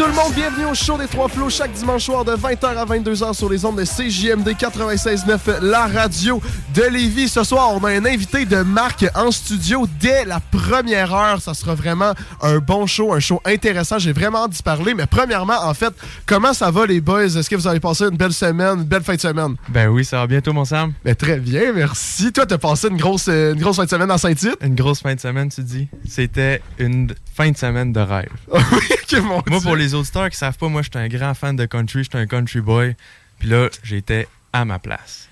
[0.00, 2.86] tout le monde, bienvenue au show des Trois Flots chaque dimanche soir de 20h à
[2.86, 6.40] 22h sur les ondes de CJMD 96.9, la radio
[6.74, 7.28] de Lévis.
[7.28, 11.42] Ce soir, on a un invité de marque en studio dès la première heure.
[11.42, 13.98] Ça sera vraiment un bon show, un show intéressant.
[13.98, 14.94] J'ai vraiment hâte d'y parler.
[14.94, 15.92] Mais premièrement, en fait,
[16.24, 17.24] comment ça va les boys?
[17.24, 19.56] Est-ce que vous avez passé une belle semaine, une belle fin de semaine?
[19.68, 20.94] Ben oui, ça va bientôt mon Sam.
[21.04, 22.32] Ben très bien, merci.
[22.32, 24.56] Toi, t'as passé une grosse, euh, une grosse fin de semaine dans Saint-Tite?
[24.62, 25.88] Une grosse fin de semaine, tu dis?
[26.08, 28.30] C'était une fin de semaine de rêve.
[28.54, 31.66] oui, mon Moi, pour les auditeurs qui savent pas, moi, j'étais un grand fan de
[31.66, 32.96] country, j'étais un country boy.
[33.38, 35.28] Puis là, j'étais à ma place.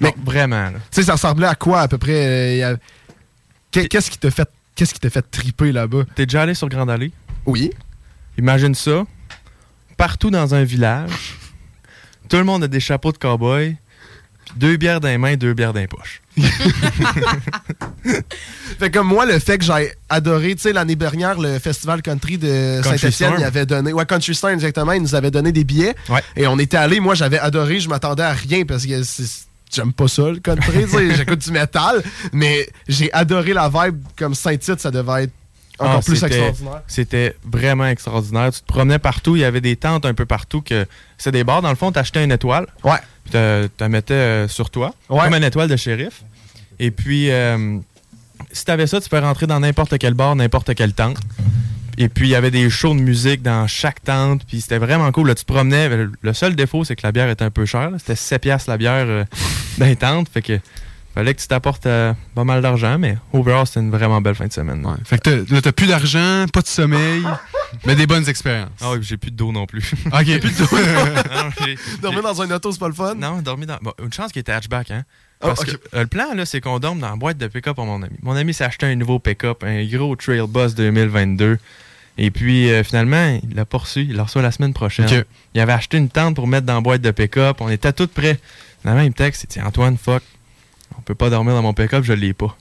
[0.00, 0.70] Mais vraiment.
[0.72, 2.62] Tu sais, ça ressemblait à quoi à peu près?
[2.62, 2.76] euh,
[3.70, 6.04] Qu'est-ce qui t'a fait, qu'est-ce qui t'a fait triper là-bas?
[6.14, 7.12] T'es déjà allé sur Grande Allée?
[7.46, 7.70] Oui.
[8.36, 9.04] Imagine ça.
[9.96, 11.36] Partout dans un village,
[12.28, 13.76] tout le monde a des chapeaux de cowboy,
[14.56, 16.20] deux bières dans les mains, deux bières dans les poches.
[18.78, 22.38] Fait comme moi, le fait que j'ai adoré, tu sais, l'année dernière, le festival country
[22.38, 25.94] de Saint-Etienne, il avait donné, ouais, Country Storm, exactement, il nous avait donné des billets.
[26.08, 26.20] Ouais.
[26.36, 29.92] Et on était allés, moi, j'avais adoré, je m'attendais à rien parce que c'est- J'aime
[29.94, 30.84] pas ça, le country,
[31.16, 35.32] j'écoute du métal, mais j'ai adoré la vibe comme Saint-Tite, ça devait être
[35.78, 36.82] encore Ah, plus c'était- extraordinaire.
[36.86, 38.50] C'était vraiment extraordinaire.
[38.52, 40.60] Tu te promenais partout, il y avait des tentes un peu partout.
[40.60, 40.86] que
[41.16, 42.66] C'est des bars, dans le fond, t'achetais une étoile.
[42.84, 42.98] Ouais.
[43.24, 43.38] Puis tu
[43.80, 45.20] la mettais euh, sur toi, Ouais.
[45.24, 46.22] comme une étoile de shérif.
[46.78, 47.78] Et puis, euh,
[48.52, 51.18] si t'avais ça, tu peux rentrer dans n'importe quel bar, n'importe quelle tente.
[51.98, 54.44] Et puis, il y avait des shows de musique dans chaque tente.
[54.46, 55.28] Puis, c'était vraiment cool.
[55.28, 55.88] Là, tu te promenais.
[56.22, 57.90] Le- seul défaut, c'est que la bière était un peu chère.
[57.98, 59.24] C'était 7 piastres la bière euh,
[59.78, 60.28] dans les tentes.
[60.30, 60.58] Fait que
[61.14, 62.98] fallait que tu t'apportes euh, pas mal d'argent.
[62.98, 64.84] Mais overall, c'était une vraiment belle fin de semaine.
[64.84, 64.94] Ouais.
[65.04, 67.22] Fait que t'as- là, t'as plus d'argent, pas de sommeil,
[67.86, 68.70] mais des bonnes expériences.
[68.80, 69.92] Ah oui, j'ai plus d'eau non plus.
[70.06, 70.40] Ok.
[70.40, 70.60] Plus.
[70.60, 73.14] Non, j'ai- Dormir dans un auto, c'est pas le fun?
[73.14, 73.78] Non, dormir dans.
[73.82, 75.04] bon, une chance qu'il était hatchback, hein.
[75.44, 77.76] Ah, Parce que euh, le plan, là, c'est qu'on dorme dans la boîte de pick-up
[77.78, 78.14] à mon ami.
[78.22, 81.58] Mon ami s'est acheté un nouveau pick-up, un gros Trail Boss 2022.
[82.18, 84.10] Et puis, euh, finalement, il l'a poursuivi.
[84.10, 85.24] Il l'a reçu la semaine prochaine.
[85.54, 87.56] Il avait acheté une tente pour mettre dans la boîte de pick-up.
[87.60, 88.38] On était tous prêts.
[88.82, 90.22] Finalement, il me texte, il dit Antoine, fuck,
[91.02, 92.56] peut pas dormir dans mon pick-up, je l'ai pas.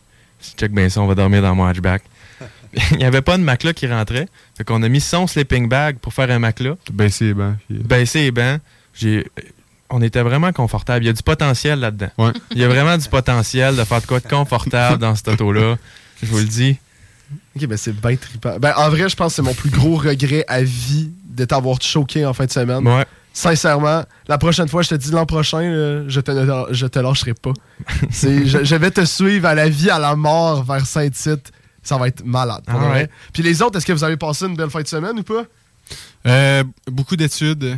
[0.57, 2.03] Check bien ça, on va dormir dans mon hatchback.
[2.91, 4.28] il n'y avait pas de matelas qui rentrait.
[4.57, 7.56] Fait qu'on a mis son sleeping bag pour faire un matelas Baisser les bancs.
[7.68, 8.59] puis- baissé les bancs.
[8.94, 9.28] J'ai,
[9.90, 11.03] on était vraiment confortable.
[11.06, 12.09] Il y a du potentiel là-dedans.
[12.18, 12.31] Ouais.
[12.51, 15.78] Il y a vraiment du potentiel de faire de quoi de confortable dans cette auto-là.
[16.24, 16.78] Je vous le dis.
[17.56, 18.57] Ok, ben c'est bien trippant.
[18.59, 21.81] Ben, en vrai, je pense que c'est mon plus gros regret à vie de t'avoir
[21.81, 22.85] choqué en fin de semaine.
[22.88, 23.06] Ouais.
[23.34, 25.62] Sincèrement, la prochaine fois, je te dis l'an prochain,
[26.08, 26.31] je, te,
[26.74, 27.53] je te lâcherai pas.
[28.12, 31.52] Je, je vais te suivre à la vie, à la mort vers Saint-Tite.
[31.81, 32.62] Ça va être malade.
[32.68, 33.09] pour Ah ouais.
[33.34, 35.44] Puis les autres, est-ce que vous avez passé une belle fin de semaine ou pas?
[36.28, 37.78] Euh, beaucoup d'études.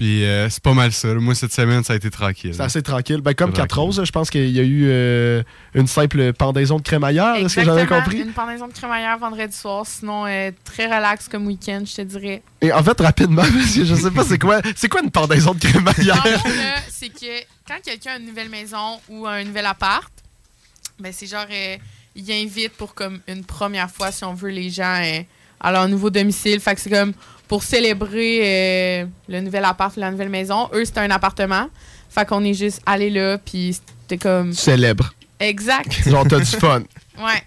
[0.00, 1.12] Puis euh, c'est pas mal ça.
[1.12, 2.54] Moi, cette semaine, ça a été tranquille.
[2.54, 3.20] C'est assez tranquille.
[3.20, 3.68] Ben, comme Tranquille.
[3.68, 5.42] 4 roses, je pense qu'il y a eu euh,
[5.74, 8.22] une simple pendaison de crémaillère, est-ce que j'avais compris?
[8.22, 9.84] Une pendaison de crémaillère vendredi soir.
[9.84, 12.42] Sinon, euh, très relax comme week-end, je te dirais.
[12.62, 15.52] Et en fait, rapidement, parce que je sais pas c'est quoi, c'est quoi une pendaison
[15.52, 16.24] de crémaillère?
[16.88, 20.10] c'est que quand quelqu'un a une nouvelle maison ou un nouvel appart,
[20.98, 21.76] ben c'est genre, euh,
[22.16, 25.20] il invite pour comme une première fois, si on veut, les gens euh,
[25.60, 26.58] à leur nouveau domicile.
[26.58, 27.12] Fait que c'est comme
[27.50, 30.70] pour célébrer euh, le nouvel appart la nouvelle maison.
[30.72, 31.66] Eux, c'était un appartement.
[32.08, 34.52] Fait qu'on est juste allé là, puis c'était comme...
[34.52, 35.12] Célèbre.
[35.40, 36.00] Exact.
[36.08, 36.82] Genre, t'as du fun.
[37.18, 37.42] Ouais.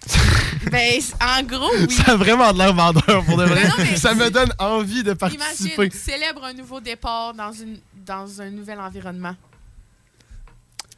[0.69, 1.89] ben, en gros, oui.
[1.89, 3.63] Ça a vraiment de l'air vendeur pour de vrai.
[3.63, 5.73] Non, mais ça me donne envie de participer.
[5.73, 9.35] Imagine, célèbre un nouveau départ dans, une, dans un nouvel environnement.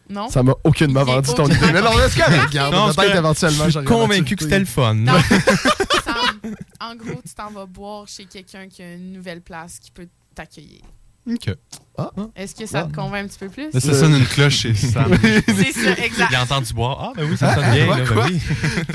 [0.10, 0.30] Non?
[0.30, 1.72] Ça m'a aucunement vendu ton idée.
[1.74, 3.66] Mais non, est-ce que regarde, peut-être éventuellement.
[3.66, 4.96] Je suis convaincu que c'était le fun.
[6.82, 10.08] En gros, tu t'en vas boire chez quelqu'un qui a une nouvelle place qui peut
[10.34, 10.82] t'accueillir.
[11.28, 11.50] Ok.
[12.36, 12.96] Est-ce que ça te Ah.
[12.96, 13.72] convainc un petit peu plus?
[13.72, 15.12] Ça sonne une cloche chez Sam.
[15.24, 16.28] C'est ça, exact.
[16.32, 16.98] Il a entendu boire.
[17.02, 17.88] Ah, ben oui, ça sonne bien.
[17.88, 18.40] là, ben oui.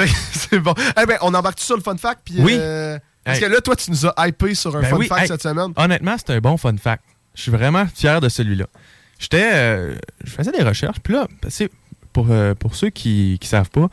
[0.33, 0.75] C'est bon.
[1.01, 2.21] Eh ben, on embarque sur le fun fact.
[2.25, 2.55] Puis, Oui.
[2.57, 3.45] euh, Parce Hey.
[3.45, 5.29] que là, toi, tu nous as hypé sur un Ben fun oui, fact hey.
[5.29, 5.73] cette semaine.
[5.77, 7.05] Honnêtement, c'est un bon fun fact.
[7.35, 8.67] Je suis vraiment fier de celui-là.
[9.19, 9.51] J'étais.
[9.53, 9.95] euh,
[10.25, 11.69] je faisais des recherches, puis là, tu sais,
[12.13, 13.89] pour, euh, pour ceux qui ne savent pas,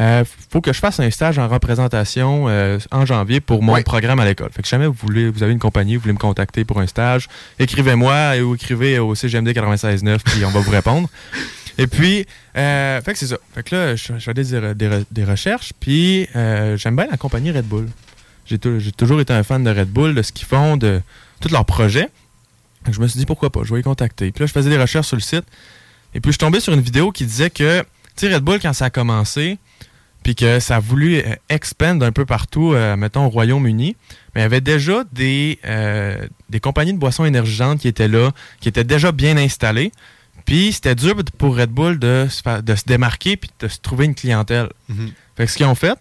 [0.00, 4.18] il faut que je fasse un stage en représentation euh, en janvier pour mon programme
[4.20, 4.50] à l'école.
[4.52, 6.80] Fait que si jamais vous voulez, vous avez une compagnie, vous voulez me contacter pour
[6.80, 11.08] un stage, écrivez-moi ou écrivez au CGMD 96.9 puis on va vous répondre.
[11.78, 12.26] Et puis,
[12.56, 13.36] euh, fait que c'est ça.
[13.54, 17.16] Fait que là, je, je fais des, des- des recherches, puis euh, j'aime bien la
[17.16, 17.86] compagnie Red Bull.
[18.46, 21.00] J'ai tou- j'ai toujours été un fan de Red Bull, de ce qu'ils font, de
[21.40, 22.08] tous leurs projets.
[22.90, 24.30] Je me suis dit pourquoi pas, je vais les contacter.
[24.32, 25.44] Puis là, je faisais des recherches sur le site.
[26.14, 27.86] Et puis je suis tombé sur une vidéo qui disait que, tu
[28.28, 29.58] sais, Red Bull, quand ça a commencé,
[30.22, 33.96] puis que ça a voulu euh, expand un peu partout, euh, mettons au Royaume-Uni,
[34.34, 38.30] mais il y avait déjà des, euh, des compagnies de boissons énergisantes qui étaient là,
[38.60, 39.92] qui étaient déjà bien installées.
[40.46, 43.78] Puis c'était dur pour Red Bull de se, fa- de se démarquer puis de se
[43.78, 44.68] trouver une clientèle.
[44.88, 45.12] Mhm.
[45.36, 45.98] Fait que ce qu'ils ont fait,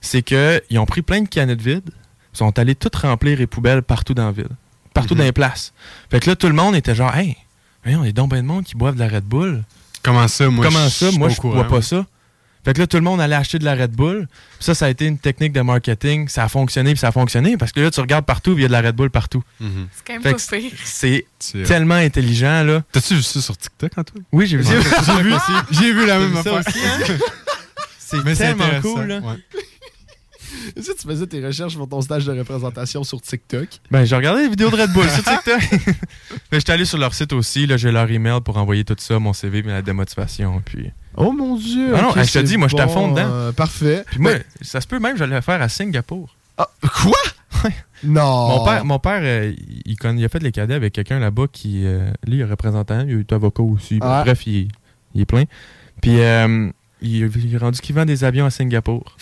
[0.00, 1.90] c'est qu'ils ont pris plein de canettes vides,
[2.32, 4.48] sont allés toutes remplir les poubelles partout dans la ville.
[4.92, 5.18] Partout Mhm.
[5.18, 5.72] dans les places.
[6.10, 7.36] Fait que là, tout le monde était genre, hey,
[7.86, 9.62] y a donc ben de monde qui boivent de la Red Bull.
[10.02, 11.10] Comment ça, moi Comment je ça?
[11.12, 12.04] Moi, je bois pas ça?
[12.64, 14.26] Fait que là, tout le monde allait acheter de la Red Bull.
[14.26, 16.28] Puis ça, ça a été une technique de marketing.
[16.28, 17.56] Ça a fonctionné, puis ça a fonctionné.
[17.56, 19.42] Parce que là, tu regardes partout, puis il y a de la Red Bull partout.
[19.60, 19.88] Mhm.
[19.92, 20.68] C'est quand même pas.
[20.84, 21.26] C'est
[21.66, 22.82] tellement intelligent, là.
[22.92, 24.24] T'as-tu vu ça sur TikTok, Antoine?
[24.32, 24.72] Oui, j'ai vu ça.
[24.72, 25.34] J'ai vu,
[25.70, 26.54] j'ai vu la même affaire.
[26.66, 27.14] aussi, hein?
[27.98, 29.20] C'est Mais c'est tellement cool, là.
[29.20, 29.36] ouais.
[30.74, 33.68] Tu faisais tes recherches pour ton stage de représentation sur TikTok?
[33.90, 35.60] Ben, j'ai regardé les vidéos de Red Bull sur TikTok.
[36.52, 37.66] Mais j'étais allé sur leur site aussi.
[37.66, 40.62] Là, j'ai leur email pour envoyer tout ça, mon CV, mais la démotivation.
[40.64, 41.92] Puis, Oh mon dieu!
[41.96, 43.28] Ah non, ok, hey, je te dis, moi, j'étais à fond dedans.
[43.30, 44.04] euh, parfait.
[44.06, 46.34] puis moi, Ben, ça se peut même, j'allais le faire à Singapour.
[46.58, 47.18] ah, quoi?
[48.02, 48.48] Non!
[48.58, 49.52] Mon père, mon père euh,
[49.86, 53.20] il, a fait les cadets avec quelqu'un là-bas qui, euh, lui, il est représentant, il
[53.20, 53.98] est avocat aussi.
[54.02, 54.22] Ah.
[54.24, 54.68] Bref, il, est-
[55.14, 55.44] il est plein.
[56.02, 59.16] Puis, il, il est rendu qu'il vend des avions à Singapour.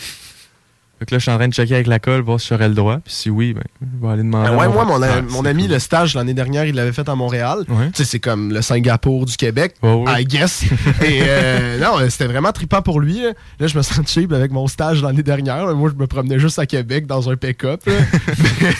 [1.05, 2.75] Que là, je suis en train de checker avec la colle, voir si j'aurais le
[2.75, 2.97] droit.
[3.03, 4.49] Puis si oui, ben, je vais aller demander.
[4.49, 4.99] À ouais, moi, mon,
[5.31, 5.73] mon ami, cool.
[5.73, 7.59] le stage l'année dernière, il l'avait fait à Montréal.
[7.67, 7.87] Ouais.
[7.87, 9.75] Tu sais, c'est comme le Singapour du Québec.
[9.83, 10.63] I guess.
[11.01, 13.21] Et euh, non, euh, c'était vraiment trippant pour lui.
[13.23, 15.73] Là, Là, je me sens cheap avec mon stage l'année dernière.
[15.75, 17.81] Moi, je me promenais juste à Québec dans un pick-up.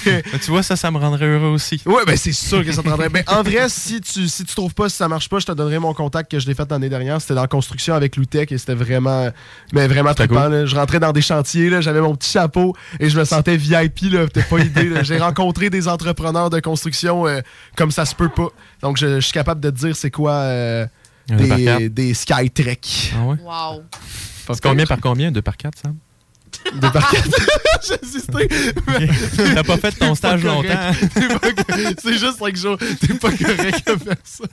[0.06, 1.81] Mais tu vois, ça, ça me rendrait heureux aussi.
[1.86, 3.10] ouais, ben c'est sûr que ça te rendrait.
[3.10, 5.52] Ben, en vrai, si tu, si tu trouves pas, si ça marche pas, je te
[5.52, 7.22] donnerai mon contact que je l'ai fait l'année dernière.
[7.22, 9.30] C'était dans la construction avec Loutech et c'était vraiment,
[9.72, 10.50] ben, vraiment trippant.
[10.50, 10.66] cool.
[10.66, 14.12] Je rentrais dans des chantiers, j'avais mon petit chapeau et je me sentais VIP.
[14.12, 14.27] là.
[14.27, 14.89] T'as pas idée.
[14.89, 15.04] là.
[15.04, 17.42] J'ai rencontré des entrepreneurs de construction euh,
[17.75, 18.48] comme ça se peut pas.
[18.81, 20.86] Donc, je, je suis capable de te dire c'est quoi euh,
[21.30, 23.13] des, des Skytrek.
[23.18, 23.38] Ah ouais?
[23.42, 23.83] Wow.
[24.45, 25.31] Pas C'est combien par combien?
[25.31, 25.95] 2 par 4, Sam?
[26.75, 27.30] Deux par quatre.
[27.88, 28.48] J'ai insisté.
[29.56, 30.69] T'as pas fait ton stage longtemps.
[32.01, 32.77] C'est juste 5 jours.
[32.77, 34.44] T'es pas correct à faire ça.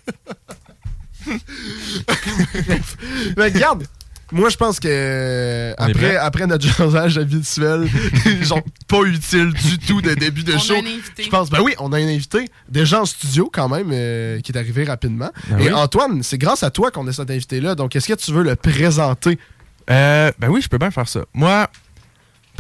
[3.36, 3.84] Mais regarde,
[4.32, 7.88] moi je pense que euh, On après, après notre jasage habituel,
[8.42, 10.74] genre pas utile du tout de début de On show.
[10.74, 11.22] a un invité.
[11.24, 14.52] Je pense, ben oui, on a un invité, déjà en studio quand même, euh, qui
[14.52, 15.30] est arrivé rapidement.
[15.48, 15.72] Ben Et oui.
[15.72, 17.74] Antoine, c'est grâce à toi qu'on a cet invité-là.
[17.74, 19.38] Donc, est-ce que tu veux le présenter?
[19.90, 21.20] Euh, ben oui, je peux bien faire ça.
[21.34, 21.68] Moi,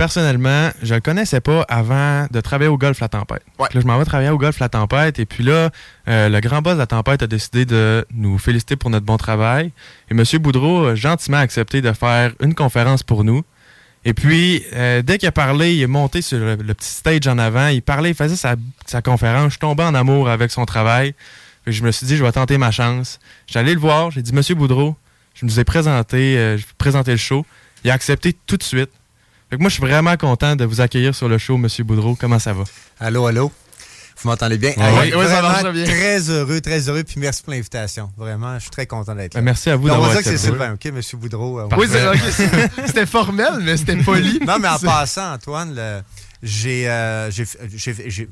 [0.00, 3.42] personnellement, je le connaissais pas avant de travailler au Golf La Tempête.
[3.58, 3.68] Ouais.
[3.74, 5.68] Là, je m'en vais travailler au Golf La Tempête et puis là,
[6.08, 9.18] euh, le grand boss de La Tempête a décidé de nous féliciter pour notre bon
[9.18, 9.72] travail.
[10.10, 10.24] Et M.
[10.40, 13.42] Boudreau a gentiment accepté de faire une conférence pour nous.
[14.06, 17.26] Et puis, euh, dès qu'il a parlé, il est monté sur le, le petit stage
[17.26, 18.56] en avant, il parlait, il faisait sa,
[18.86, 19.44] sa conférence.
[19.44, 21.14] Je suis tombé en amour avec son travail.
[21.66, 23.18] Puis je me suis dit, je vais tenter ma chance.
[23.46, 24.96] J'allais le voir, j'ai dit, Monsieur Boudreau,
[25.34, 27.44] je nous ai présenté, euh, présenter le show.
[27.84, 28.90] Il a accepté tout de suite.
[29.50, 32.14] Fait que moi, je suis vraiment content de vous accueillir sur le show, Monsieur Boudreau.
[32.18, 32.62] Comment ça va?
[33.00, 33.50] Allô, allô?
[34.22, 34.72] Vous m'entendez bien?
[34.76, 35.84] Ouais, ouais, ça marche bien.
[35.84, 38.10] très heureux, très heureux, puis merci pour l'invitation.
[38.18, 39.40] Vraiment, je suis très content d'être là.
[39.40, 40.58] Ben, merci à vous on d'avoir va dire que c'est accepté.
[40.58, 41.58] Sylvain, OK, Monsieur Boudreau?
[41.60, 42.50] euh, Oui, on- c'est
[42.86, 44.38] c'était formel, mais c'était poli.
[44.46, 46.02] Non, mais en passant, Antoine, le-
[46.42, 48.28] j'ai, euh, j'ai,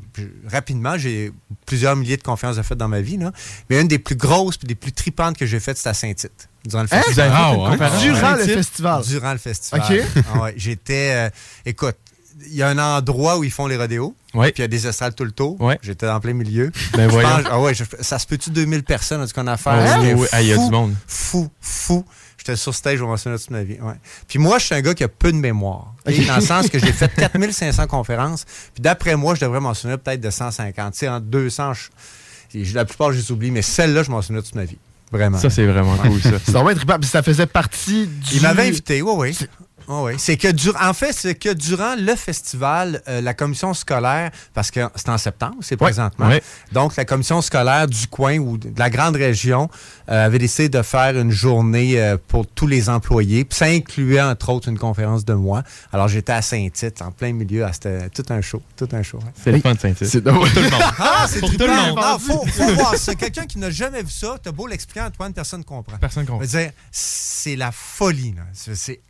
[0.50, 1.32] rapidement, j'ai
[1.66, 3.32] plusieurs milliers de conférences de faites dans ma vie, là.
[3.69, 6.49] mais une des plus grosses et des plus tripantes que j'ai faites, c'était à Saint-Tite,
[6.64, 7.02] durant le Hein?
[7.02, 7.31] Festival.
[7.34, 7.70] Ah, ouais?
[7.70, 9.02] conférence Durant le festival.
[9.05, 9.82] Durant le festival.
[9.90, 10.22] OK.
[10.34, 11.10] Ah ouais, j'étais.
[11.26, 11.31] euh,
[11.66, 11.96] écoute,
[12.46, 14.52] il y a un endroit où ils font les rodéos, Ouais.
[14.52, 15.61] puis il y a des estrades tout le tour.
[15.61, 15.76] Ouais.
[15.82, 16.70] J'étais en plein milieu.
[16.94, 17.28] Ben Je voyons.
[17.28, 19.75] pense- ah ouais, je- ça se peut-tu 2000 personnes, en tout cas, en affaires?
[19.76, 20.26] Ah, oui.
[20.32, 20.94] Ah, il y a du monde.
[21.06, 22.04] Fou, fou.
[22.49, 23.78] J'étais sur stage, je vais mentionner toute ma vie.
[23.81, 23.95] Ouais.
[24.26, 25.93] Puis moi, je suis un gars qui a peu de mémoire.
[26.26, 28.45] Dans le sens que j'ai fait 4500 conférences.
[28.75, 30.93] Puis d'après moi, je devrais m'en souvenir peut-être de 150.
[30.95, 31.73] Tu sais, entre 200,
[32.55, 33.50] je- la plupart, je les oublie.
[33.50, 34.78] Mais celle-là, je m'en souviens toute ma vie.
[35.12, 35.38] Vraiment.
[35.38, 36.38] Ça, c'est vraiment cool, ça.
[37.02, 38.37] Ça faisait partie du.
[38.37, 39.38] Il m'avait invité, oui, oui.
[39.88, 40.18] C'est- Oui, oui.
[40.18, 40.76] C'est que dur...
[40.80, 45.18] En fait, c'est que durant le festival, euh, la commission scolaire, parce que c'est en
[45.18, 46.28] septembre, c'est présentement.
[46.28, 46.42] Ouais.
[46.73, 49.68] Donc, la commission scolaire du coin ou de la grande région
[50.11, 53.45] euh, avait décidé de faire une journée euh, pour tous les employés.
[53.45, 55.62] Puis ça incluait, entre autres, une conférence de moi.
[55.92, 57.64] Alors, j'étais à Saint-Tite, en plein milieu.
[57.64, 58.62] Ah, C'était tout un show.
[58.76, 59.18] Tout un show.
[59.42, 60.07] C'est le fun de Saint-Tite.
[60.09, 60.49] C'est Tout le monde.
[60.99, 61.97] Ah, c'est Pour tout le monde.
[61.97, 63.14] Non, faut, faut voir ça.
[63.14, 65.97] Quelqu'un qui n'a jamais vu ça, t'as beau l'expliquer, Antoine, personne ne comprend.
[65.99, 66.47] Personne Je comprend.
[66.92, 68.35] c'est la folie.
[68.52, 69.00] C'est c'est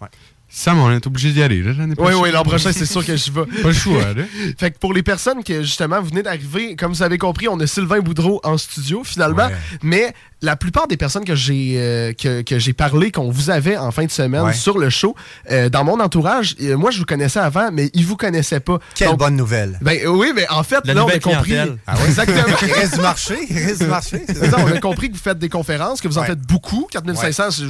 [0.00, 0.08] Ouais.
[0.54, 2.20] Sam, on est obligé d'y aller, là, Oui, prochaine.
[2.20, 3.46] oui, l'an prochain, c'est sûr que je vais.
[3.62, 4.22] Pas le choix, là.
[4.58, 7.58] Fait que pour les personnes que justement vous venez d'arriver, comme vous avez compris, on
[7.58, 9.46] a Sylvain Boudreau en studio finalement.
[9.46, 9.54] Ouais.
[9.82, 10.12] Mais
[10.42, 13.90] la plupart des personnes que j'ai euh, que, que j'ai parlé, qu'on vous avait en
[13.92, 14.52] fin de semaine Ouais.
[14.52, 15.16] sur le show,
[15.50, 18.78] euh, dans mon entourage, euh, moi je vous connaissais avant, mais ils vous connaissaient pas.
[18.94, 19.78] Quelle Donc, bonne nouvelle.
[19.80, 21.56] Ben oui, mais en fait, La là on a compris.
[21.86, 21.94] Ah?
[22.04, 22.44] Exactement.
[22.62, 23.38] Il reste du marché.
[23.48, 24.22] Il reste du marché.
[24.26, 24.50] ça.
[24.50, 26.26] ça, on a compris que vous faites des conférences, que vous en Ouais.
[26.26, 26.86] faites beaucoup.
[26.90, 27.62] 4500, c'est-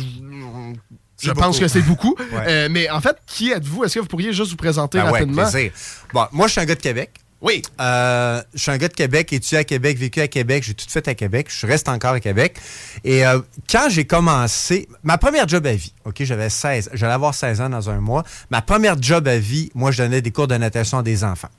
[1.22, 2.16] je pense que c'est beaucoup.
[2.32, 2.44] Ouais.
[2.46, 3.84] Euh, mais en fait, qui êtes-vous?
[3.84, 5.42] Est-ce que vous pourriez juste vous présenter Ben ouais, rapidement?
[5.42, 5.70] plaisir.
[6.14, 7.10] Bon, moi, je suis un gars de Québec.
[7.42, 7.60] Oui.
[7.80, 10.86] Euh, je suis un gars de Québec, étudié à Québec, vécu à Québec, j'ai tout
[10.88, 12.56] fait à Québec, je reste encore à Québec.
[13.04, 17.34] Et euh, quand j'ai commencé, ma première job à vie, OK, j'avais 16, j'allais avoir
[17.34, 18.22] 16 ans dans un mois.
[18.50, 21.50] Ma première job à vie, moi, je donnais des cours de natation à des enfants.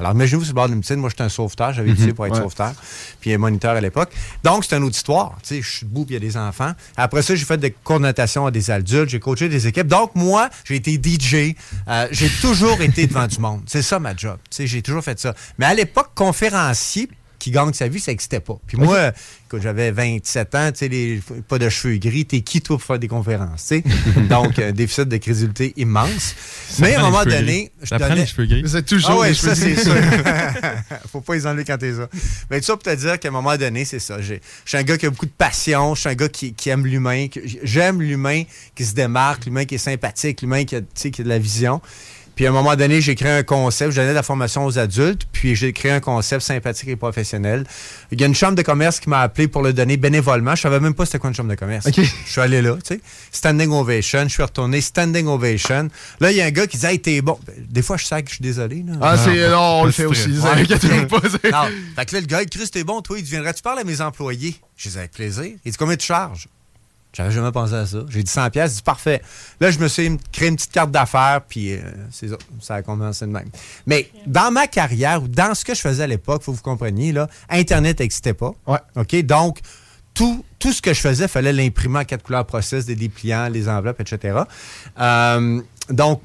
[0.00, 0.96] Alors, imaginez-vous sur le bord d'une piscine.
[0.96, 1.72] Moi, j'étais un sauveteur.
[1.72, 2.40] J'avais étudié pour être Ouais.
[2.42, 2.72] sauveteur.
[3.20, 4.10] Puis un moniteur à l'époque.
[4.42, 5.36] Donc, c'est un auditoire.
[5.42, 6.72] Tu sais, je suis debout, puis il y a des enfants.
[6.96, 9.10] Après ça, j'ai fait des cours de natation à des adultes.
[9.10, 9.86] J'ai coaché des équipes.
[9.86, 11.54] Donc, moi, j'ai été DJ.
[11.88, 13.60] Euh, j'ai toujours été devant du monde.
[13.66, 14.38] C'est ça, ma job.
[14.50, 15.34] Tu sais, j'ai toujours fait ça.
[15.58, 18.56] Mais à l'époque, conférencier qui gagne sa vie, ça n'existait pas.
[18.66, 19.12] Puis moi,
[19.50, 22.84] quand j'avais 27 ans, tu sais, les- pas de cheveux gris, t'es qui, toi, pour
[22.86, 23.84] faire des conférences, tu sais?
[24.30, 26.34] Donc, un déficit de crédulité immense.
[26.78, 27.70] Mais à un moment donné, gris.
[27.82, 28.62] je Ça donnais- les cheveux gris.
[28.62, 29.94] Vous êtes ah toujours ouais, les ça cheveux c'est sûr.
[31.12, 32.08] Faut pas les enlever quand t'es là.
[32.50, 34.20] Mais tout ça pour te dire qu'à un moment donné, c'est ça.
[34.22, 35.94] J'ai- Je suis un gars qui a beaucoup de passion.
[35.94, 37.26] Je suis un gars qui, qui aime l'humain.
[37.64, 41.22] J'aime l'humain qui se démarque, l'humain qui est sympathique, l'humain qui a, tu sais, qui
[41.22, 41.80] a de la vision.
[42.40, 43.90] Puis à un moment donné, j'ai créé un concept.
[43.90, 45.26] Je donnais de la formation aux adultes.
[45.30, 47.66] Puis j'ai créé un concept sympathique et professionnel.
[48.12, 50.54] Il y a une chambre de commerce qui m'a appelé pour le donner bénévolement.
[50.56, 51.86] Je savais même pas c'était quoi une chambre de commerce.
[51.94, 53.00] Je suis allé là, tu sais.
[53.30, 54.22] Standing ovation.
[54.22, 54.80] Je suis retourné.
[54.80, 55.90] Standing ovation.
[56.18, 57.38] Là, il y a un gars qui dit Hey, t'es bon.
[57.46, 58.84] Ben, Des fois, je sais que je suis désolé.
[58.86, 58.94] Là.
[59.02, 59.50] Ah, c'est.
[59.50, 60.30] Non, on le fait aussi.
[60.30, 60.62] Ouais.
[60.62, 61.20] Inquiétez-vous pas.
[61.28, 61.64] c'est- Non.
[61.94, 63.18] Fait que là, le gars, il dit, Chris, t'es bon, toi.
[63.18, 64.56] Il dit, viendrais-tu parler à mes employés?
[64.78, 65.44] Je dis, avec plaisir.
[65.62, 66.48] Il dit, combien tu charges?
[67.12, 67.98] J'avais jamais pensé à ça.
[68.08, 68.76] J'ai dit 100 pièces.
[68.76, 69.20] Dit, parfait.
[69.60, 72.36] Là, je me suis créé une petite carte d'affaires, puis euh, c'est ça.
[72.60, 73.48] Ça a commencé de même.
[73.86, 76.62] Mais dans ma carrière, ou dans ce que je faisais à l'époque, faut que vous
[76.62, 78.52] compreniez, là, Internet n'existait pas.
[78.66, 78.78] Ouais.
[78.96, 79.16] OK?
[79.24, 79.58] Donc,
[80.14, 83.48] tout, tout ce que je faisais, il fallait l'imprimer en quatre couleurs process, des dépliants,
[83.48, 84.40] les enveloppes, etc.
[85.00, 86.22] Euh, donc,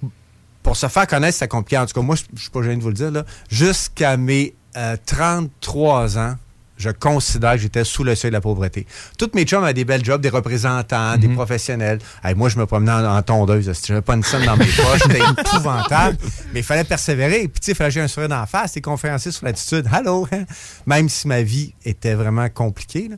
[0.62, 1.78] pour se faire connaître, c'était compliqué.
[1.78, 3.12] En tout cas, moi, je je suis pas gêné de vous le dire.
[3.12, 3.24] là.
[3.50, 6.36] Jusqu'à mes euh, 33 ans,
[6.78, 8.86] je considère que j'étais sous le seuil de la pauvreté.
[9.18, 12.00] Toutes mes chums avaient des belles jobs, des représentants, des professionnels.
[12.24, 13.72] Hey, moi, je me promenais en, en tondeuse.
[13.86, 15.02] Je n'avais pas une scène dans mes poches.
[15.04, 16.18] C'était épouvantable.
[16.54, 17.48] Mais il fallait persévérer.
[17.48, 18.74] Puis, tu sais, il fallait que j'ai un sourire d'en face.
[18.74, 19.88] T'es conférencier sur l'attitude.
[19.92, 20.28] Allô?
[20.86, 23.08] Même si ma vie était vraiment compliquée.
[23.10, 23.16] là.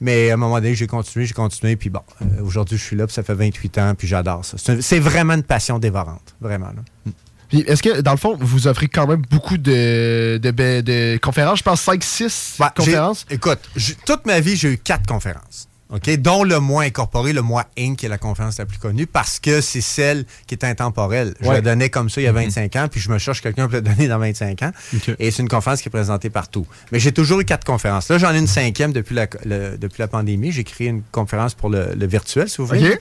[0.00, 1.76] Mais à un moment donné, j'ai continué, j'ai continué.
[1.76, 3.06] Puis bon, euh, aujourd'hui, je suis là.
[3.06, 3.94] Puis ça fait 28 ans.
[3.96, 4.56] Puis j'adore ça.
[4.80, 6.34] C'est vraiment une passion dévorante.
[6.40, 6.68] Vraiment.
[6.68, 7.12] là.
[7.52, 11.58] Est-ce que, dans le fond, vous offrez quand même beaucoup de, de, de- de conférences?
[11.60, 13.24] Je pense 5-6 Ouais, j'ai- conférences.
[13.30, 13.60] Écoute,
[14.04, 15.66] toute ma vie, j'ai eu quatre conférences.
[15.90, 16.10] OK?
[16.18, 19.40] Dont le mois incorporé, le mois Inc., qui est la conférence la plus connue, parce
[19.40, 21.32] que c'est celle qui est intemporelle.
[21.40, 21.54] Je Ouais.
[21.54, 23.72] la donnais comme ça il y a 25 ans, puis je me cherche quelqu'un pour
[23.72, 24.72] la donner dans 25 ans.
[25.18, 26.66] Et c'est une conférence qui est présentée partout.
[26.92, 28.10] Mais j'ai toujours eu quatre conférences.
[28.10, 30.52] Là, j'en ai une cinquième depuis la, le- depuis la pandémie.
[30.52, 32.98] J'ai créé une conférence pour le, le virtuel, si vous voulez.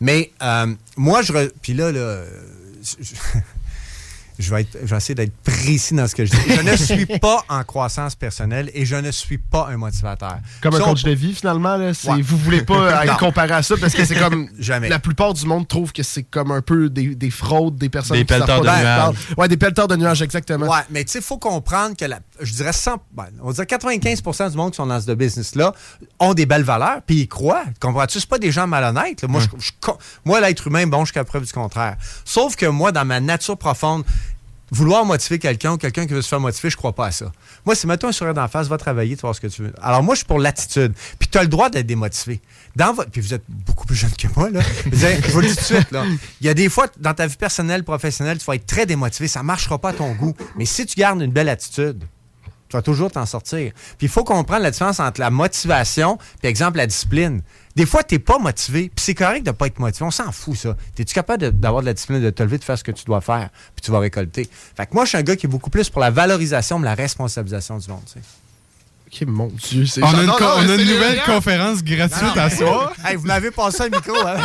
[0.00, 1.32] Mais euh, moi, je.
[1.32, 2.22] re- Puis là, là.
[2.84, 3.04] je-
[4.38, 6.38] Je vais, être- je vais essayer d'être précis dans ce que je dis.
[6.56, 6.76] Je ne
[7.06, 10.38] suis pas en croissance personnelle et je ne suis pas un motivateur.
[10.60, 11.76] Comme un on- coach de vie, finalement.
[11.76, 12.22] Là, Ouais.
[12.22, 13.12] Vous voulez pas Non.
[13.12, 14.48] être comparé à ça parce que c'est comme.
[14.58, 14.88] Jamais.
[14.88, 18.16] La plupart du monde trouve que c'est comme un peu des, des fraudes, des personnes
[18.16, 19.14] Des pelleteurs de nuages.
[19.36, 20.66] Ouais, des pelleteurs de nuages, exactement.
[20.66, 23.66] Ouais, mais tu sais, il faut comprendre que la, je dirais 100, ben, on dirait
[23.66, 25.72] 95% du monde qui sont dans ce business-là
[26.20, 27.64] ont des belles valeurs, puis ils croient.
[27.80, 28.20] Comprends-tu?
[28.20, 29.22] C'est pas des gens malhonnêtes.
[29.22, 29.28] là.
[29.28, 29.70] Moi, je- je
[30.24, 31.96] moi l'être humain, bon, jusqu'à preuve du contraire.
[32.24, 34.04] Sauf que moi, dans ma nature profonde,
[34.70, 37.32] vouloir motiver quelqu'un ou quelqu'un qui veut se faire motiver, je crois pas à ça.
[37.64, 39.62] Moi, c'est mets-toi un sourire d'en face, va travailler, tu vas voir ce que tu
[39.62, 39.72] veux.
[39.80, 40.92] Alors, moi, je suis pour l'attitude.
[41.18, 42.40] Puis, tu as le droit d'être démotivé.
[42.76, 44.60] Dans votre, puis vous êtes beaucoup plus jeune que moi, là.
[44.92, 46.04] Je vous le dis tout de suite, là.
[46.40, 49.28] Il y a des fois, dans ta vie personnelle, professionnelle, tu vas être très démotivé.
[49.28, 50.34] Ça marchera pas à ton goût.
[50.56, 52.04] Mais si tu gardes une belle attitude,
[52.68, 53.72] tu vas toujours t'en sortir.
[53.96, 57.42] Puis il faut comprendre la différence entre la motivation puis exemple la discipline.
[57.78, 60.04] Des fois, tu n'es pas motivé, puis c'est correct de ne pas être motivé.
[60.04, 60.76] On s'en fout, ça.
[60.98, 63.20] Es-tu capable d'avoir de, la discipline, de te lever, de faire ce que tu dois
[63.20, 64.48] faire, puis tu vas récolter?
[64.76, 66.86] Fait que moi, je suis un gars qui est beaucoup plus pour la valorisation, mais
[66.86, 68.02] la responsabilisation du monde.
[69.10, 69.86] Ok, mon Dieu.
[69.86, 72.92] c'est- On a une, Non, co- non, on a une nouvelle conférence gratuite à soir.
[73.04, 74.36] Hey, vous m'avez passé un micro, hein?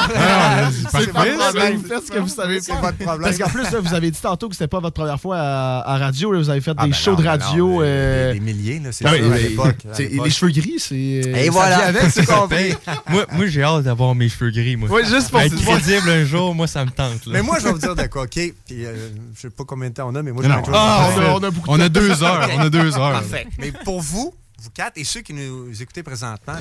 [0.92, 1.84] C'est pas problème.
[1.84, 3.24] Faites ce que vous savez C'est pas de problème.
[3.30, 5.94] Parce qu'en plus, là, vous avez dit tantôt que c'était pas votre première fois à,
[5.94, 6.32] à radio.
[6.32, 7.82] là, vous avez fait Ah, des ben shows non, de ben radio.
[7.82, 9.76] euh, Des, des milliers, là, c'est ah ça, oui, à l'époque.
[10.00, 10.96] les cheveux gris, c'est.
[10.96, 11.78] Et ça voilà.
[11.78, 12.74] vient avec, c'est compris.
[13.10, 14.88] moi, moi j'ai hâte d'avoir mes cheveux gris, moi.
[14.92, 17.28] Oui, juste pour Être pouvoir- crédible un jour, moi, ça me tente.
[17.28, 18.30] Mais moi, je vais vous dire de quoi, OK?
[18.32, 18.54] Puis,
[18.86, 21.52] euh, je sais pas combien de temps on a, mais moi, chose Ah, on a,
[21.52, 22.48] beaucoup de On a deux heures.
[22.56, 23.12] On a deux heures.
[23.12, 23.48] Parfait.
[23.60, 26.54] Mais pour vous, vous quatre, et ceux qui nous écoutez présentement,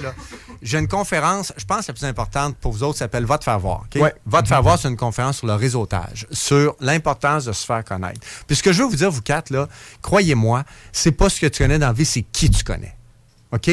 [0.61, 3.61] j'ai une conférence, je pense la plus importante pour vous autres, s'appelle Va te faire
[3.61, 3.85] voir.
[3.95, 4.13] Ouais.
[4.27, 7.85] Va te faire voir, c'est une conférence sur le réseautage, sur l'importance de se faire
[7.85, 8.21] connaître.
[8.47, 9.69] Puis ce que je veux vous dire, vous quatre, là,
[10.03, 12.97] croyez-moi, c'est pas ce que tu connais dans la vie, c'est qui tu connais.
[13.53, 13.71] OK?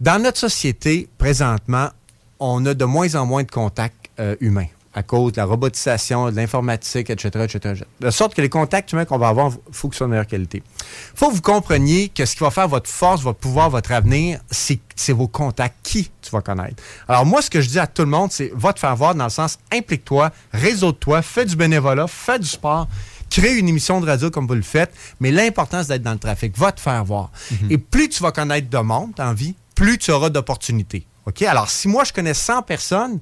[0.00, 1.90] Dans notre société, présentement,
[2.38, 6.30] on a de moins en moins de contacts euh, humains à cause de la robotisation,
[6.30, 7.84] de l'informatique, etc., etc..
[8.00, 10.62] De sorte que les contacts humains qu'on va avoir, il faut soient de meilleure qualité.
[10.66, 13.92] Il faut que vous compreniez que ce qui va faire votre force, votre pouvoir, votre
[13.92, 15.76] avenir, c'est c'est vos contacts.
[15.82, 16.82] Qui tu vas connaître?
[17.08, 19.14] Alors moi, ce que je dis à tout le monde, c'est va te faire voir
[19.14, 22.88] dans le sens implique-toi, réseau-toi, fais du bénévolat, fais du sport.
[23.32, 26.18] crée une émission de radio comme vous le faites, mais l'important, c'est d'être dans le
[26.18, 26.56] trafic.
[26.58, 27.30] Va te faire voir.
[27.70, 31.06] Et plus tu vas connaître de monde en vie, plus tu auras d'opportunités.
[31.26, 31.42] OK?
[31.42, 33.20] Alors, si moi, je connais 100 personnes,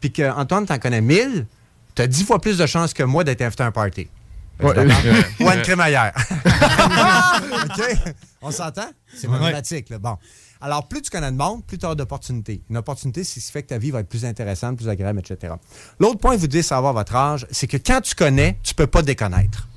[0.00, 1.46] puis qu'Antoine, t'en connais 1000,
[1.94, 4.08] tu as 10 fois plus de chances que moi d'être invité à un party.
[4.60, 4.74] Ouais.
[5.40, 6.12] Ou à une crémaillère.
[8.42, 8.88] On s'entend?
[9.14, 9.98] C'est mathématique, là.
[9.98, 10.16] Bon.
[10.60, 12.62] Alors, plus tu connais de monde, plus tu auras d'opportunités.
[12.70, 15.18] Une opportunité, c'est ce qui fait que ta vie va être plus intéressante, plus agréable,
[15.18, 15.52] etc.
[16.00, 19.02] L'autre point, vous devez savoir votre âge, c'est que quand tu connais, tu peux pas
[19.02, 19.68] déconnaître.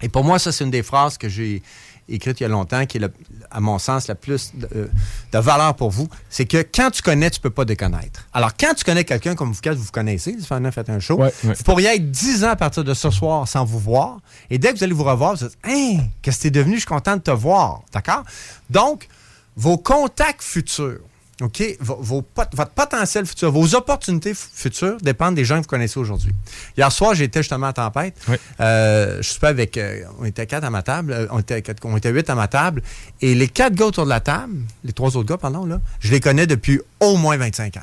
[0.00, 1.62] Et pour moi, ça, c'est une des phrases que j'ai
[2.08, 3.02] écrites il y a longtemps, qui est,
[3.50, 4.86] à mon sens, la plus de, euh,
[5.32, 6.08] de valeur pour vous.
[6.30, 8.26] C'est que quand tu connais, tu peux pas déconnaître.
[8.32, 11.16] Alors, quand tu connais quelqu'un comme vous quatre, vous vous connaissez, vous faites un show,
[11.16, 11.54] Ouais, ouais.
[11.54, 14.18] vous pourriez être 10 ans à partir de ce soir sans vous voir.
[14.50, 16.74] Et dès que vous allez vous revoir, vous dites Hein, qu'est-ce que t'es devenu?
[16.74, 17.82] Je suis content de te voir.
[17.92, 18.22] D'accord?
[18.70, 19.08] Donc,
[19.56, 21.00] vos contacts futurs,
[21.42, 21.62] OK?
[21.80, 25.98] Vos, vos pot- votre potentiel futur, vos opportunités futures dépendent des gens que vous connaissez
[25.98, 26.32] aujourd'hui.
[26.78, 28.14] Hier soir, j'étais justement à Tempête.
[28.28, 28.36] Oui.
[28.60, 29.76] Euh, je suis pas avec.
[29.76, 31.12] euh, on était quatre à ma table.
[31.12, 32.82] euh, on, était quatre- on était huit à ma table.
[33.20, 36.10] Et les quatre gars autour de la table, les trois autres gars, pardon, là, je
[36.12, 37.80] les connais depuis au moins 25 ans.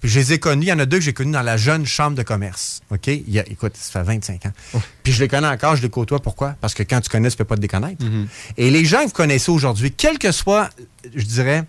[0.00, 1.56] Puis je les ai connus, il y en a deux que j'ai connus dans la
[1.56, 2.82] jeune chambre de commerce.
[2.90, 3.08] OK?
[3.08, 4.52] Il y a- écoute, ça fait 25 ans.
[5.02, 6.20] Puis je les connais encore, je les côtoie.
[6.20, 6.54] Pourquoi?
[6.60, 8.04] Parce que quand tu connais, tu peux pas te déconnaître.
[8.56, 10.70] Et les gens que vous connaissez aujourd'hui, quel que soit,
[11.16, 11.64] je dirais,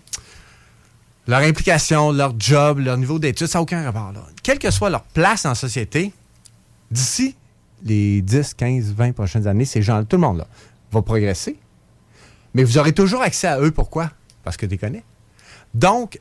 [1.30, 4.10] leur implication, leur job, leur niveau d'études, ça n'a aucun rapport.
[4.12, 4.26] Là.
[4.42, 6.12] Quelle que soit leur place en société,
[6.90, 7.36] d'ici
[7.84, 10.48] les 10, 15, 20 prochaines années, ces gens, tout le monde là,
[10.90, 11.56] va progresser.
[12.52, 13.70] Mais vous aurez toujours accès à eux.
[13.70, 14.10] Pourquoi?
[14.42, 15.04] Parce que tu connais.
[15.72, 16.18] Donc,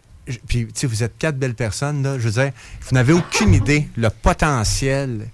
[0.48, 2.52] puis, tu vous êtes quatre belles personnes, là, je veux dire,
[2.82, 5.28] vous n'avez aucune idée le potentiel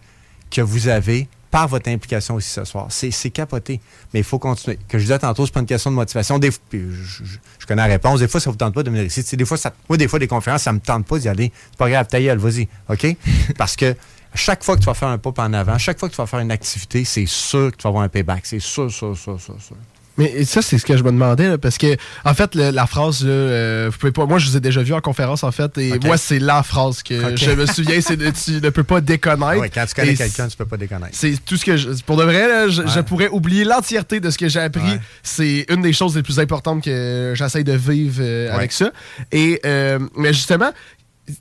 [0.51, 2.87] que vous avez par votre implication aussi ce soir.
[2.89, 3.79] C'est capoté.
[4.13, 4.77] Mais il faut continuer.
[4.89, 6.37] Que je disais tantôt, c'est pas une question de motivation.
[6.37, 8.19] Des, je, je- je connais la réponse.
[8.19, 9.23] Des fois, ça vous tente pas de venir ici.
[9.23, 11.29] Tu sais, des fois, ça, moi, des fois, des conférences, ça me tente pas d'y
[11.29, 11.53] aller.
[11.71, 12.67] C'est pas grave, ta vas-y.
[12.89, 13.15] OK?
[13.57, 13.95] Parce que
[14.33, 16.27] chaque fois que tu vas faire un pas en avant, chaque fois que tu vas
[16.27, 18.45] faire une activité, c'est sûr que tu vas avoir un payback.
[18.45, 19.77] C'est sûr, sûr, sûr, sûr, sûr.
[20.17, 22.85] Mais ça, c'est ce que je me demandais, là, parce que, en fait, le- la
[22.87, 24.25] phrase, là, euh, vous pouvez pas.
[24.25, 27.03] Moi, je vous ai déjà vu en conférence, en fait, et moi, c'est la phrase
[27.03, 29.59] que je me souviens, c'est de, tu ne peux pas déconnaître.
[29.59, 31.11] Ouais, quand tu connais quelqu'un, tu peux pas déconnaître.
[31.13, 31.89] C'est tout ce que je.
[32.05, 32.87] Pour de vrai, là, je, Ouais.
[32.95, 34.81] je pourrais oublier l'entièreté de ce que j'ai appris.
[34.83, 34.99] Ouais.
[35.21, 38.55] C'est une des choses les plus importantes que j'essaye de vivre euh, Ouais.
[38.55, 38.91] avec ça.
[39.31, 40.71] Et euh, mais justement,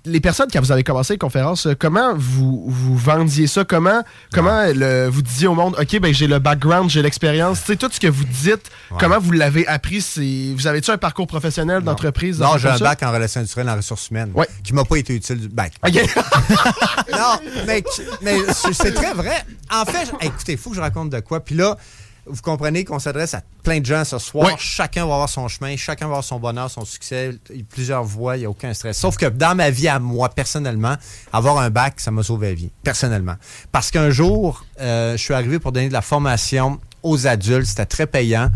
[0.06, 3.64] les personnes quand vous avez commencé les conférences, comment vous, vous vendiez ça?
[3.64, 7.66] Comment comment le- vous disiez au monde, ok, ben j'ai le background, j'ai l'expérience, tu
[7.72, 8.96] sais tout ce que vous dites, Ouais.
[8.98, 10.00] comment vous l'avez appris?
[10.00, 13.76] C'est vous avez-tu un parcours professionnel d'entreprise Non, j'ai un bac en relations industrielles en
[13.76, 14.48] ressources humaines Ouais.
[14.62, 15.74] qui m'a pas été utile du bac.
[15.86, 15.94] Ok.
[17.12, 17.84] non, mais,
[18.22, 18.38] mais
[18.72, 19.44] c'est très vrai.
[19.72, 21.40] En fait, écoutez, il faut que je raconte de quoi.
[21.40, 21.76] Puis là,
[22.26, 24.58] vous comprenez qu'on s'adresse à plein de gens ce soir.
[24.58, 27.38] Chacun va avoir son chemin, chacun va avoir son bonheur, son succès.
[27.50, 28.98] Il y a plusieurs voies, il n'y a aucun stress.
[28.98, 30.96] Sauf que dans ma vie, à moi, personnellement,
[31.32, 33.34] avoir un bac, ça m'a sauvé la vie, personnellement.
[33.72, 37.66] Parce qu'un jour, euh, je suis arrivé pour donner de la formation aux adultes.
[37.66, 38.50] C'était très payant.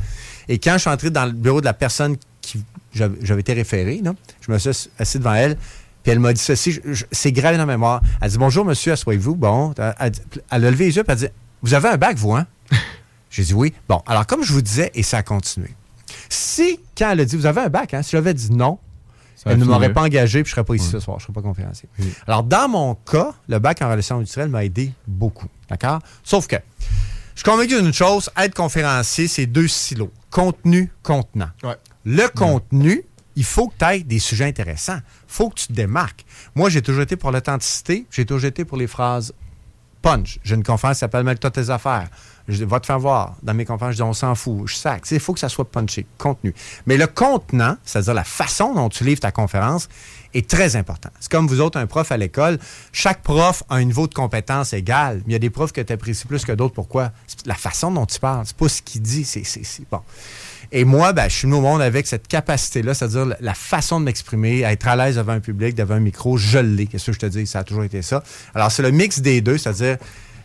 [0.49, 4.01] Et quand je suis entré dans le bureau de la personne qui j'avais été référé,
[4.03, 5.57] là, je me suis assis devant elle.
[6.03, 6.81] Puis elle m'a dit ceci,
[7.13, 8.01] c'est grave dans ma mémoire.
[8.23, 9.37] Elle dit Bonjour, monsieur, asseyez-vous.
[9.37, 10.13] Bon, elle
[10.51, 11.29] a levé les yeux, puis elle dit
[11.63, 12.47] Vous avez un bac, vous, hein
[13.31, 13.73] J'ai dit oui.
[13.89, 15.71] Bon, alors, comme je vous disais, et ça a continué.
[16.29, 18.79] Si, quand elle a dit Vous avez un bac, hein, si j'avais dit non,
[19.37, 21.25] Ça elle ne m'aurait pas engagé, puis je ne serais pas ici ce soir, je
[21.25, 21.89] ne serais pas conférencier.
[22.27, 25.49] Alors, dans mon cas, le bac en relations industrielles m'a aidé beaucoup.
[25.69, 26.01] D'accord?
[26.25, 26.57] Sauf que,
[27.35, 31.51] je suis convaincu d'une chose être conférencier, c'est deux silos contenu, contenant.
[31.63, 31.77] Ouais.
[32.05, 33.03] Le contenu,
[33.37, 34.97] il faut que tu aies des sujets intéressants.
[34.97, 36.25] Il faut que tu te démarques.
[36.55, 39.33] Moi, j'ai toujours été pour l'authenticité, j'ai toujours été pour les phrases
[40.03, 40.39] punch.
[40.45, 42.09] J'ai une conférence qui s'appelle Mêle-toi tes affaires.
[42.49, 43.35] Je va te faire voir.
[43.43, 44.67] Dans mes conférences, je dis on s'en fout.
[44.67, 45.03] Je sac.
[45.11, 46.55] Il faut que ça soit punché, contenu.
[46.87, 49.89] Mais le contenant, c'est-à-dire la façon dont tu livres ta conférence,
[50.35, 51.11] est très important.
[51.21, 52.59] C'est comme vous autres, un prof à l'école.
[52.93, 55.23] Chaque prof a un niveau de compétence égal.
[55.27, 56.75] Il y a des profs que tu apprécies plus que d'autres.
[56.75, 57.13] Pourquoi?
[57.27, 58.45] C'est la façon dont tu parles.
[58.47, 59.25] C'est pas ce qu'il dit.
[59.25, 59.43] C'est,
[59.91, 60.01] bon.
[60.71, 64.01] Et moi, ben, je suis venu au monde avec cette capacité-là, c'est-à-dire la- la façon
[64.01, 66.87] de m'exprimer, à être à l'aise devant un public, devant un micro, je l'ai.
[66.87, 67.47] Qu'est-ce que je te dis?
[67.47, 68.23] Ça a toujours été ça.
[68.55, 69.97] Alors, c'est le mix des deux, c'est-à-dire,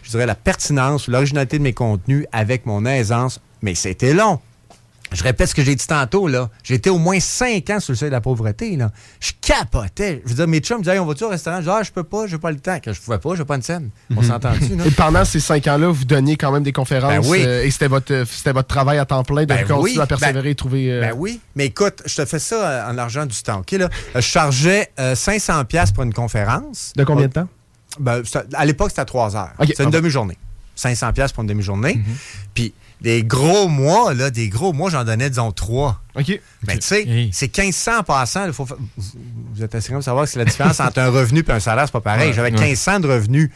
[0.03, 3.39] je dirais, la pertinence ou l'originalité de mes contenus avec mon aisance.
[3.61, 4.39] Mais c'était long.
[5.11, 6.49] Je répète ce que j'ai dit tantôt, là.
[6.63, 8.91] J'ai été au moins cinq ans sur le seuil de la pauvreté, là.
[9.19, 10.23] Je capotais.
[10.25, 11.57] Je veux dire, mes chums me disaient, Hey, on va-tu au restaurant?
[11.57, 12.79] Je dis, ah, je peux pas, j'ai pas le temps.
[12.79, 13.91] Que je pouvais pas, j'ai pas une scène.
[14.17, 14.85] On s'entend-tu, là?
[14.87, 17.43] Et pendant ces cinq ans-là, vous donniez quand même des conférences Ben oui.
[17.45, 19.99] euh, et c'était votre, c'était votre travail à temps plein de Ben continuer oui.
[20.01, 20.91] à persévérer et trouver.
[20.91, 22.55] euh, Ben oui, mais écoute, je te fais ça
[22.87, 23.71] euh, en argent du temps, OK?
[23.73, 23.85] Là?
[23.85, 26.91] Euh, Je chargeais euh, 500 pièces pour une conférence.
[26.95, 27.47] De combien de temps?
[27.99, 28.21] Ben,
[28.53, 29.51] à l'époque, c'était à 3 heures.
[29.59, 30.37] C'est une Ah demi-journée.
[30.75, 31.95] 500 pièces pour une demi-journée.
[31.95, 32.03] Mhm.
[32.53, 36.01] Puis des gros mois, là, des gros mois, j'en donnais, disons, 3.
[36.15, 36.39] OK.
[36.63, 37.29] Ben, tu sais, Hey.
[37.33, 38.51] c'est 1500 en passant.
[38.53, 41.51] faut fa- vous, êtes assez pour savoir que c'est la différence entre un revenu et
[41.51, 42.29] un salaire, c'est pas pareil.
[42.29, 42.59] Ouais, J'avais ouais.
[42.59, 43.49] 1500 de revenus.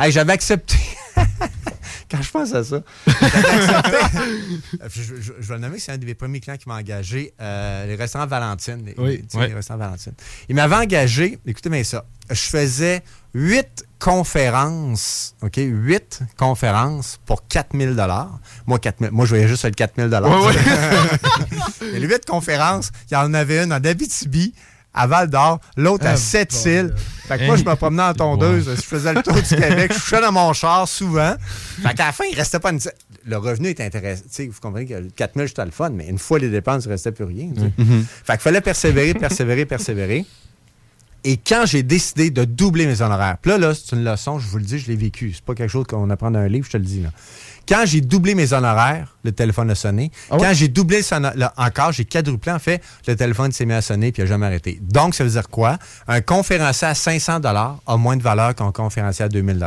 [0.00, 0.76] Hey, j'avais accepté.
[2.10, 5.92] quand je pense à ça, j'avais accepté- je, je- je- je vais le nommer, c'est
[5.92, 8.82] un de mes premiers clients qui m'a engagé, euh, les restaurants Valentine.
[8.84, 9.22] Les, Oui.
[9.34, 9.48] Ouais.
[9.48, 10.14] les restaurants Valentine.
[10.48, 13.02] Il m'avait engagé, écoutez bien ça, je faisais
[13.34, 17.96] huit conférences, OK, huit conférences pour 4000
[18.66, 20.54] Moi, 4000 moi, je voyais juste le 4000 Ouais, ouais.
[21.92, 24.54] Mais les huit conférences, il y en avait une en Abitibi,
[24.92, 26.94] à Val d'Or, l'autre à Ah, Sept-Îles.
[27.26, 29.98] Fait que moi, je me promenais en tondeuse, je faisais le tour du Québec, je
[29.98, 31.34] couchais dans mon char souvent.
[31.82, 32.78] Fait qu'à la fin, il restait pas une.
[33.26, 34.22] Le revenu est intéressant.
[34.38, 37.10] Vous comprenez que le 4000, c'était le fun, mais une fois les dépenses, il restait
[37.12, 37.48] plus rien.
[37.54, 37.72] tu sais.
[38.24, 40.26] Fait qu'il fallait persévérer, persévérer, persévérer.
[41.24, 44.46] Et quand j'ai décidé de doubler mes honoraires, puis là, là, c'est une leçon, je
[44.46, 45.32] vous le dis, je l'ai vécu.
[45.34, 47.00] C'est pas quelque chose qu'on apprend dans un livre, je te le dis.
[47.02, 47.08] Là.
[47.66, 50.10] Quand j'ai doublé mes honoraires, le téléphone a sonné.
[50.28, 50.42] Ah ouais?
[50.42, 53.80] Quand j'ai doublé son- là, encore, j'ai quadruplé, en fait, le téléphone s'est mis à
[53.80, 54.78] sonner puis il n'a jamais arrêté.
[54.82, 55.78] Donc, ça veut dire quoi?
[56.06, 59.66] Un conférencier à 500 a moins de valeur qu'un conférencier à 2000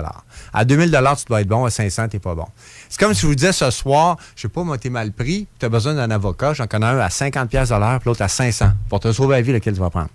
[0.53, 2.45] À 2000 tu dois être bon, à 500 t'es pas bon.
[2.87, 5.47] C'est comme si je vous disais ce soir, je sais pas, moi, t'es mal pris,
[5.59, 8.73] tu as besoin d'un avocat, j'en connais un à 50 pièces puis l'autre à 500.
[8.89, 10.09] Pour te sauver la vie, lequel tu vas prendre?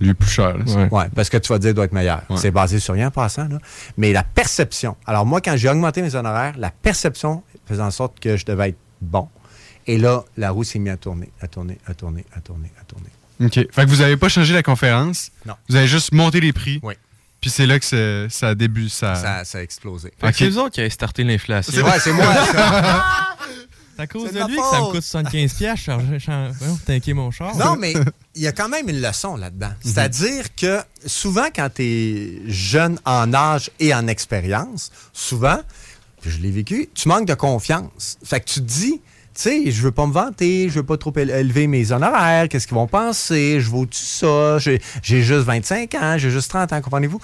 [0.00, 0.56] Lui, plus cher.
[0.66, 0.88] Ouais.
[0.90, 2.22] Oui, parce que tu vas dire doit être meilleur.
[2.28, 2.36] Ouais.
[2.36, 3.48] C'est basé sur rien en passant.
[3.48, 3.58] Là.
[3.96, 4.96] Mais la perception.
[5.06, 8.70] Alors, moi, quand j'ai augmenté mes honoraires, la perception faisait en sorte que je devais
[8.70, 9.28] être bon.
[9.86, 12.84] Et là, la roue s'est mise à tourner, à tourner, à tourner, à tourner, à
[12.84, 13.10] tourner.
[13.40, 13.54] OK.
[13.72, 15.30] Fait que vous n'avez pas changé la conférence.
[15.46, 15.54] Non.
[15.68, 16.80] Vous avez juste monté les prix.
[16.82, 16.94] Oui.
[17.40, 18.88] Puis c'est là que ça a début.
[18.88, 19.14] Ça...
[19.14, 20.12] Ça, ça a explosé.
[20.18, 20.34] Fait que Ok.
[20.36, 21.72] c'est vous autres qui avez starté l'inflation.
[21.72, 22.26] C'est vrai, c'est moi.
[23.96, 25.86] C'est à cause de lui que ça me coûte 75 pièces
[26.86, 27.56] tanker mon char.
[27.56, 27.94] Non, mais
[28.36, 29.70] il y a quand même une leçon là-dedans.
[29.82, 35.58] C'est-à-dire que souvent, quand tu es jeune en âge et en expérience, souvent,
[36.20, 38.18] puis je l'ai vécu, tu manques de confiance.
[38.24, 39.00] Fait que tu te dis,
[39.34, 42.48] tu sais, je veux pas me vanter, je veux pas trop éle- élever mes honoraires,
[42.48, 46.72] qu'est-ce qu'ils vont penser, je vaux-tu ça, j'ai j'ai juste 25 ans, j'ai juste 30
[46.72, 47.20] ans, comprenez-vous?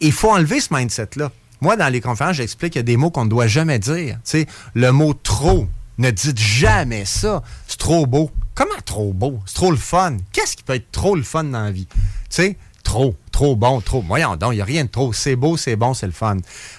[0.00, 1.30] Il faut enlever ce mindset-là.
[1.60, 4.16] Moi, dans les conférences, j'explique qu'il y a des mots qu'on ne doit jamais dire.
[4.24, 5.66] Tu sais, le mot trop,
[5.98, 7.42] ne dites jamais ça.
[7.68, 8.30] C'est trop beau.
[8.54, 9.40] Comment trop beau?
[9.46, 10.16] C'est trop le fun.
[10.32, 11.86] Qu'est-ce qui peut être trop le fun dans la vie?
[11.86, 11.96] Tu
[12.30, 14.02] sais, trop, trop bon, trop.
[14.02, 15.12] Voyons donc, il n'y a rien de trop.
[15.12, 16.36] C'est beau, c'est bon, c'est le fun.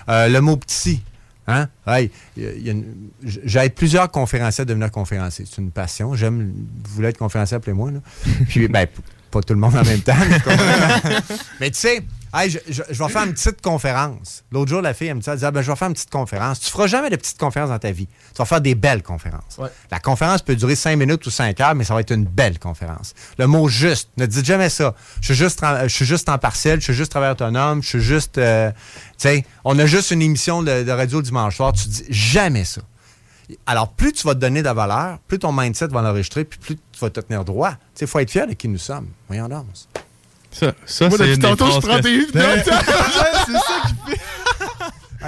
[0.10, 1.04] Euh, le mot petit.
[1.48, 1.68] Hein?
[1.86, 2.12] Hey,
[3.24, 5.46] J'aide plusieurs conférenciers à devenir conférencier.
[5.50, 6.16] C'est une passion.
[6.16, 6.54] J'aime.
[6.86, 7.92] Vous voulez être conférencier, appelez-moi.
[7.92, 8.00] là.
[8.48, 8.88] Puis, ben,
[9.30, 10.14] pas tout le monde en même temps.
[11.60, 12.04] mais tu sais,
[12.36, 14.44] hey, je, je- je vais faire une petite conférence.
[14.52, 15.94] L'autre jour, la fille, elle me dit, elle dit, Ah, ben, je vais faire une
[15.94, 16.60] petite conférence.
[16.60, 18.08] Tu feras jamais de petites conférences dans ta vie.
[18.08, 19.58] Tu vas faire des belles conférences.
[19.58, 19.70] Ouais.
[19.92, 22.60] La conférence peut durer cinq minutes ou cinq heures, mais ça va être une belle
[22.60, 23.14] conférence.
[23.38, 24.96] Le mot juste, ne dites jamais ça.
[25.22, 27.88] Je suis juste, tra- je suis juste en partiel, je suis juste travailleur autonome, je
[27.90, 28.38] suis juste.
[28.38, 28.78] euh, tu
[29.18, 31.74] sais, on a juste une émission de, de radio le dimanche soir.
[31.74, 32.82] Tu dis jamais ça.
[33.68, 36.58] Alors, plus tu vas te donner de la valeur, plus ton mindset va l'enregistrer, puis
[36.60, 37.72] plus tu vas te tenir droit.
[37.74, 39.08] Tu sais, il faut être fier de qui nous sommes.
[39.28, 39.66] Voyons donc.
[40.56, 43.94] Ça, ça c'est une des tantôt, je prends c'est ça qui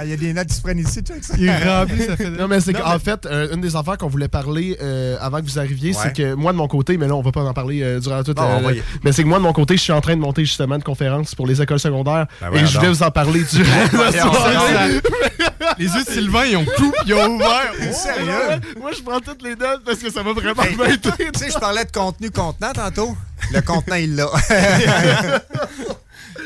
[0.00, 1.34] Ah, il y a des notes qui se prennent ici, tu sais.
[1.38, 2.30] il remplit, ça fait.
[2.30, 5.44] Non, mais c'est qu'en fait, euh, une des affaires qu'on voulait parler euh, avant que
[5.44, 5.98] vous arriviez, Ouais.
[6.00, 8.22] c'est que moi, de mon côté, mais là, on va pas en parler euh, durant
[8.22, 8.72] toute va la.
[8.76, 10.76] y- Mais c'est que moi, de mon côté, je suis en train de monter justement
[10.76, 12.96] une conférence pour les écoles secondaires Ben et je vais donc.
[12.96, 15.00] vous en parler durant la voyons soirée.
[15.78, 17.72] Les yeux de Sylvain, ils ont coupé, ils ont ouvert.
[17.78, 18.60] T'es sérieux?
[18.80, 20.98] Moi, je prends toutes les notes parce que ça va vraiment Hey, m'aider.
[21.32, 23.16] Tu sais, je parlais de contenu contenant tantôt.
[23.52, 24.26] Le contenant, il l'a.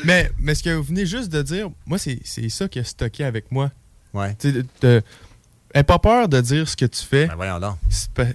[0.03, 3.23] Mais, mais ce que vous venez juste de dire, moi, c'est ça qui a stocké
[3.23, 3.71] avec moi.
[4.13, 4.35] ouais.
[4.39, 4.63] Tu
[5.83, 7.27] pas peur de dire ce que tu fais.
[7.27, 7.77] Ben voyons donc.
[8.13, 8.25] Pas-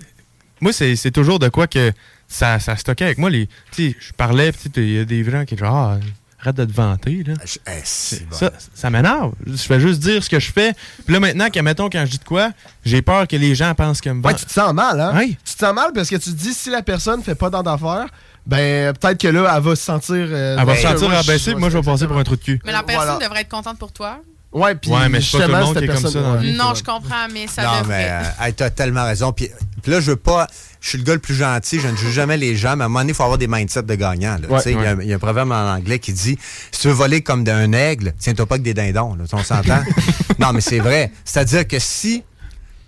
[0.60, 1.92] Moi, c'est toujours de quoi que
[2.26, 3.30] ça, ça stockait avec moi.
[3.30, 5.98] Les, tu sais, je parlais, il y a des gens qui disent Ah,
[6.40, 7.22] arrête de te vanter.
[7.24, 7.34] Là.
[7.44, 8.36] Je- eh, c'est bon.
[8.36, 9.34] Ça, ça m'énerve.
[9.46, 10.72] Je fais juste dire ce que je fais.
[11.04, 12.50] Puis là, maintenant, que, mettons, quand je dis de quoi,
[12.84, 14.40] j'ai peur que les gens pensent que me Ouais, vante.
[14.40, 15.16] tu te sens mal, hein?
[15.16, 15.28] Ouais.
[15.44, 18.08] Tu te sens mal parce que tu te dis si la personne fait pas d'affaires,
[18.48, 20.14] ben peut-être que là, elle va se sentir.
[20.16, 22.36] euh, Elle va se sentir ouais, rabaissée, puis moi, je vais passer pour un trou
[22.36, 22.60] de cul.
[22.64, 23.24] Mais la personne Voilà.
[23.24, 24.18] devrait être contente pour toi.
[24.50, 26.10] Ouais, puis Ouais, mais c'est pas tout le justement, monde cette qui est comme personne-
[26.12, 26.46] ça dans la ouais.
[26.46, 26.56] vie.
[26.56, 27.96] Non, je comprends, mais ça non, devrait.
[27.98, 29.30] mais euh, hey, t'as tellement raison.
[29.32, 29.50] Puis,
[29.86, 30.46] là, je veux pas.
[30.80, 32.86] Je suis le gars le plus gentil, je ne juge jamais les gens, mais à
[32.86, 34.38] un moment donné, il faut avoir des mindsets de gagnants.
[34.40, 34.48] là.
[34.48, 36.14] Ouais, Tu sais, il y a un- il y, a un proverbe en anglais qui
[36.14, 36.38] dit
[36.70, 39.16] Si tu veux voler comme d'un aigle, tiens-toi pas avec des dindons.
[39.16, 39.82] Là, on s'entend?
[40.38, 41.12] non, mais c'est vrai.
[41.26, 42.22] C'est-à-dire que si.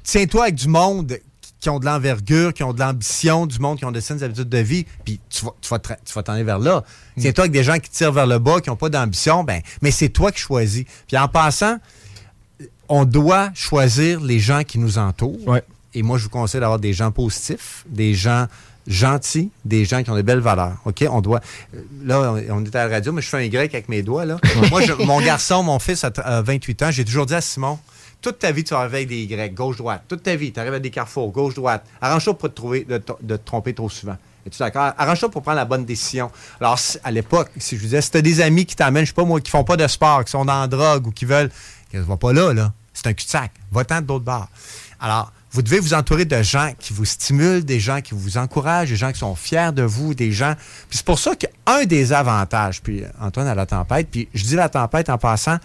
[0.02, 1.18] Tiens-toi avec du monde
[1.60, 4.48] qui ont de l'envergure, qui ont de l'ambition, du monde qui ont de saines habitudes
[4.48, 6.82] de vie, puis tu vas, tu vas, te- tu vas t'en aller vers là.
[7.18, 9.90] Tiens-toi avec des gens qui tirent vers le bas, qui n'ont pas d'ambition, ben, mais
[9.90, 10.84] c'est toi qui choisis.
[11.06, 11.76] Puis en passant,
[12.88, 15.46] on doit choisir les gens qui nous entourent.
[15.46, 15.62] Ouais.
[15.94, 18.46] Et moi, je vous conseille d'avoir des gens positifs, des gens
[18.86, 20.76] gentils, des gens qui ont de belles valeurs.
[20.84, 21.04] OK?
[21.10, 21.40] On doit.
[22.04, 24.24] Là, on est à la radio, mais je fais un Y avec mes doigts.
[24.24, 24.38] Là.
[24.70, 27.78] moi, je- mon garçon, mon fils a 28 ans, j'ai toujours dit à Simon
[28.20, 30.02] toute ta vie, tu vas arriver avec des Y, gauche-droite.
[30.08, 31.84] Toute ta vie, tu arrives à des carrefours, gauche-droite.
[32.00, 34.16] Arrange-toi pour te trouver, de, te- tromper trop souvent.
[34.46, 34.92] Es-tu d'accord?
[34.96, 36.30] Arrange-toi pour prendre la bonne décision.
[36.60, 39.10] Alors, à l'époque, si je vous disais, si tu as des amis qui t'amènent, je
[39.10, 41.24] sais pas moi, qui font pas de sport, qui sont dans la drogue ou qui
[41.24, 41.50] veulent.
[41.92, 42.72] Ne va pas là, là.
[42.92, 43.52] C'est un cul-de-sac.
[43.72, 44.48] Va-t'en d'autres bars.
[44.98, 48.90] Alors, vous devez vous entourer de gens qui vous stimulent, des gens qui vous encouragent,
[48.90, 50.54] des gens qui sont fiers de vous, des gens.
[50.88, 54.54] Puis c'est pour ça qu'un des avantages, puis Antoine à la tempête, puis je dis
[54.54, 55.56] la tempête en passant,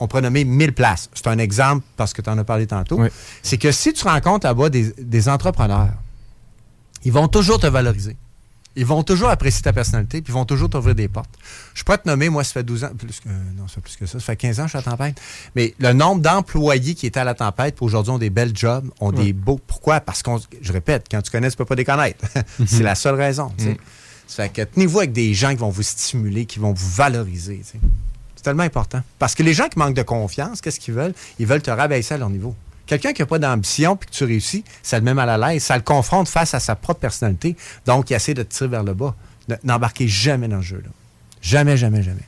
[0.00, 1.10] on pourrait nommer 1000 places.
[1.14, 3.00] C'est un exemple parce que tu en as parlé tantôt.
[3.00, 3.08] Oui.
[3.42, 5.94] C'est que si tu rencontres là-bas des, des entrepreneurs,
[7.04, 8.16] ils vont toujours te valoriser.
[8.76, 11.34] Ils vont toujours apprécier ta personnalité, puis ils vont toujours t'ouvrir des portes.
[11.74, 13.96] Je pourrais te nommer, moi, ça fait 12 ans, plus que, non, ça fait plus
[13.96, 15.20] que ça, ça fait 15 ans que je suis à la tempête.
[15.56, 18.88] Mais le nombre d'employés qui étaient à la tempête, puis aujourd'hui ont des belles jobs,
[19.00, 19.60] ont des beaux.
[19.66, 20.00] Pourquoi?
[20.00, 22.24] Parce qu'on, je répète, quand tu connais, tu peux pas déconnaître.
[22.66, 23.52] C'est la seule raison.
[23.58, 23.76] tu sais.
[24.28, 27.62] Ça fait que tenez-vous avec des gens qui vont vous stimuler, qui vont vous valoriser.
[28.38, 29.02] C'est tellement important.
[29.18, 31.12] Parce que les gens qui manquent de confiance, qu'est-ce qu'ils veulent?
[31.40, 32.54] Ils veulent te rabaisser à leur niveau.
[32.86, 35.64] Quelqu'un qui n'a pas d'ambition puis que tu réussis, ça le met mal à l'aise.
[35.64, 37.56] Ça le confronte face à sa propre personnalité.
[37.84, 39.16] Donc, il essaie de te tirer vers le bas.
[39.48, 40.80] Ne- N'embarquez jamais dans le jeu.
[40.84, 40.90] Là.
[41.42, 42.22] Jamais, jamais, jamais.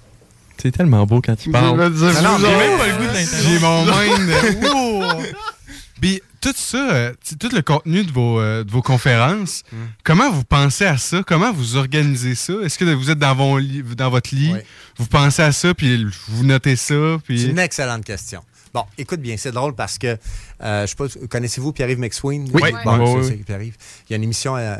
[0.60, 1.64] C'est tellement beau quand tu parles.
[1.64, 3.18] Non, non, J'ai même pas le goût de.
[3.44, 5.26] J'ai mon mind.
[6.00, 9.76] Puis tout ça, euh, tout le contenu de vos, euh, de vos conférences, Hmm.
[10.04, 11.22] comment vous pensez à ça?
[11.26, 12.54] Comment vous organisez ça?
[12.64, 14.60] Est-ce que vous êtes dans, vos dans votre lit, Oui.
[14.96, 16.94] vous pensez à ça, puis vous notez ça,
[17.26, 18.42] C'est une excellente question.
[18.72, 20.16] Bon, écoute bien, c'est drôle parce que,
[20.62, 22.48] euh, je sais pas, connaissez-vous Pierre-Yves McSween?
[22.54, 22.70] Oui.
[22.84, 23.36] Bon, Oui, c'est- oui.
[23.38, 23.76] c'est Pierre-Yves.
[24.08, 24.76] Il y a une émission, euh,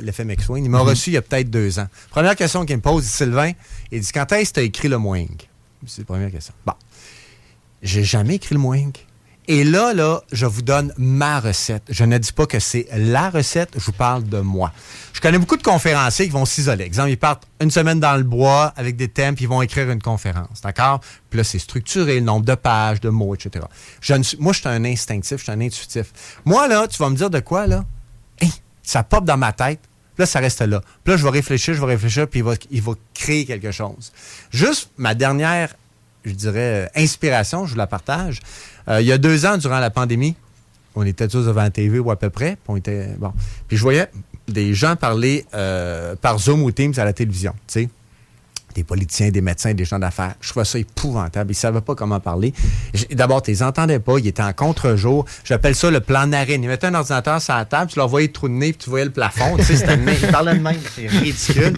[0.00, 0.64] l'effet McSween.
[0.64, 1.88] Il m'a reçu il y a peut-être deux ans.
[2.10, 3.50] Première question qu'il me pose, Sylvain,
[3.90, 5.26] il dit, quand est-ce que tu as écrit le Moing?
[5.86, 6.54] C'est la première question.
[6.64, 6.74] Bon.
[7.82, 8.92] J'ai jamais écrit le Moing.
[9.48, 11.82] Et là, là, je vous donne ma recette.
[11.88, 14.72] Je ne dis pas que c'est la recette, je vous parle de moi.
[15.12, 16.84] Je connais beaucoup de conférenciers qui vont s'isoler.
[16.84, 19.90] Exemple, ils partent une semaine dans le bois avec des thèmes, puis ils vont écrire
[19.90, 20.60] une conférence.
[20.62, 21.00] D'accord?
[21.28, 23.64] Puis là, c'est structuré, le nombre de pages, de mots, etc.
[24.38, 26.12] Moi, je suis un instinctif, je suis un intuitif.
[26.44, 27.84] Moi, là, tu vas me dire de quoi, là?
[28.42, 28.48] Hein,
[28.82, 29.80] ça pop dans ma tête.
[30.18, 30.80] Là, ça reste là.
[31.02, 33.72] Puis là, je vais réfléchir, je vais réfléchir, puis il va, il va créer quelque
[33.72, 34.12] chose.
[34.52, 35.74] Juste ma dernière,
[36.24, 38.40] je dirais, euh, inspiration, je vous la partage.
[38.88, 40.34] Euh, il y a deux ans, durant la pandémie,
[40.94, 42.56] on était tous devant la TV ou à peu près.
[42.56, 43.32] Puis on était, bon.
[43.68, 44.08] Puis je voyais
[44.48, 47.88] des gens parler euh, par Zoom ou Teams à la télévision, tu sais
[48.74, 50.34] des politiciens, des médecins, des gens d'affaires.
[50.40, 51.50] Je trouvais ça épouvantable.
[51.50, 52.52] Ils ne savaient pas comment parler.
[53.12, 54.18] D'abord, tu les entendais pas.
[54.18, 55.24] Ils étaient en contre-jour.
[55.44, 56.62] J'appelle ça le plan narine.
[56.62, 58.84] Ils mettaient un ordinateur sur la table, tu leur voyais le trou de nez, puis
[58.84, 59.56] tu voyais le plafond.
[59.56, 59.84] Tu sais.
[60.22, 60.78] Ils parlaient de même.
[60.94, 61.76] C'est ridicule.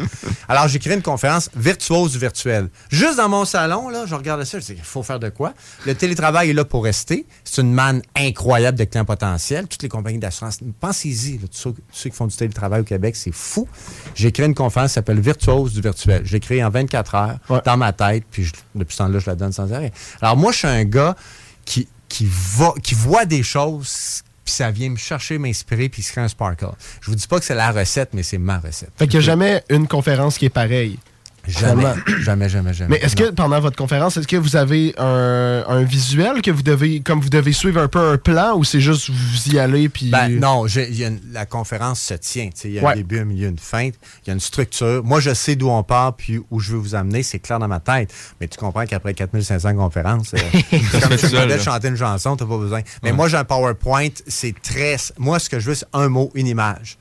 [0.49, 2.69] Alors, j'ai créé une conférence virtuose du virtuel.
[2.91, 5.55] Juste dans mon salon, là, je regardais ça, je dis, il faut faire de quoi?
[5.87, 7.27] Le télétravail est là pour rester.
[7.45, 9.67] C'est une manne incroyable de clients potentiels.
[9.67, 13.69] Toutes les compagnies d'assurance, pensez-y, ceux, ceux qui font du télétravail au Québec, c'est fou.
[14.15, 16.23] J'ai créé une conférence qui s'appelle Virtuose du virtuel.
[16.25, 17.61] Je l'ai créée en 24 heures Ouais.
[17.65, 19.93] dans ma tête, puis je- depuis ce temps-là, je la donne sans arrêt.
[20.21, 21.17] Alors, moi, je suis un gars
[21.65, 26.05] qui, qui, va, qui voit des choses, puis ça vient me chercher, m'inspirer, puis il
[26.05, 26.67] se crée un sparkle.
[27.01, 28.91] Je vous dis pas que c'est la recette, mais c'est ma recette.
[28.99, 30.99] Fait qu'il n'y a jamais une conférence qui est pareille.
[31.47, 31.85] Jamais,
[32.23, 32.97] jamais, jamais, jamais.
[32.99, 36.63] Mais est-ce que pendant votre conférence, est-ce que vous avez un, un visuel que vous
[36.63, 39.89] devez, comme vous devez suivre un peu un plan ou c'est juste vous y allez
[39.89, 40.11] puis.
[40.11, 42.47] Ben, non, j'ai- il y a une- la conférence se tient.
[42.47, 42.93] tu sais, Il y a Ouais.
[42.93, 43.85] un début, un milieu, une fin.
[43.89, 43.93] Il
[44.27, 45.03] y a une structure.
[45.05, 47.23] Moi, je sais d'où on part puis où je veux vous amener.
[47.23, 48.13] C'est clair dans ma tête.
[48.41, 50.39] Mais tu comprends qu'après 4500 conférences, euh,
[50.71, 52.81] c'est comme tu seul, de chanter une chanson, tu pas besoin.
[53.03, 53.17] Mais Ouais.
[53.17, 54.09] moi, j'ai un PowerPoint.
[54.27, 54.97] C'est très.
[55.19, 56.97] Moi, ce que je veux, c'est un mot, une image.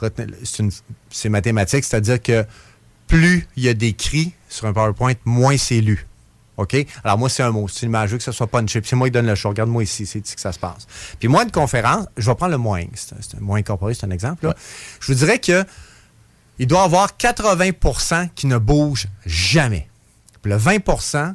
[0.00, 0.70] Retenez- C'est une-
[1.10, 2.44] c'est mathématique, c'est-à-dire que
[3.14, 6.06] plus il y a d'écrits sur un PowerPoint, moins c'est lu.
[6.56, 6.76] OK?
[7.02, 7.66] Alors, moi, c'est un mot.
[7.68, 8.12] C'est une image.
[8.16, 8.80] Que ça soit punché.
[8.80, 9.48] Puis c'est moi qui donne le show.
[9.48, 10.06] Regarde-moi ici.
[10.06, 10.86] C'est ici que ça se passe.
[11.18, 12.84] Puis moi, une conférence, je vais prendre le moins.
[12.94, 14.46] C'est un, moins incorporé, c'est un exemple.
[14.46, 14.54] là.
[15.00, 15.64] Je vous dirais que
[16.58, 19.88] il doit y avoir 80% qui ne bougent jamais.
[20.42, 21.34] Puis le 20%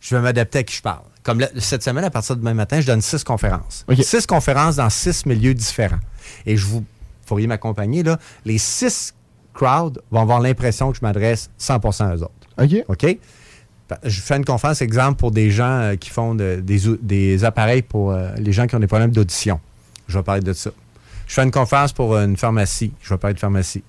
[0.00, 1.02] je vais m'adapter à qui je parle.
[1.22, 3.84] Comme cette semaine, à partir de demain matin, je donne six conférences.
[4.02, 5.98] Six conférences dans six milieux différents.
[6.44, 6.84] Et je vous
[7.26, 8.18] pourriez m'accompagner, là.
[8.44, 9.15] Les six
[9.56, 12.32] crowds vont avoir l'impression que je m'adresse 100 à eux autres.
[12.62, 12.84] OK.
[12.88, 13.18] OK?
[14.04, 17.82] Je fais une conférence, exemple, pour des gens euh, qui font de- des, des appareils
[17.82, 19.60] pour euh, les gens qui ont des problèmes d'audition.
[20.08, 20.70] Je vais parler de ça.
[21.26, 22.92] Je fais une conférence pour une pharmacie.
[23.02, 23.82] Je vais parler de pharmacie.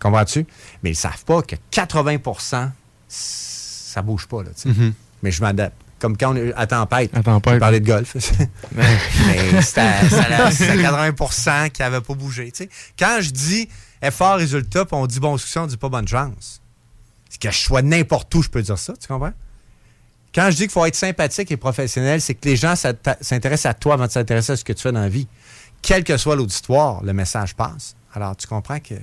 [0.00, 0.46] Comprends-tu?
[0.82, 2.70] Mais ils ne savent pas que 80%
[3.08, 4.42] ça bouge pas.
[4.44, 4.50] Là.
[4.64, 4.92] Mhm.
[5.22, 5.76] Mais je m'adapte.
[5.98, 7.10] Comme quand on est à tempête.
[7.14, 7.54] À tempête.
[7.56, 8.16] On parlait de golf.
[8.76, 8.84] Mais
[9.60, 12.52] c'était c'était- c'était 80% qui n'avaient pas bougé.
[12.98, 13.68] Quand je dis
[14.02, 16.60] effort, résultat, puis on dit bon succès, on dit pas bonne chance.
[17.28, 19.32] C'est que je sois n'importe où, je peux dire ça, tu comprends?
[20.34, 23.74] Quand je dis qu'il faut être sympathique et professionnel, c'est que les gens s'intéressent à
[23.74, 25.26] toi avant de s'intéresser à ce que tu fais dans la vie.
[25.82, 27.96] Quel que soit l'auditoire, le message passe.
[28.14, 28.94] Alors, tu comprends que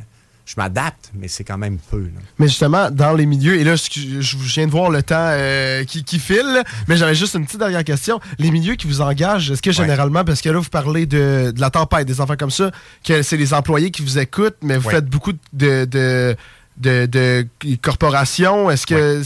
[0.48, 2.00] je m'adapte, mais c'est quand même peu.
[2.00, 2.22] là.
[2.40, 5.84] Mais justement, dans les milieux, et là, je, je viens de voir le temps euh,
[5.84, 8.20] qui, qui file, mais j'avais juste une petite dernière question.
[8.40, 11.60] Les milieux qui vous engagent, est-ce que généralement, parce que là, vous parlez de, de
[11.62, 12.72] la tempête, des enfants comme ça,
[13.06, 14.94] que c'est les employés qui vous écoutent, mais vous Ouais.
[14.96, 16.34] faites beaucoup de, de,
[16.78, 17.48] de, de
[17.82, 18.70] corporations?
[18.70, 19.22] Est-ce que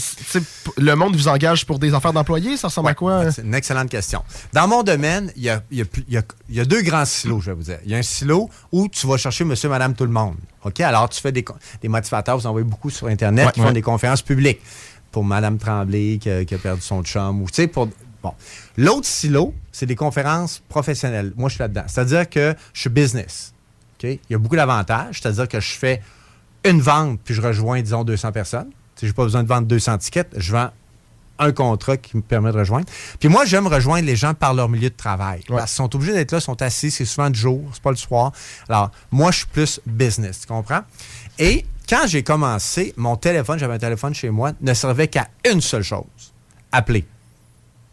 [0.78, 2.56] le monde vous engage pour des affaires d'employés?
[2.56, 3.30] Ça ressemble à quoi?
[3.30, 4.22] C'est une excellente question.
[4.52, 6.60] Dans mon domaine, il y a, il y a plus- il y a- il y
[6.60, 7.78] a deux grands silos, je vais vous dire.
[7.84, 10.36] Il y a un silo où tu vas chercher monsieur, madame, tout le monde.
[10.64, 10.80] OK?
[10.80, 11.44] Alors, tu fais des,
[11.80, 14.60] des motivateurs, vous en voyez beaucoup sur Internet qui font des conférences publiques
[15.10, 17.88] pour madame Tremblay qui a, qui perdu son chum ou, tu sais, pour...
[18.22, 18.32] Bon.
[18.76, 21.32] L'autre silo, c'est des conférences professionnelles.
[21.36, 21.82] Moi, je suis là-dedans.
[21.88, 23.52] C'est-à-dire que je suis business.
[23.98, 24.04] OK?
[24.08, 25.20] Il y a beaucoup d'avantages.
[25.20, 26.00] C'est-à-dire que je fais
[26.64, 28.70] une vente, puis je rejoins, disons, 200 personnes.
[29.00, 30.28] Je n'ai pas besoin de vendre 200 tickets.
[30.36, 30.70] Je vends
[31.38, 32.86] un contrat qui me permet de rejoindre.
[33.18, 35.42] Puis moi, j'aime rejoindre les gens par leur milieu de travail.
[35.48, 37.96] Parce qu'ils sont obligés d'être là, sont assis, c'est souvent du jour, c'est pas le
[37.96, 38.32] soir.
[38.68, 40.82] Alors, moi, je suis plus business, tu comprends?
[41.38, 45.60] Et quand j'ai commencé, mon téléphone, j'avais un téléphone chez moi, ne servait qu'à une
[45.60, 46.32] seule chose,
[46.70, 47.04] appeler.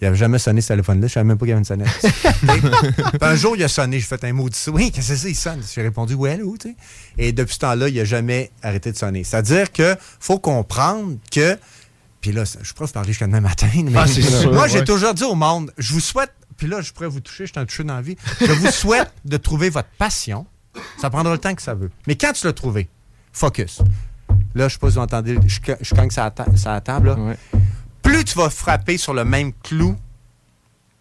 [0.02, 1.08] Il n'avait jamais sonné ce téléphone-là.
[1.08, 1.90] Je savais même pas qu'il y avait une sonnette.
[2.42, 4.00] Puis un jour, il a sonné.
[4.00, 4.72] J'ai fait un maudit saut.
[4.72, 5.62] Oui, qu'est-ce que c'est, il sonne?
[5.76, 6.76] J'ai répondu, oui, allô, tu sais?
[7.18, 9.24] Et depuis ce temps-là, il n'a jamais arrêté de sonner.
[9.24, 11.58] C'est-à-dire que faut comprendre que.
[12.22, 13.68] Puis là, je pourrais vous parler jusqu'à demain matin.
[13.76, 14.86] Mais Ah, c'est sûr, moi, j'ai ouais.
[14.86, 16.32] toujours dit au monde, je vous souhaite.
[16.58, 18.18] Puis là, je pourrais vous toucher, je suis un touché dans la vie.
[18.42, 20.46] Je vous souhaite de trouver votre passion.
[21.02, 21.90] Ça prendra le temps que ça veut.
[22.08, 22.90] Mais quand tu l'as trouvé,
[23.32, 23.82] focus.
[24.56, 26.82] Là, je sais pas si vous entendez, je, je cogne sur la, ta- sur la
[26.82, 27.10] table.
[27.10, 27.38] là Ouais.
[28.10, 29.95] Plus tu vas frapper sur le même clou,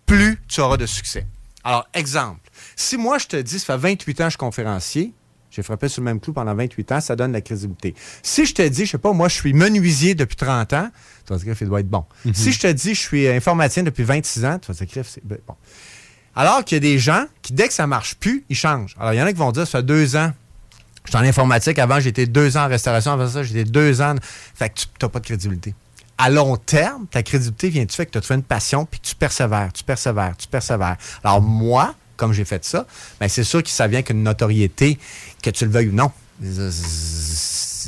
[0.04, 1.26] plus tu auras de succès.
[1.64, 5.12] Alors, exemple, si moi je te dis, ça fait 28 ans que je suis conférencier,
[5.50, 7.94] j'ai frappé sur le même clou pendant 28 ans, ça donne de la crédibilité.
[8.22, 10.90] Si je te dis, je sais pas, moi je suis menuisier depuis 30 ans,
[11.26, 12.04] tu vas dire qu'il doit être bon.
[12.34, 15.24] Si je te dis, je suis informaticien depuis 26 ans, tu vas dire que c'est
[15.24, 15.54] ben, bon.
[16.36, 18.94] Alors qu'il y a des gens qui, dès que ça marche plus, ils changent.
[19.00, 20.30] Alors, il y en a qui vont dire, ça fait deux ans,
[21.04, 21.78] je suis en informatique.
[21.78, 23.12] Avant, j'étais deux ans en restauration.
[23.12, 24.14] Avant ça, j'étais deux ans.
[24.54, 25.74] Fait que tu n'as pas de crédibilité.
[26.18, 28.98] À long terme, ta crédibilité vient du fait que tu as trouvé une passion puis
[29.00, 30.96] que tu persévères, tu persévères, tu persévères.
[31.22, 32.86] Alors, moi, comme j'ai fait ça,
[33.20, 34.98] ben c'est sûr que ça vient qu'une notoriété,
[35.42, 36.10] que tu le veuilles ou non.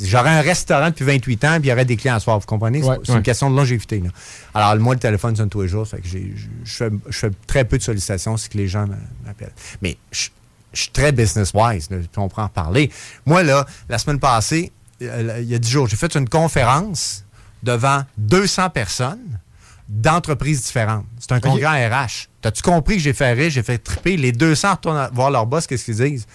[0.02, 2.38] J'aurais un restaurant depuis 28 ans puis il y aurait des clients à soir.
[2.38, 2.80] Vous comprenez?
[2.80, 2.96] C'est- Ouais.
[3.04, 3.18] c'est Ouais.
[3.18, 3.98] une question de longévité.
[4.00, 4.10] là.
[4.54, 5.86] Alors, moi, le téléphone sonne tous les jours.
[5.86, 8.86] Fait que je fais, très peu de sollicitations si que les gens
[9.26, 9.52] m'appellent.
[9.82, 10.28] Mais je,
[10.72, 12.90] suis très business-wise, on pourra en reparler.
[13.26, 14.70] Moi, là, la semaine passée,
[15.02, 17.24] euh, il y a 10 jours, j'ai fait une conférence
[17.62, 19.38] devant 200 personnes
[19.88, 21.04] d'entreprises différentes.
[21.18, 22.28] C'est un congrès en RH.
[22.40, 24.16] T'as-tu compris que j'ai fait rire, j'ai fait triper?
[24.16, 26.26] Les 200 retournent voir leur boss, qu'est-ce qu'ils disent?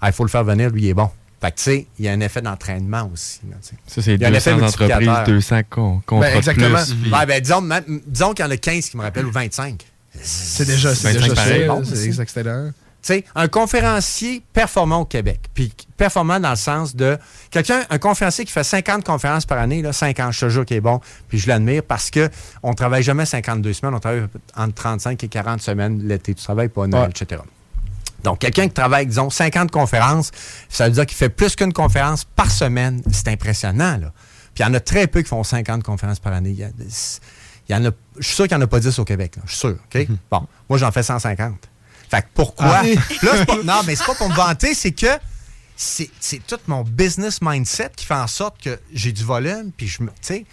[0.00, 1.10] Ah, il faut le faire venir, lui, il est bon.
[1.40, 3.40] Fait que, tu sais, il y a un effet d'entraînement aussi.
[3.50, 3.56] là.
[3.86, 5.24] Ça, c'est Il y a un effet 200 entreprises, multiplicateur.
[5.24, 6.82] 200 con- contrats Ben, exactement.
[6.84, 6.94] plus.
[6.94, 9.82] puis- Ouais, ben, disons, qu'il y en a 15 qui me rappellent ou 25.
[10.20, 11.66] C'est déjà, c'est 25 déjà pareil.
[11.66, 12.70] Bon, C'est c'est- excellent.
[13.02, 15.40] Sais, un conférencier performant au Québec.
[15.54, 17.18] Puis performant dans le sens de
[17.50, 20.76] quelqu'un, un conférencier qui fait 50 conférences par année, là, 50, je te jure qu'il
[20.76, 22.28] est bon, puis je l'admire parce que
[22.62, 26.34] on travaille jamais 52 semaines, on travaille entre 35 et 40 semaines l'été.
[26.34, 27.10] Tu travailles pas Noël, Ouais.
[27.10, 27.40] etc.
[28.22, 30.30] Donc, quelqu'un qui travaille, disons, 50 conférences,
[30.68, 33.00] ça veut dire qu'il fait plus qu'une conférence par semaine.
[33.12, 34.12] C'est impressionnant, là.
[34.52, 36.50] Puis il y en a très peu qui font 50 conférences par année.
[36.50, 36.84] Il y, a des-
[37.66, 39.36] il y en a, je suis sûr qu'il n'y en a pas 10 au Québec,
[39.36, 39.42] là.
[39.46, 40.06] Je suis sûr, OK?
[40.30, 41.69] Bon, moi, j'en fais 150.
[42.10, 42.66] Fait que pourquoi?
[42.80, 42.82] Ah.
[43.22, 45.06] Là, c'est pas- non, mais c'est pas pour me vanter, c'est que
[45.76, 49.86] c'est c'est tout mon business mindset qui fait en sorte que j'ai du volume, puis
[49.86, 50.08] je me.
[50.08, 50.46] Tu sais,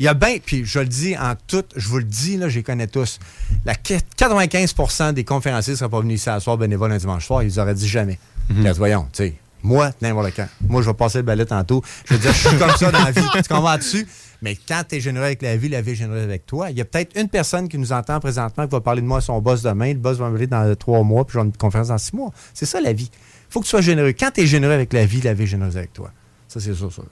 [0.00, 2.48] il y a bien, puis je le dis en tout, je vous le dis, là,
[2.48, 3.20] je les connais tous.
[3.64, 7.26] La qu- 95% des conférenciers ne seraient pas venus ici à soir bénévole un dimanche
[7.26, 8.18] soir, ils auraient dit jamais.
[8.48, 10.48] Puis, voyons, tu sais, moi, n'importe quand.
[10.68, 11.82] Moi, je vais passer le balai tantôt.
[12.06, 13.22] Je veux dire, je suis comme ça dans la vie.
[13.34, 14.06] Tu comprends dessus?
[14.44, 16.70] Mais quand tu es généreux avec la vie, la vie est généreuse avec toi.
[16.70, 19.18] Il y a peut-être une personne qui nous entend présentement qui va parler de moi
[19.18, 19.88] à son boss demain.
[19.94, 22.14] Le boss va me dire dans trois mois, puis je vais une conférence dans six
[22.14, 22.30] mois.
[22.52, 23.10] C'est ça la vie.
[23.48, 24.12] faut que tu sois généreux.
[24.12, 26.10] Quand tu es généreux avec la vie, la vie est généreuse avec toi.
[26.46, 27.04] Ça, c'est sûr, sûr.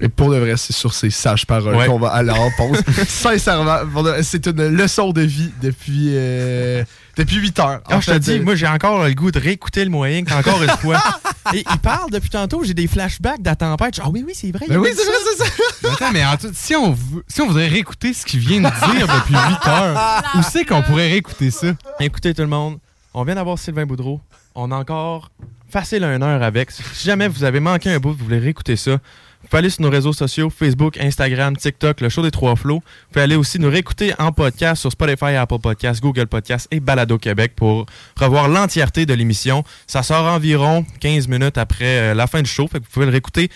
[0.00, 1.86] Et pour de vrai, c'est sur ces sages paroles Ouais.
[1.86, 2.80] qu'on va aller en pause.
[3.06, 3.76] Sincèrement,
[4.22, 6.82] c'est une leçon de vie depuis, euh,
[7.18, 7.80] depuis 8 heures.
[7.88, 10.62] Ah, En je te dis, moi, j'ai encore le goût de réécouter le moyen encore
[10.62, 11.02] une fois.
[11.54, 13.98] Et il parle depuis tantôt, j'ai des flashbacks de la tempête.
[14.02, 14.66] Ah oui, oui, c'est vrai.
[14.68, 15.50] Ben oui, c'est vrai, c'est ça.
[15.82, 18.92] Mais Attends, mais en tout- si, on, si on voudrait réécouter ce qu'il vient de
[18.92, 21.68] dire depuis 8 heures, où c'est qu'on pourrait réécouter ça?
[22.00, 22.78] Écoutez tout le monde,
[23.14, 24.20] on vient d'avoir Sylvain Boudreau.
[24.54, 25.30] On a encore
[25.70, 26.70] facile une heure avec.
[26.70, 28.98] Si jamais vous avez manqué un bout, vous voulez réécouter ça,
[29.42, 32.80] vous pouvez aller sur nos réseaux sociaux, Facebook, Instagram, TikTok, le show des trois flots.
[32.80, 36.80] Vous pouvez aller aussi nous réécouter en podcast sur Spotify, Apple Podcasts, Google Podcasts et
[36.80, 37.86] Balado Québec pour
[38.18, 39.64] revoir l'entièreté de l'émission.
[39.86, 42.66] Ça sort environ 15 minutes après euh, la fin du show.
[42.66, 43.48] Fait que vous pouvez le réécouter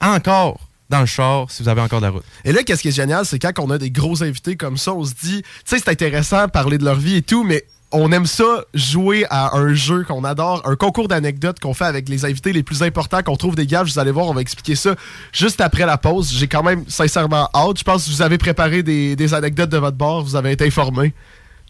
[0.00, 0.60] encore
[0.90, 2.24] dans le char si vous avez encore de la route.
[2.44, 4.92] Et là, qu'est-ce qui est génial, c'est quand on a des gros invités comme ça,
[4.92, 7.64] on se dit, tu sais, c'est intéressant de parler de leur vie et tout, mais
[7.92, 12.08] on aime ça jouer à un jeu qu'on adore, un concours d'anecdotes qu'on fait avec
[12.08, 13.88] les invités les plus importants, qu'on trouve des gaffes.
[13.88, 14.94] Vous allez voir, on va expliquer ça
[15.32, 16.32] juste après la pause.
[16.32, 17.78] J'ai quand même sincèrement hâte.
[17.78, 20.66] Je pense que vous avez préparé des, des anecdotes de votre bord, vous avez été
[20.66, 21.12] informé.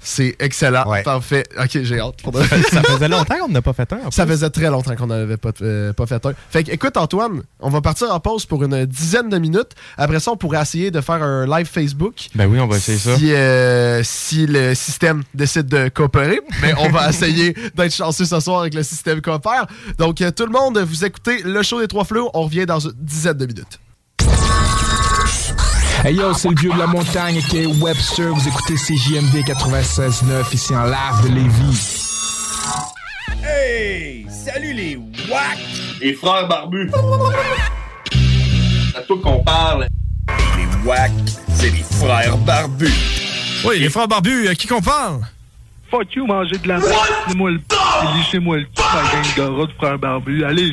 [0.02, 0.88] C'est excellent.
[0.88, 1.02] Ouais.
[1.02, 1.44] Parfait.
[1.58, 2.16] Ok, j'ai hâte.
[2.70, 4.10] Ça faisait longtemps qu'on n'a pas fait un.
[4.10, 6.32] Ça faisait très longtemps qu'on n'avait pas, euh, pas fait un.
[6.50, 9.72] Fait que, écoute, Antoine, on va partir en pause pour une dizaine de minutes.
[9.98, 12.28] Après ça, on pourrait essayer de faire un live Facebook.
[12.34, 13.16] Ben oui, on va essayer ça.
[13.16, 18.40] Si, euh, si le système décide de coopérer, mais on va essayer d'être chanceux ce
[18.40, 19.66] soir avec le système coopère.
[19.98, 22.30] Donc, euh, tout le monde, vous écoutez le show des Trois Flots.
[22.32, 23.78] On revient dans une dizaine de minutes.
[26.02, 28.32] Hey yo, c'est le vieux de la montagne qui est Webster.
[28.32, 32.06] Vous écoutez CJMD 96.9 ici en live de Lévis.
[33.44, 34.26] Hey!
[34.30, 35.58] Salut les WAC!
[36.00, 36.90] Les frères barbus!
[38.10, 39.86] C'est à toi qu'on parle.
[40.56, 41.12] Les WAC,
[41.54, 42.88] c'est les frères barbus.
[43.66, 45.20] Oui, les frères barbus, à qui qu'on parle?
[45.90, 46.92] Fuck you, manger de la merde.
[47.26, 47.76] Lissez-moi le p.
[48.16, 50.44] Lissez-moi le p, ma gang de rats de frères barbus.
[50.44, 50.72] Allez,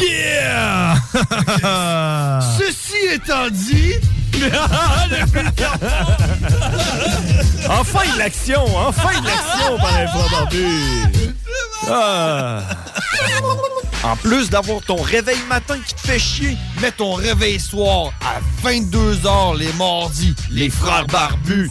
[0.00, 0.94] Yeah!
[2.58, 3.94] Ceci étant dit,
[7.68, 8.64] enfin de l'action!
[8.76, 11.02] Enfin de l'action par les frères barbus!
[11.88, 12.60] Ah.
[14.04, 18.40] En plus d'avoir ton réveil matin qui te fait chier, mets ton réveil soir à
[18.66, 21.70] 22h les mardis, les frères barbus.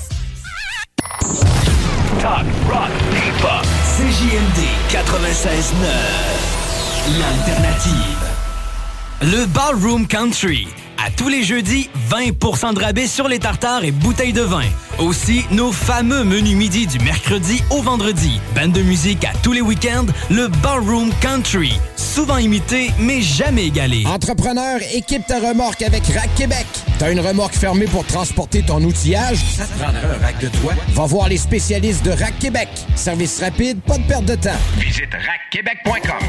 [2.22, 3.66] Talk, rock, hip-hop.
[3.98, 4.60] CJMD
[4.92, 5.88] 96.9.
[7.20, 8.31] L'alternative.
[9.24, 10.68] Le Ballroom Country.
[10.98, 14.66] À tous les jeudis, 20% de rabais sur les tartares et bouteilles de vin.
[14.98, 18.42] Aussi, nos fameux menus midi du mercredi au vendredi.
[18.56, 21.80] Bande de musique à tous les week-ends, le Ballroom Country.
[21.98, 24.06] Souvent imité, mais jamais égalé.
[24.08, 26.66] Entrepreneur, équipe ta remorque avec Rack Québec.
[26.98, 29.38] T'as une remorque fermée pour transporter ton outillage?
[29.56, 30.74] Ça te prendra un rack de toi?
[30.94, 32.70] Va voir les spécialistes de Rack Québec.
[32.96, 34.58] Service rapide, pas de perte de temps.
[34.80, 36.26] Visite rackquebec.com.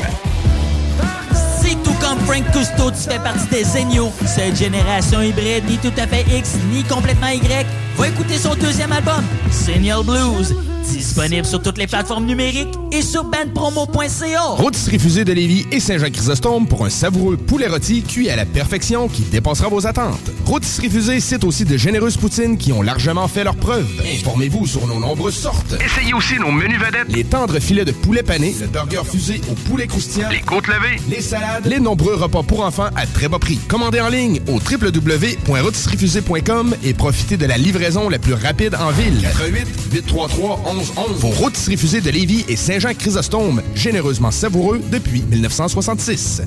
[2.03, 6.25] Comme Frank Cousteau, tu fais partie des géniaux, cette génération hybride, ni tout à fait
[6.37, 11.87] X, ni complètement Y, va écouter son deuxième album, Signal Blues, disponible sur toutes les
[11.87, 14.41] plateformes numériques et sur bandpromo.ca.
[14.57, 19.09] Rôtisserie Fusée de Lévis et Saint-Jean-Chrysostome pour un savoureux poulet rôti cuit à la perfection
[19.09, 20.19] qui dépassera vos attentes.
[20.45, 23.87] Rôtisserie Fusée cite aussi de généreuses poutines qui ont largement fait leurs preuves.
[24.15, 25.75] Informez-vous sur nos nombreuses sortes.
[25.85, 27.07] Essayez aussi nos menus vedettes.
[27.09, 31.01] Les tendres filets de poulet pané, le burger fusé au poulet croustillant, Les côtes levées.
[31.09, 33.59] les salades, les nombreux repas pour enfants à très bas prix.
[33.69, 39.21] Commandez en ligne au www.rôtisseriefusée.com et profitez de la livraison la plus rapide en ville.
[39.23, 41.21] 88 833 1111.
[41.21, 46.43] Vos rôtisseries fusées de Lévis et Saint-Jean-Chrysostome, généreusement savoureux depuis 1966.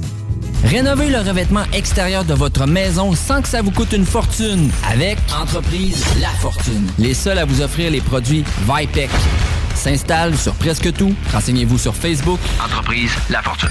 [0.63, 5.17] Rénovez le revêtement extérieur de votre maison sans que ça vous coûte une fortune avec
[5.39, 6.87] Entreprise La Fortune.
[6.97, 9.11] Les seuls à vous offrir les produits Vipec.
[9.75, 11.13] S'installe sur presque tout.
[11.31, 12.39] Renseignez-vous sur Facebook.
[12.63, 13.69] Entreprise La Fortune.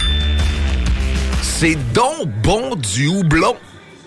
[1.42, 3.56] C'est donc bon du houblon.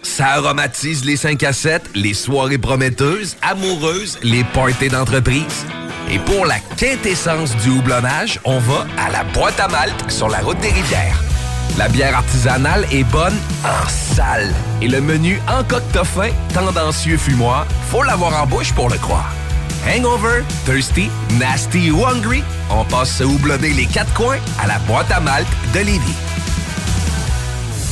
[0.03, 5.65] Ça aromatise les 5 à 7, les soirées prometteuses, amoureuses, les parties d'entreprise.
[6.09, 10.39] Et pour la quintessence du houblonnage, on va à la boîte à malte sur la
[10.39, 11.21] route des rivières.
[11.77, 14.53] La bière artisanale est bonne en salle.
[14.81, 15.63] Et le menu en
[16.03, 19.33] fin, tendancieux fumoir, faut l'avoir en bouche pour le croire.
[19.85, 25.11] Hangover, thirsty, nasty ou hungry, on passe se houblonner les quatre coins à la boîte
[25.11, 26.15] à malte de Lévis.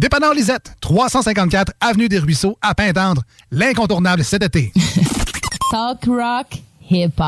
[0.00, 3.22] Dépanneur Lisette, 354 Avenue des Ruisseaux, à Pintendre.
[3.50, 4.72] L'incontournable cet été.
[5.70, 7.20] Talk rock, hip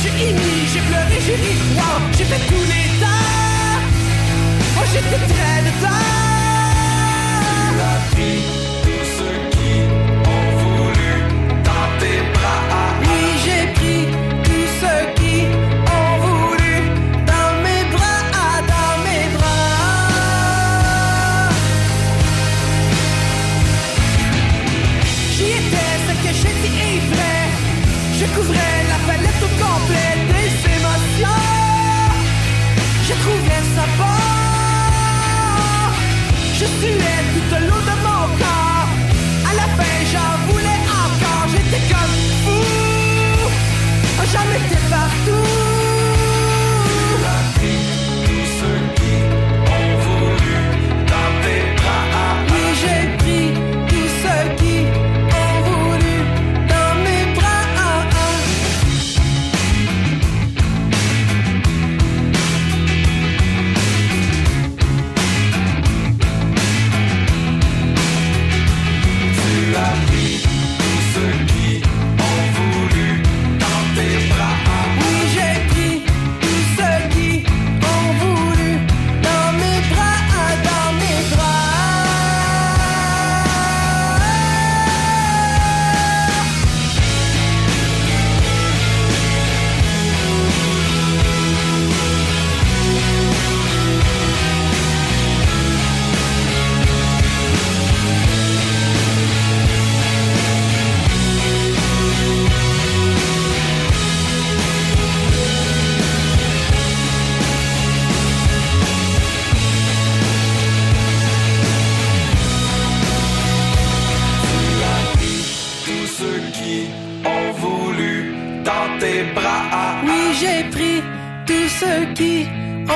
[0.00, 2.00] Suis ému, j'ai pleuré, j'ai ri, wow!
[2.16, 2.80] J'ai fait tous les!
[4.76, 5.88] Oh, j'étais très dedans!
[7.76, 7.94] La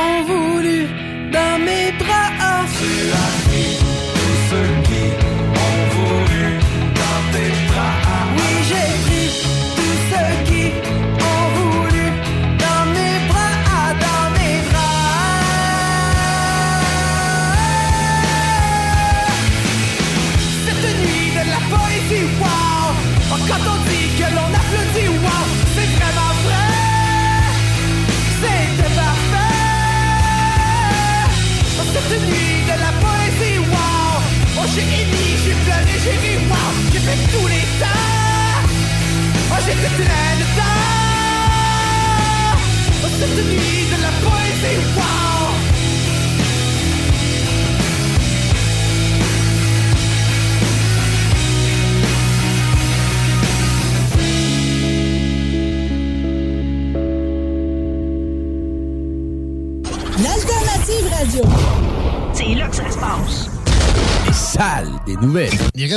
[0.03, 0.86] ont voulu
[1.32, 2.24] dans mes bras.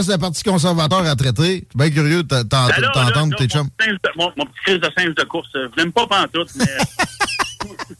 [0.07, 1.43] Reste la partie conservateur à traiter.
[1.43, 3.69] Je suis bien curieux de Ben t'entendre, tes chums.
[4.17, 6.65] Mon, mon, petit crise de singe de course, euh, je l'aime pas pantoute, mais...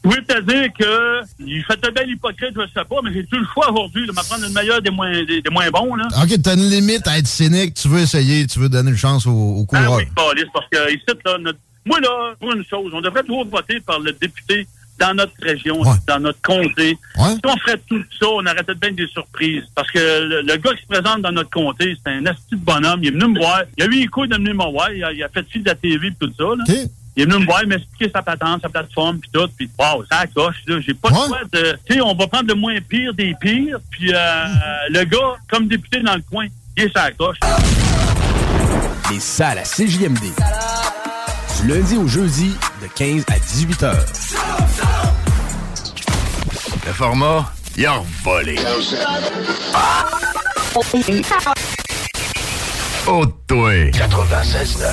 [0.04, 3.38] Je voulais te dire que il fait bien l'hypocrite, je sais pas, mais j'ai tout
[3.38, 6.08] le choix aujourd'hui de m'apprendre le meilleur des moins, des, des moins bons, là.
[6.24, 7.74] OK, t'as une limite à être cynique.
[7.74, 9.98] Tu veux essayer, tu veux donner une chance au, au Ah coureur.
[9.98, 13.80] oui, parce que ici, là, notre- moi, là, pour une chose, on devrait toujours voter
[13.82, 14.68] par le député
[15.00, 16.98] dans notre région, dans notre comté.
[17.16, 19.64] Si on ferait tout ça, on arrêtait de bien des surprises.
[19.76, 22.56] Parce que le, le gars qui se présente dans notre comté, c'est un asti de
[22.58, 23.00] bonhomme.
[23.04, 23.62] Il est venu me voir.
[23.78, 24.92] Il a eu les couilles de venir me voir.
[24.92, 26.44] Il a, il a fait fil de la TV et tout ça.
[26.44, 26.64] Là.
[27.16, 29.48] Il est venu me voir, il m'a expliqué sa patente, sa plateforme, puis tout.
[29.58, 30.80] Puis, wow, ça coche, là.
[30.82, 31.76] J'ai pas le choix de...
[31.88, 33.80] Tu sais, on va prendre le moins pire des pires.
[33.90, 34.46] Puis, euh,
[34.92, 36.46] le gars, comme député dans le coin,
[36.78, 37.38] il est sa coche.
[39.12, 40.20] Les salles à CJMD.
[41.60, 42.52] Du lundi au jeudi,
[42.84, 44.06] de 15 à 18 heures.
[46.88, 48.56] Le format, il a volé.
[53.06, 53.74] Oh, toi.
[53.92, 54.88] 96.9.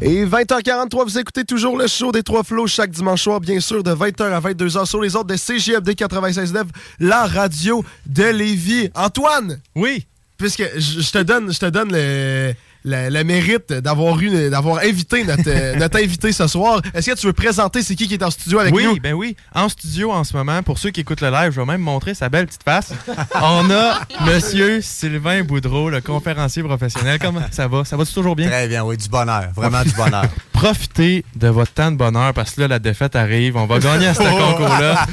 [0.00, 3.82] Et 20h43, vous écoutez toujours le show des Trois Flots chaque dimanche soir, bien sûr,
[3.82, 6.64] de 20h à 22h sur les autres de CGFD 96.9,
[6.98, 8.88] la radio de Lévis.
[8.94, 9.60] Antoine!
[9.74, 10.06] Oui?
[10.38, 12.54] Puisque je je te donne, je te donne le,
[12.84, 16.80] le- le mérite d'avoir eu, d'avoir invité notre, euh, notre invité ce soir.
[16.94, 18.96] Est-ce que tu veux présenter c'est qui qui est en studio avec oui, nous?
[19.00, 19.36] ben oui.
[19.54, 22.14] En studio en ce moment, pour ceux qui écoutent le live, je vais même montrer
[22.14, 22.92] sa belle petite face.
[23.40, 27.18] On a Monsieur Sylvain Boudreau, le conférencier professionnel.
[27.20, 27.84] Comment ça va?
[27.84, 28.48] Ça va toujours bien?
[28.48, 29.48] Très bien, oui, du bonheur.
[29.56, 30.26] Vraiment du bonheur.
[30.52, 33.56] Profitez de votre temps de bonheur parce que là, la défaite arrive.
[33.56, 34.38] On va gagner à ce Oh!
[34.52, 35.06] concours-là.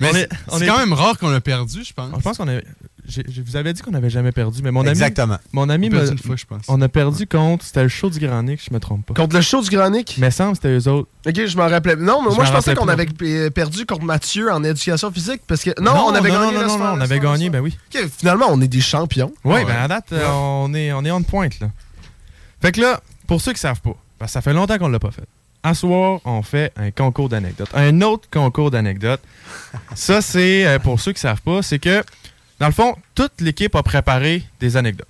[0.00, 2.10] Mais On c'est est- quand même rare qu'on l'a perdu, je pense.
[2.16, 2.58] Je pense qu'on a.
[3.06, 4.90] Je vous avais dit qu'on n'avait jamais perdu, mais mon ami.
[4.90, 5.36] Exactement.
[5.52, 6.64] Mon ami On a perdu me- une fois, je pense.
[6.68, 7.64] On a perdu contre.
[7.64, 9.14] C'était le show du Grand Nick, je me trompe pas.
[9.14, 10.16] Contre le show du Grand Nick?
[10.18, 11.08] Mais semble que c'était eux autres.
[11.26, 11.96] Ok, je m'en rappelais.
[11.96, 15.10] Non, mais Je moi, je pensais qu'on avait non p- perdu contre Mathieu en éducation
[15.12, 15.70] physique parce que.
[15.80, 16.54] Non, on avait non, gagné.
[16.58, 17.76] Non, non, non, on avait gagné, ben oui.
[17.94, 19.32] Ok, finalement, on est des champions.
[19.44, 19.64] Oui, Ouais.
[19.64, 21.68] ben à date, euh, on, est, on est on pointe, là.
[22.62, 24.98] Fait que là, pour ceux qui savent pas, parce que ça fait longtemps qu'on l'a
[24.98, 25.24] pas fait.
[25.62, 27.68] À soir, on fait un concours d'anecdotes.
[27.74, 29.20] Un autre concours d'anecdotes.
[29.94, 32.02] Ça, c'est, euh, pour ceux qui savent pas, c'est que,
[32.60, 35.08] dans le fond, toute l'équipe a préparé des anecdotes.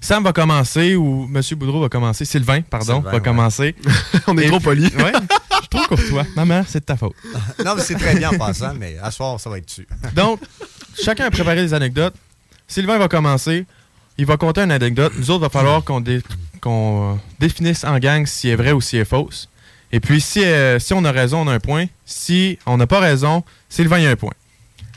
[0.00, 1.40] Sam va commencer, ou M.
[1.56, 3.22] Boudreau va commencer, Sylvain, pardon, Sylvain, va ouais.
[3.22, 3.74] commencer.
[4.26, 4.92] On est Et trop polis.
[4.96, 6.26] Ouais, je suis trop courtois.
[6.34, 7.14] Maman, c'est de ta faute.
[7.64, 9.86] non, mais c'est très bien en passant, mais à soir, ça va être dessus.
[10.14, 10.40] Donc,
[11.00, 12.14] chacun a préparé des anecdotes.
[12.66, 13.64] Sylvain va commencer.
[14.18, 15.12] Il va compter une anecdote.
[15.16, 16.22] Nous autres, il va falloir qu'on dé-
[16.60, 19.48] qu'on, euh, définisse en gang si elle est vraie ou si elle est fausse.
[19.92, 21.86] Et puis, si, euh, si on a raison, on a un point.
[22.04, 24.32] Si on n'a pas raison, Sylvain, il a un point.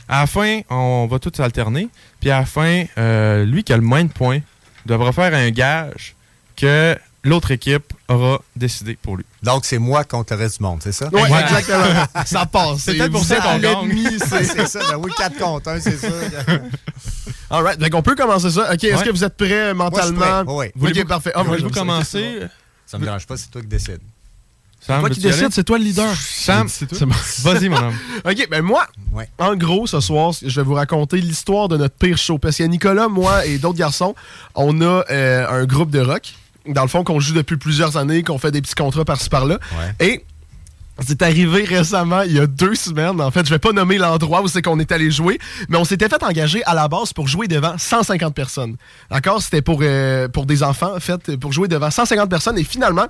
[0.08, 1.88] À la fin, on va tous alterner.
[2.20, 4.38] Puis à la fin, euh, lui qui a le moins de points
[4.86, 6.14] devra faire un gage
[6.56, 9.24] que l'autre équipe aura décidé pour lui.
[9.42, 11.08] Donc, c'est moi contre le reste du monde, c'est ça?
[11.08, 12.04] Ouais, exactement.
[12.24, 12.78] Ça passe.
[12.78, 14.08] C'est peut-être pour Vous ça qu'on gagne.
[14.24, 14.78] c'est- c'est ça.
[14.90, 16.06] Ben oui, 4 contre 1, c'est ça.
[17.50, 17.78] All right.
[17.80, 18.72] Donc, on peut commencer ça.
[18.72, 19.04] OK, est-ce Ouais.
[19.04, 20.44] que vous êtes prêts mentalement?
[20.46, 21.32] Oui, OK, parfait.
[21.34, 22.40] Moi, Voulez-vous commencer?
[22.86, 24.00] Ça me dérange pas, c'est toi qui décides.
[24.80, 26.14] Sam, toi qui décides, c'est toi le leader.
[26.14, 27.08] Sam, c'est c'est toi.
[27.42, 27.94] Vas-y, mon homme.
[28.24, 29.28] OK, ben moi, Ouais.
[29.38, 32.38] en gros, ce soir, je vais vous raconter l'histoire de notre pire show.
[32.38, 34.14] Parce qu'il y a Nicolas, moi et d'autres garçons,
[34.54, 36.34] on a euh, un groupe de rock,
[36.68, 39.58] dans le fond, qu'on joue depuis plusieurs années, qu'on fait des petits contrats par-ci par-là.
[39.98, 40.24] Et
[41.04, 43.20] c'est arrivé récemment, il y a deux semaines.
[43.20, 45.84] En fait, je vais pas nommer l'endroit où c'est qu'on est allé jouer, mais on
[45.84, 48.76] s'était fait engager à la base pour jouer devant 150 personnes.
[49.10, 49.42] D'accord?
[49.42, 52.58] C'était pour, euh, pour des enfants, en fait, pour jouer devant 150 personnes.
[52.58, 53.06] Et finalement,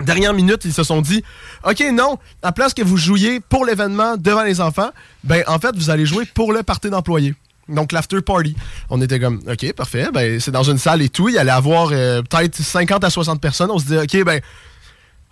[0.00, 1.22] dernière minute, ils se sont dit
[1.64, 4.90] OK, non, à place que vous jouiez pour l'événement devant les enfants,
[5.24, 7.34] ben en fait, vous allez jouer pour le party d'employés.
[7.68, 8.56] Donc l'after party.
[8.90, 11.90] On était comme OK, parfait, ben c'est dans une salle et tout, il allait avoir
[11.92, 13.70] euh, peut-être 50 à 60 personnes.
[13.70, 14.40] On se dit OK, ben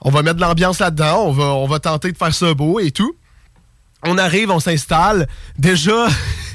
[0.02, 2.80] on va mettre de l'ambiance là-dedans, on va, on va tenter de faire ça beau
[2.80, 3.14] et tout.
[4.04, 5.28] On arrive, on s'installe.
[5.58, 6.06] Déjà,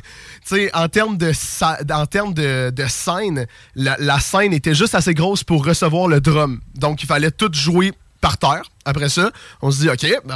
[0.49, 4.95] sais, en termes de, sa- en termes de, de scène, la, la scène était juste
[4.95, 6.59] assez grosse pour recevoir le drum.
[6.75, 8.63] Donc, il fallait tout jouer par terre.
[8.85, 9.29] Après ça,
[9.61, 10.35] on se dit, OK, ben,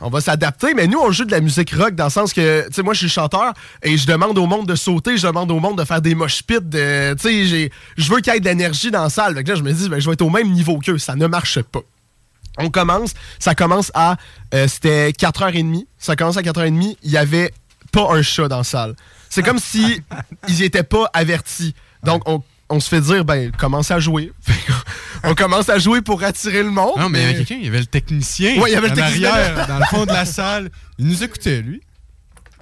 [0.00, 0.74] on, on va s'adapter.
[0.74, 2.92] Mais nous, on joue de la musique rock dans le sens que, tu sais, moi,
[2.94, 5.84] je suis chanteur et je demande au monde de sauter, je demande au monde de
[5.84, 6.60] faire des mosh pits.
[6.60, 9.34] de- Tu sais, j'ai- je veux qu'il y ait de l'énergie dans la salle.
[9.36, 10.98] Fait que là, je me dis, ben, je vais être au même niveau qu'eux.
[10.98, 11.80] Ça ne marche pas.
[12.58, 14.16] On commence, ça commence à.
[14.54, 15.86] euh, C'était 4h30.
[15.98, 16.96] Ça commence à 4h30.
[17.02, 17.52] Il n'y avait
[17.92, 18.94] pas un chat dans la salle.
[19.30, 20.02] C'est comme si
[20.48, 21.74] ils n'étaient pas avertis.
[22.02, 24.32] Donc, on, on se fait dire, ben, commencez à jouer.
[25.22, 26.98] On commence à jouer pour attirer le monde.
[26.98, 28.58] Non, mais il y avait quelqu'un, il y avait le technicien.
[28.58, 29.30] Ouais, il y avait le en technicien.
[29.30, 30.70] arrière, dans le fond de la salle.
[30.98, 31.82] Il nous écoutait, lui.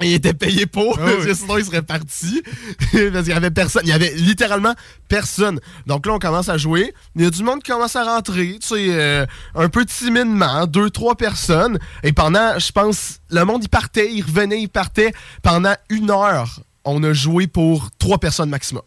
[0.01, 1.13] Il était payé pour, Ah oui.
[1.15, 2.43] parce que sinon il serait parti.
[3.13, 3.83] parce qu'il y avait personne.
[3.85, 4.75] Il y avait littéralement
[5.09, 5.61] personne.
[5.87, 6.95] Donc là, on commence à jouer.
[7.17, 10.67] Il y a du monde qui commence à rentrer, tu sais, euh, un peu timidement,
[10.67, 11.79] deux, trois personnes.
[12.03, 15.13] Et pendant, je pense, le monde, il partait, il revenait, il partait.
[15.43, 18.83] Pendant une heure, on a joué pour trois personnes maximum.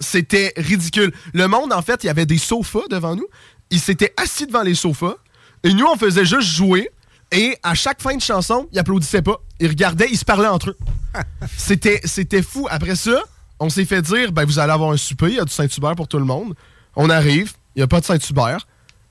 [0.00, 1.12] C'était ridicule.
[1.34, 3.26] Le monde, en fait, il y avait des sofas devant nous.
[3.70, 5.14] Ils s'étaient assis devant les sofas.
[5.62, 6.90] Et nous, on faisait juste jouer.
[7.32, 9.40] Et à chaque fin de chanson, ils applaudissaient pas.
[9.60, 10.76] Ils regardaient, ils se parlaient entre eux.
[11.56, 12.66] C'était, c'était fou.
[12.70, 13.22] Après ça,
[13.58, 15.94] on s'est fait dire ben, vous allez avoir un souper, il y a du Saint-Hubert
[15.94, 16.54] pour tout le monde.
[16.96, 18.66] On arrive, il n'y a pas de Saint-Hubert,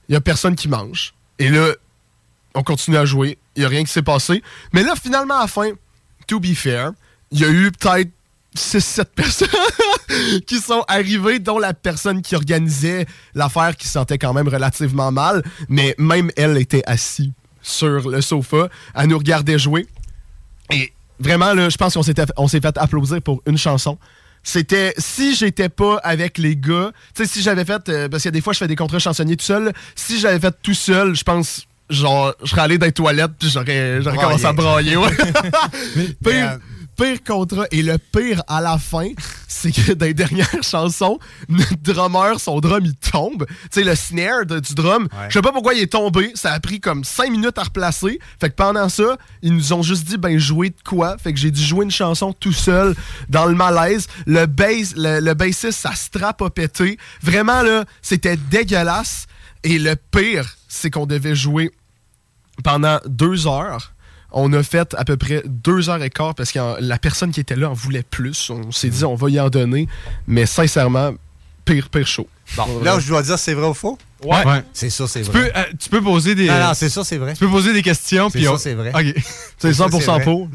[0.08, 1.14] il n'y a personne qui mange.
[1.38, 1.72] Et là,
[2.54, 4.42] on continue à jouer, il n'y a rien qui s'est passé.
[4.72, 5.70] Mais là, finalement, à la fin,
[6.26, 6.92] to be fair,
[7.30, 8.10] il y a eu peut-être
[8.56, 14.32] 6-7 personnes qui sont arrivées, dont la personne qui organisait l'affaire qui se sentait quand
[14.32, 15.44] même relativement mal.
[15.68, 17.30] Mais même elle était assise
[17.62, 18.68] sur le sofa.
[18.94, 19.86] Elle nous regardait jouer.
[20.72, 23.98] Et vraiment, là, je pense qu'on s'est fait applaudir pour une chanson.
[24.42, 28.30] C'était si j'étais pas avec les gars, tu sais, si j'avais fait, euh, parce que
[28.30, 31.22] des fois je fais des contrats chansonniers tout seul, si j'avais fait tout seul, je
[31.22, 35.10] pense, genre, je serais allé dans les toilettes puis j'aurais j'aurais commencé à brailler, ouais.
[37.00, 37.66] pire contrat.
[37.70, 39.08] Et le pire à la fin,
[39.48, 43.46] c'est que dans les dernières chansons, notre drummer, son drum, il tombe.
[43.48, 46.32] Tu sais, le snare de- du drum, je sais pas pourquoi il est tombé.
[46.34, 48.18] Ça a pris comme 5 minutes à replacer.
[48.40, 51.16] Fait que pendant ça, ils nous ont juste dit, ben, jouer de quoi?
[51.18, 52.94] Fait que j'ai dû jouer une chanson tout seul
[53.28, 54.06] dans le malaise.
[54.26, 56.98] Le bass, le, le bassiste, sa strap a pété.
[57.22, 59.26] Vraiment, là, c'était dégueulasse.
[59.62, 61.70] Et le pire, c'est qu'on devait jouer
[62.64, 63.92] pendant deux heures.
[64.32, 67.40] On a fait à peu près deux heures et quart parce que la personne qui
[67.40, 68.50] était là en voulait plus.
[68.50, 69.88] On s'est dit, on va y en donner.
[70.26, 71.12] Mais sincèrement,
[71.64, 72.28] pire, pire chaud.
[72.56, 73.98] Bon, là, je dois dire c'est vrai ou faux?
[74.24, 74.44] Ouais.
[74.44, 74.62] Ouais.
[74.72, 75.32] C'est ça, c'est vrai.
[75.50, 76.46] peux, euh, tu peux poser des.
[76.48, 77.32] Non, non, c'est ça, c'est vrai.
[77.34, 78.28] Tu peux poser des questions.
[78.28, 78.90] C'est puis ça, on- c'est vrai.
[78.94, 79.22] OK.
[79.58, 80.24] C'est ça, 100% vrai.
[80.24, 80.48] faux.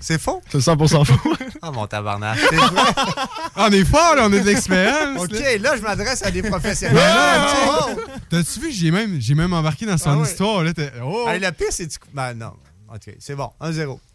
[0.00, 0.42] C'est faux?
[0.50, 1.32] C'est 100% faux.
[1.60, 2.36] Ah, mon tabarnak.
[2.50, 2.82] C'est vrai.
[2.96, 3.28] Ah,
[3.68, 5.22] on est fort, là, on a de l'expérience.
[5.22, 5.58] OK, là.
[5.58, 6.98] là, je m'adresse à des professionnels.
[7.00, 7.90] Oh!
[8.28, 10.64] T'as-tu vu, j'ai même, j'ai même embarqué dans son Ah histoire.
[10.64, 11.26] Là, t'es- oh.
[11.28, 11.96] Hey, le pire, c'est du.
[12.12, 12.52] Ben non.
[12.94, 13.50] OK, c'est bon.
[13.60, 13.98] 1-0.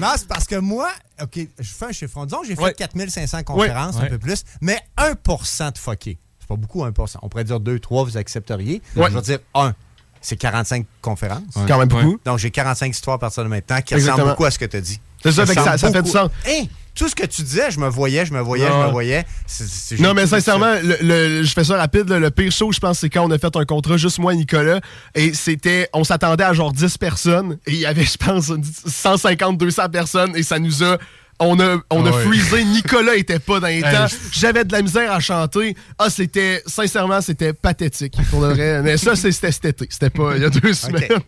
[0.00, 0.90] non, c'est parce que moi,
[1.20, 2.24] OK, je fais un chiffre.
[2.24, 2.74] Disons, j'ai fait Ouais.
[2.74, 4.04] 4500 conférences, Ouais.
[4.06, 6.18] un peu plus, mais 1% de fucké.
[6.38, 8.80] C'est pas beaucoup, 1% On pourrait dire 2, 3, vous accepteriez.
[8.96, 9.08] Ouais.
[9.10, 9.74] Je vais dire 1.
[10.20, 11.42] C'est 45 conférences.
[11.50, 12.18] C'est quand même beaucoup.
[12.24, 14.16] Donc, j'ai 45 histoires à partir de maintenant qui Exactement.
[14.16, 15.00] ressemblent beaucoup à ce que tu as dit.
[15.22, 16.30] C'est ça, ça- ressemble ça fait du sens.
[16.44, 19.24] Hey, tout ce que tu disais, je me voyais, je me voyais, je me voyais.
[19.46, 20.82] C'est- c'est- Non, mais sincèrement, ça.
[20.82, 22.10] le, le- je fais ça rapide.
[22.10, 24.36] le pire show, je pense, c'est quand on a fait un contrat, juste moi et
[24.36, 24.80] Nicolas.
[25.14, 27.58] Et c'était, on s'attendait à genre 10 personnes.
[27.66, 28.50] Et il y avait, je pense,
[28.86, 30.32] 150, 200 personnes.
[30.36, 30.98] Et ça nous a
[31.40, 32.24] on a, on a ouais.
[32.24, 32.64] freezé.
[32.64, 34.06] Nicolas était pas dans les temps.
[34.32, 35.76] J'avais de la misère à chanter.
[35.96, 38.16] Ah, c'était, sincèrement, c'était pathétique.
[38.30, 38.82] Pour le vrai.
[38.82, 39.86] Mais ça, c'est- c'était cet été.
[39.88, 41.20] C'était pas il y a deux semaines.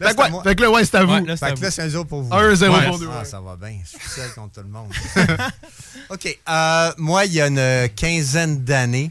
[0.00, 0.42] Là, Fait que, c'est à ouais, moi.
[0.42, 1.14] fait que là, ouais, c'est à vous.
[1.14, 2.30] fait que là, c'est un 0 pour vous.
[2.30, 2.86] 1-0 Ouais.
[2.88, 3.10] pour nous.
[3.12, 3.78] Ah, ça va bien.
[3.84, 4.90] Je suis seul contre tout le monde.
[6.10, 6.38] OK.
[6.48, 9.10] euh, moi, il y a une quinzaine d'années,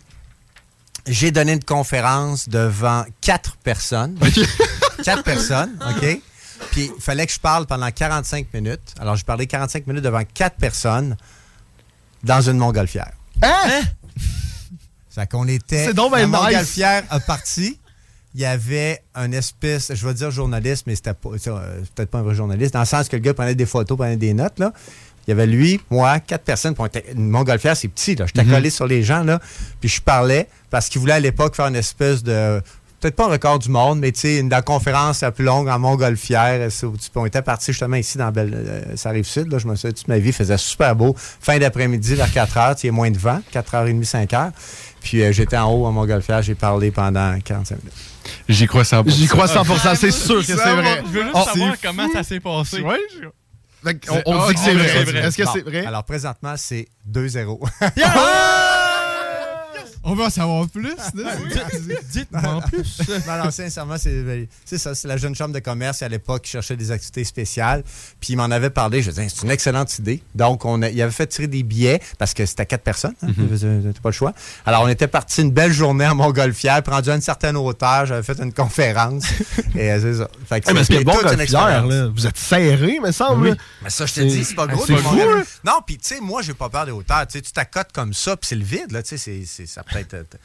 [1.05, 4.17] j'ai donné une conférence devant quatre personnes.
[5.03, 6.21] quatre personnes, OK?
[6.71, 8.93] Puis il fallait que je parle pendant 45 minutes.
[8.99, 11.15] Alors, je parlais 45 minutes devant quatre personnes
[12.23, 13.11] dans une montgolfière.
[13.41, 13.81] Hein?
[15.09, 15.85] Ça qu'on était.
[15.85, 16.35] C'est donc ben la nice.
[16.35, 17.79] montgolfière a parti.
[18.39, 22.21] Il y avait un espèce, je vais dire journaliste, mais c'était euh, peut-être pas un
[22.21, 24.71] vrai journaliste, dans le sens que le gars prenait des photos, prenait des notes, là.
[25.27, 26.73] Il y avait lui, moi, quatre personnes.
[26.73, 28.25] Puis on était- une montgolfière, c'est petit, là.
[28.27, 28.51] J'étais Mhm.
[28.53, 29.41] collé sur les gens, là.
[29.81, 32.61] Puis je parlais parce qu'il voulait à l'époque faire une espèce de.
[32.99, 35.69] Peut-être pas un record du monde, mais tu sais, une- la conférence la plus longue
[35.69, 36.69] en montgolfière.
[36.83, 39.51] euh, On était parti justement ici dans Belle, euh, ça arrive sud.
[39.51, 41.15] Là, je me souviens toute ma vie, il faisait super beau.
[41.17, 44.51] Fin d'après-midi, vers 4 heures, il y a moins de vent, 4h30, 5 heures.
[45.01, 47.93] Puis euh, j'étais en haut en montgolfière, j'ai parlé pendant 45 minutes.
[48.49, 49.03] J'y crois 100%.
[49.09, 51.01] J'y crois 100%, c'est sûr que c'est vrai.
[51.05, 52.83] Je veux juste Oh, savoir comment ça s'est passé.
[53.81, 55.19] Fait qu'on- C'est- on, ah, dit que c'est on vrai.
[55.25, 55.85] Est-ce que c'est vrai?
[55.85, 57.61] Alors présentement, c'est 2-0.
[60.03, 60.95] On veut en savoir plus.
[62.11, 62.99] Dites-moi en plus.
[63.27, 64.95] non, non, sincèrement, c'est ça.
[64.95, 67.83] C'est la jeune chambre de commerce à l'époque qui cherchait des activités spéciales.
[68.19, 69.01] Puis il m'en avait parlé.
[69.01, 70.23] Je disais, c'est une excellente idée.
[70.35, 73.13] Donc, on a- il avait fait tirer des billets parce que c'était quatre personnes.
[73.23, 73.29] Hein,
[73.93, 74.33] T'as pas le choix.
[74.65, 76.81] Alors, on était parti une belle journée à Montgolfière.
[76.81, 79.25] Puis rendu à une certaine hauteur, j'avais fait une conférence.
[79.75, 80.29] Et euh, c'est ça.
[80.47, 82.07] Fait que Ah, mais c'était c'est bon, là.
[82.15, 83.49] Vous êtes serré, me semble.
[83.49, 83.55] Oui.
[83.83, 84.85] Mais ça, je te dis, c'est pas gros.
[84.85, 85.43] Fou, mon- hein?
[85.65, 87.27] Non, puis tu sais, moi, j'ai pas peur des hauteurs.
[87.27, 89.03] Tu t'accotes comme ça, puis c'est le vide, là.
[89.03, 90.37] Tu sais, c'est- c'est- ça peut être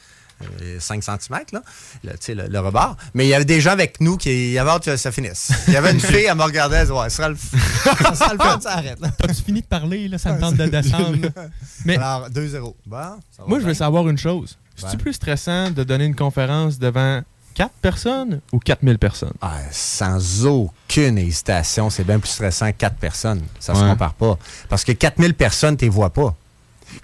[0.61, 2.97] euh, 5 cm, là, le, rebord.
[3.13, 5.51] Mais il y avait des gens avec nous qui hâte que ça finisse.
[5.67, 8.15] Il y avait une fille, elle me regardait, elle disait, ouais, ça sera le, ça
[8.15, 8.99] sera le fun, ça arrête.
[9.17, 10.17] T'as-tu fini de parler, là?
[10.17, 11.17] Ça me tente de descendre.
[11.85, 12.73] Mais Alors, 2-0.
[12.85, 14.57] Bon, ça va moi, je veux savoir une chose.
[14.75, 17.21] C'est-tu plus stressant de donner une conférence devant
[17.53, 19.31] 4 personnes ou 4000 personnes?
[19.39, 23.41] Ah, sans aucune hésitation, c'est bien plus stressant que 4 personnes.
[23.61, 23.89] Ça se Ouais.
[23.89, 24.37] compare pas.
[24.67, 26.35] Parce que 4000 personnes, tu les vois pas.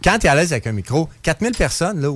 [0.03, 2.09] Quand tu es à l'aise avec un micro, 4000 personnes, là,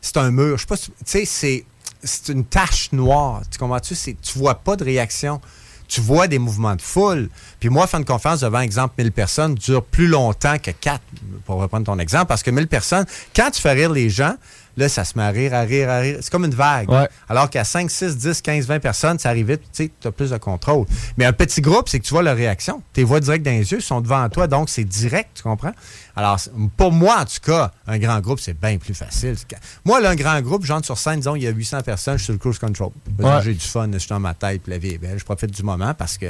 [0.00, 1.64] c'est un mur, je sais pas, tu sais, c'est,
[2.02, 3.42] c'est une tache noire.
[3.50, 3.94] Tu comprends-tu?
[3.94, 5.40] Tu vois pas de réaction.
[5.88, 7.28] Tu vois des mouvements de foule.
[7.60, 11.00] Puis moi, faire une conférence devant, exemple, 1000 personnes dure plus longtemps que 4,
[11.44, 14.34] pour reprendre ton exemple, parce que 1000 personnes, quand tu fais rire les gens,
[14.76, 16.18] là, ça se met à rire, à rire, à rire.
[16.20, 16.88] C'est comme une vague.
[16.90, 17.08] Ouais.
[17.28, 20.12] Alors qu'à 5, 6, 10, 15, 20 personnes, ça arrive vite, tu sais, tu as
[20.12, 20.86] plus de contrôle.
[21.16, 22.82] Mais un petit groupe, c'est que tu vois leur réaction.
[22.92, 25.42] Tu les vois direct dans les yeux, ils sont devant toi, donc c'est direct, tu
[25.42, 25.72] comprends?
[26.14, 26.40] Alors,
[26.76, 29.36] pour moi, en tout cas, un grand groupe, c'est bien plus facile.
[29.84, 32.18] Moi, là, un grand groupe, j'entre sur scène, disons, il y a 800 personnes, je
[32.18, 32.90] suis sur le cruise control.
[33.18, 33.42] Ouais.
[33.42, 35.18] J'ai du fun, je suis dans ma tête, puis la vie est belle.
[35.18, 36.26] Je profite du moment parce que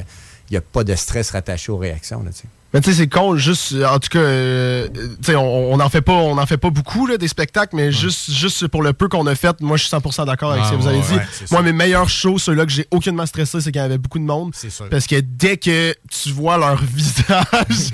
[0.48, 2.48] il n'y a pas de stress rattaché aux réactions, là, tu sais.
[2.74, 5.88] Mais tu sais, c'est con, juste, en tout cas, euh, tu sais, on on en
[5.88, 8.92] fait pas, on en fait pas beaucoup, là, des spectacles, mais juste, juste pour le
[8.92, 10.98] peu qu'on a fait, moi, je suis 100% d'accord avec Ah, ce que vous avez
[10.98, 11.14] ouais, dit.
[11.14, 11.62] ouais, moi, ça.
[11.62, 14.50] mes meilleurs shows, ceux-là que j'ai aucunement stressé, c'est qu'il y avait beaucoup de monde.
[14.54, 14.68] C'est.
[14.90, 17.92] Parce que dès que tu vois leur visage,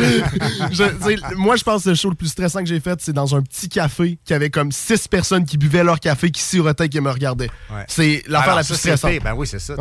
[0.73, 3.37] je- moi, je pense que le show le plus stressant que j'ai fait, c'est dans
[3.37, 7.01] un petit café qui avait comme six personnes qui buvaient leur café, qui sirotaient, qui
[7.01, 7.51] me regardaient.
[7.89, 9.13] C'est l'affaire la plus stressante.
[9.23, 9.75] Ben oui, c'est ça.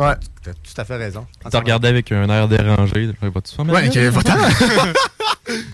[0.46, 0.52] Ouais.
[0.64, 1.26] Tu as tout à fait raison.
[1.50, 3.06] Tu regardais avec un air dérangé.
[3.22, 4.36] Je pas faire Ouais, ok, va-t'en.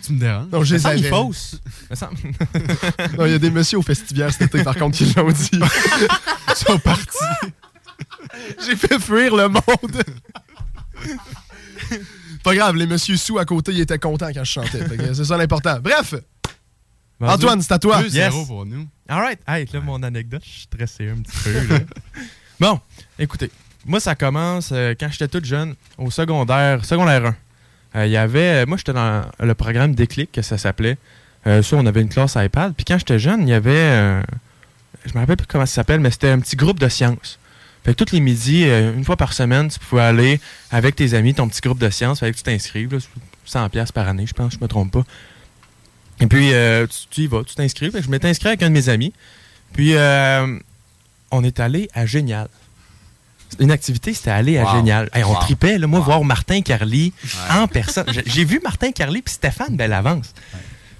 [0.03, 0.47] Tu me déranges.
[0.51, 1.09] Non, je les avais.
[1.09, 1.61] fausse.
[3.19, 5.51] Non, il y a des messieurs au festival cet été, par contre, qui l'ont dit.
[5.53, 7.53] Ils sont partis.
[8.67, 10.03] J'ai fait fuir le monde.
[12.43, 14.81] Pas grave, les messieurs sous à côté, ils étaient contents quand je chantais.
[15.15, 15.79] C'est ça l'important.
[15.81, 16.15] Bref,
[17.21, 17.31] Vas-y.
[17.33, 18.01] Antoine, c'est à toi.
[18.03, 18.35] 2-0 Yes.
[18.47, 18.87] pour nous.
[19.09, 19.41] All right.
[19.47, 21.53] Hey, là, mon anecdote, je suis stressé un petit peu.
[21.75, 21.81] là.
[22.61, 22.81] bon,
[23.19, 23.51] écoutez,
[23.87, 27.37] moi, ça commence euh, quand j'étais toute jeune, au secondaire, secondaire 1.
[27.97, 30.99] Euh, Il y avait, moi, j'étais dans le programme Déclic, que ça s'appelait.
[31.47, 32.75] Euh, ça, on avait une classe iPad.
[32.75, 34.23] Puis quand j'étais jeune, il y avait, euh,
[35.07, 37.39] je me rappelle plus comment ça s'appelle, mais c'était un petit groupe de sciences.
[37.85, 41.15] Fait que tous les midis, euh, une fois par semaine, tu pouvais aller avec tes
[41.15, 42.99] amis, ton petit groupe de sciences, fallait que tu t'inscrives, là,
[43.45, 45.05] 100 pièces par année, je pense, je me trompe pas.
[46.21, 47.91] Et puis, euh, tu, tu y vas, tu t'inscris.
[47.95, 49.13] Je m'étais inscrit avec un de mes amis.
[49.73, 50.59] Puis, euh,
[51.31, 52.49] on est allé à Génial.
[53.59, 54.77] Une activité, c'était aller à Wow.
[54.77, 55.09] Génial.
[55.13, 55.41] Hey, on Wow.
[55.41, 57.13] tripait, là, moi, voir Martin Carly
[57.51, 58.07] en personne.
[58.27, 60.33] J'ai- vu Martin Carly puis Stéphane Bellavance.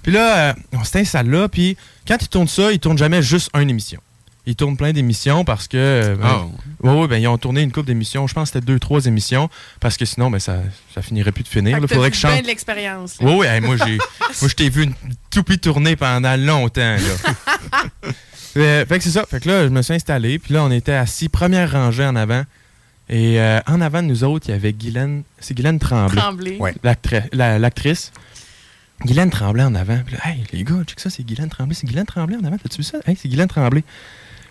[0.03, 1.77] Puis là, euh, on s'installe là, puis
[2.07, 3.99] quand ils tournent ça, ils tournent jamais juste une émission.
[4.45, 5.77] Ils tournent plein d'émissions parce que.
[5.77, 6.49] euh, ben,
[6.81, 8.25] ouais, ouais, ben, ils ont tourné une couple d'émissions.
[8.25, 9.47] Je pense que c'était deux, trois émissions.
[9.79, 10.57] Parce que sinon, ben, ça,
[10.95, 11.77] ça finirait plus de finir.
[11.79, 12.41] Il faudrait que je chante.
[12.41, 13.17] de l'expérience.
[13.21, 13.97] Oui, oui, hey, moi, j'ai,
[14.41, 14.93] moi, je t'ai vu une
[15.29, 16.95] toupie tourner pendant longtemps.
[16.95, 18.09] Là.
[18.59, 19.25] Euh, fait que c'est ça.
[19.29, 20.39] Fait que là, je me suis installé.
[20.39, 22.43] Puis là, on était assis, première rangée en avant.
[23.09, 25.23] Et euh, en avant de nous autres, il y avait Guylaine.
[25.39, 26.21] C'est Guylaine Tremblay.
[26.21, 26.57] Tremblay.
[26.59, 26.75] Ouais.
[26.83, 28.11] L'actri- la- L'actrice.
[29.05, 29.99] Guylaine Tremblay en avant.
[30.05, 31.73] Puis là, hey, les gars, check ça, c'est Guylaine Tremblay.
[31.73, 32.57] C'est Guylaine Tremblay en avant.
[32.57, 32.97] T'as-tu vu ça?
[33.07, 33.83] Hey, c'est Guylaine Tremblay.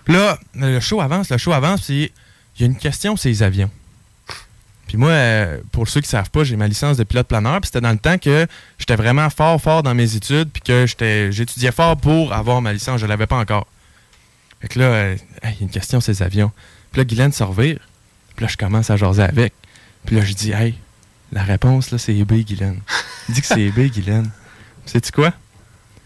[0.05, 2.11] Puis là, le show avance, le show avance, puis
[2.57, 3.71] il y a une question, c'est les avions.
[4.87, 7.61] Puis moi, euh, pour ceux qui ne savent pas, j'ai ma licence de pilote planeur,
[7.61, 8.47] puis c'était dans le temps que
[8.79, 12.73] j'étais vraiment fort, fort dans mes études, puis que j'étais- j'étudiais fort pour avoir ma
[12.73, 12.99] licence.
[12.99, 13.67] Je ne l'avais pas encore.
[14.61, 16.51] Fait que là, euh, hey, il y a une question, c'est les avions.
[16.93, 17.79] Puis là, Guylaine se revire.
[18.37, 19.53] Puis là, je commence à jaser avec.
[20.07, 20.75] Puis là, je dis, hey,
[21.33, 22.81] la réponse, là, c'est B, Guylaine.
[23.29, 24.31] Il dit que c'est B, Guylaine.
[24.87, 25.33] Sais-tu quoi?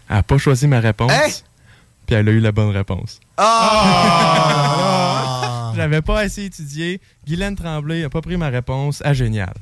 [0.09, 1.45] Elle n'a pas choisi ma réponse.
[2.07, 3.21] Puis elle a eu la bonne réponse.
[5.75, 7.01] J'avais pas assez étudié.
[7.27, 9.01] Guylaine Tremblay a pas pris ma réponse.
[9.05, 9.55] Ah, génial.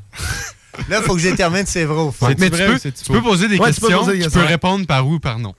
[0.88, 2.26] Là, il faut que je détermine si c'est vrai ou faux.
[2.28, 3.24] C'est-tu Mais tu vrai peux, ou c'est-tu tu peux faux?
[3.28, 4.40] poser des Ouais, tu peux questions, poser des tu questions.
[4.40, 5.54] peux répondre par oui ou par non.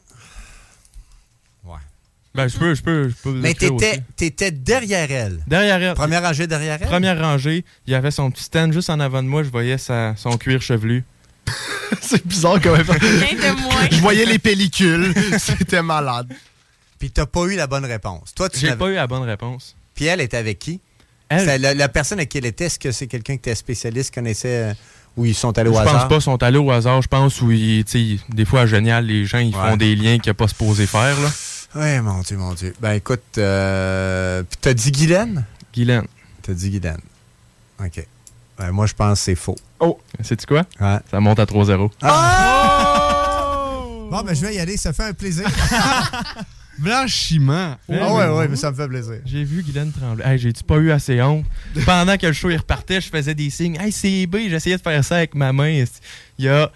[2.34, 3.32] Ben, je peux, je peux, je peux.
[3.34, 5.40] Mais t'étais, derrière elle.
[5.48, 5.96] Derrière elle.
[5.96, 6.88] Première rangée derrière elle?
[6.88, 9.44] Première rangée, il y avait son petit stand juste en avant de moi.
[9.44, 11.04] Je voyais sa- son cuir chevelu.
[12.02, 12.86] c'est bizarre quand même.
[12.90, 13.88] Rien de moins.
[13.92, 15.14] Je voyais les pellicules.
[15.40, 16.32] C'était malade.
[17.00, 18.34] Puis t'as pas eu la bonne réponse.
[18.34, 19.76] Toi, tu J'ai pas eu la bonne réponse.
[19.94, 20.80] Puis elle était avec qui?
[21.28, 23.56] Elle- C'est La, la personne avec qui elle était, est-ce que c'est quelqu'un qui était
[23.56, 24.74] spécialiste, connaissait, euh,
[25.18, 25.94] ou ils sont allés au Je hasard?
[26.02, 27.02] pense pas, ils sont allés au hasard.
[27.02, 29.76] Je pense où, ils- tu sais, ils- des fois, à Génial, les gens, ils font
[29.76, 31.20] des liens qu'ils n'ont pas supposé faire.
[31.20, 31.30] Là.
[31.74, 32.74] Oui, mon Dieu, mon Dieu.
[32.82, 35.46] Ben écoute, euh, puis t'as dit Guylaine?
[35.74, 36.06] Guylaine.
[36.42, 37.00] T'as dit Guylaine.
[37.80, 38.06] OK.
[38.58, 39.56] Ben, moi, je pense que c'est faux.
[39.80, 40.00] Oh!
[40.22, 40.64] Sais-tu quoi?
[40.80, 40.98] Ouais.
[41.10, 41.90] Ça monte à 3-0.
[44.12, 45.48] Bon, ben je vais y aller, ça fait un plaisir.
[46.78, 47.78] Blanchiment.
[47.90, 49.16] Ah ouais, ouais, mais ça me fait plaisir.
[49.26, 50.26] J'ai vu Guylaine Tremblay.
[50.26, 51.46] Hey, j'ai-tu pas eu assez honte?
[51.86, 53.78] Pendant que le show il repartait, je faisais des signes.
[53.80, 55.86] Hey, c'est B, j'essayais de faire ça avec ma main.
[56.38, 56.70] Il y a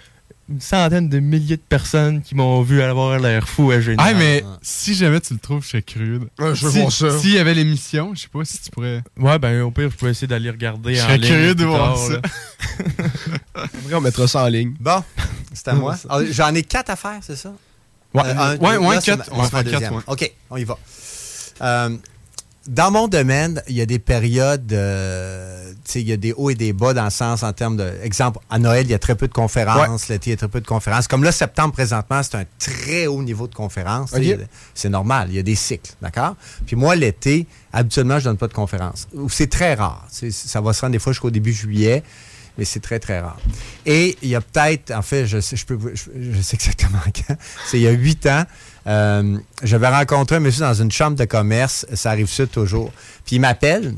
[0.48, 3.98] une centaine de milliers de personnes qui m'ont vu avoir l'air fou à Génial.
[4.08, 6.20] Ah, mais si jamais tu le trouves, je serais curieux.
[6.38, 7.18] Ouais, je veux Si- voir ça.
[7.18, 9.02] S'il y avait l'émission, je sais pas si tu pourrais.
[9.18, 11.66] Ouais, ben au pire, je peux essayer d'aller regarder Je en serais ligne curieux de
[11.66, 12.22] voir tard, ça.
[13.56, 14.74] Après, on mettra ça en ligne.
[14.80, 15.04] Bon,
[15.54, 15.96] c'est à moi.
[16.10, 17.54] Ah, J'en ai quatre à faire, c'est ça?
[18.14, 19.30] Ouais, un- ouais, ouais, là, quatre.
[19.32, 20.04] On va faire quatre, ouais.
[20.08, 20.78] OK, on y va.
[21.62, 21.98] Euh,
[22.68, 26.34] dans mon domaine, il y a des périodes, euh, tu sais, il y a des
[26.34, 27.92] hauts et des bas dans le sens en termes de.
[28.02, 30.08] Exemple, à Noël, il y a très peu de conférences.
[30.08, 31.08] L'été, il y a très peu de conférences.
[31.08, 34.14] Comme là, septembre, présentement, c'est un très haut niveau de conférences.
[34.74, 36.36] C'est normal, il y a des cycles, d'accord?
[36.66, 39.08] Puis moi, l'été, habituellement, je donne pas de conférences.
[39.14, 40.08] Ou C'est très rare.
[40.10, 42.04] Ça va se rendre des fois jusqu'au début juillet
[42.58, 43.38] mais c'est très, très rare.
[43.86, 47.00] Et il y a peut-être, en fait, je sais, je peux, je, je sais exactement
[47.28, 47.36] quand,
[47.66, 48.46] c'est il y a huit ans,
[48.88, 52.92] euh, j'avais rencontré un monsieur dans une chambre de commerce, ça arrive ça toujours.
[53.26, 53.96] Puis il m'appelle,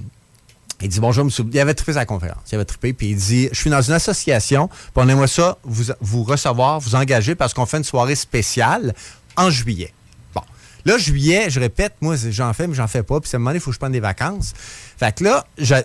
[0.81, 1.43] il dit bonjour, monsieur.
[1.51, 2.43] Il avait trippé sa conférence.
[2.51, 6.23] Il avait trippé, puis il dit Je suis dans une association, aimerait ça vous, vous
[6.23, 8.93] recevoir, vous engager parce qu'on fait une soirée spéciale
[9.35, 9.91] en juillet.
[10.35, 10.41] Bon.
[10.85, 13.19] Là, juillet, je répète, moi, j'en fais, mais j'en fais pas.
[13.19, 14.53] Puis un moment donné, il faut que je prenne des vacances.
[14.97, 15.81] Fait que là, je, veux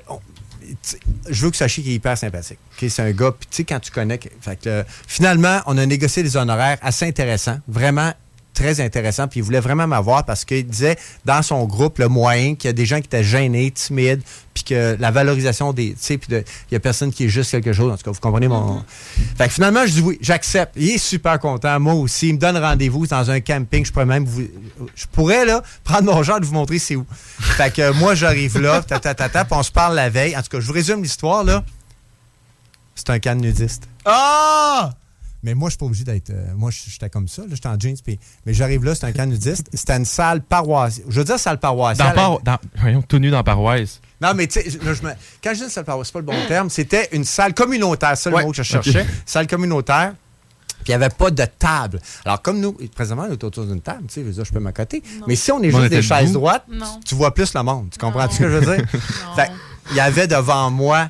[1.26, 2.58] que vous sachiez qu'il est hyper sympathique.
[2.72, 2.90] OK?
[2.90, 4.20] C'est un gars, puis tu sais, quand tu connais.
[4.42, 8.12] Fait que, euh, finalement, on a négocié des honoraires assez intéressants, vraiment
[8.54, 9.28] très intéressants.
[9.28, 12.70] Puis il voulait vraiment m'avoir parce qu'il disait dans son groupe, le moyen, qu'il y
[12.70, 14.22] a des gens qui étaient gênés, timides,
[14.54, 15.90] puis que la valorisation des.
[15.90, 17.92] Tu sais, puis il y a personne qui est juste quelque chose.
[17.92, 18.82] En tout cas, vous comprenez mon.
[19.36, 20.74] Fait que finalement, je dis oui, j'accepte.
[20.76, 22.28] Il est super content, moi aussi.
[22.28, 23.84] Il me donne rendez-vous dans un camping.
[23.84, 24.42] Je pourrais même vous.
[24.94, 27.06] Je pourrais, là, prendre mon genre de vous montrer c'est où.
[27.38, 30.36] Fait que moi, j'arrive là, ta, ta, ta, ta, puis on se parle la veille.
[30.36, 31.64] En tout cas, je vous résume l'histoire, là.
[32.94, 33.88] C'est un de nudiste.
[34.04, 34.90] Ah!
[35.42, 36.30] Mais moi, je suis pas obligé d'être.
[36.30, 37.96] euh, moi, j'étais comme ça, là, j'étais en jeans.
[38.04, 39.66] puis- mais j'arrive là, c'est un camp nudiste.
[39.74, 41.06] C'était une salle paroissiale.
[41.08, 42.14] Je veux dire salle paroissiale.
[42.14, 44.00] Dans, par- dans, voyons, tout nu dans paroisse.
[44.20, 45.12] Non, mais tu sais, là, je me-
[45.42, 46.70] quand je dis une salle paroissiale, c'est pas le bon terme.
[46.70, 49.04] C'était une salle communautaire, c'est le Ouais, mot que je cherchais.
[49.26, 50.14] Salle communautaire.
[50.84, 52.00] Puis il n'y avait pas de table.
[52.24, 54.52] Alors, comme nous, présentement, on est autour d'une table, tu sais, je veux dire, je
[54.52, 55.00] peux m'accoter.
[55.28, 56.98] Mais si on est on juste des chaises droites, Non.
[57.06, 57.88] tu vois plus le monde.
[57.92, 58.84] Tu comprends ce que je veux dire?
[59.36, 59.52] Fait que,
[59.90, 61.08] il y avait devant moi,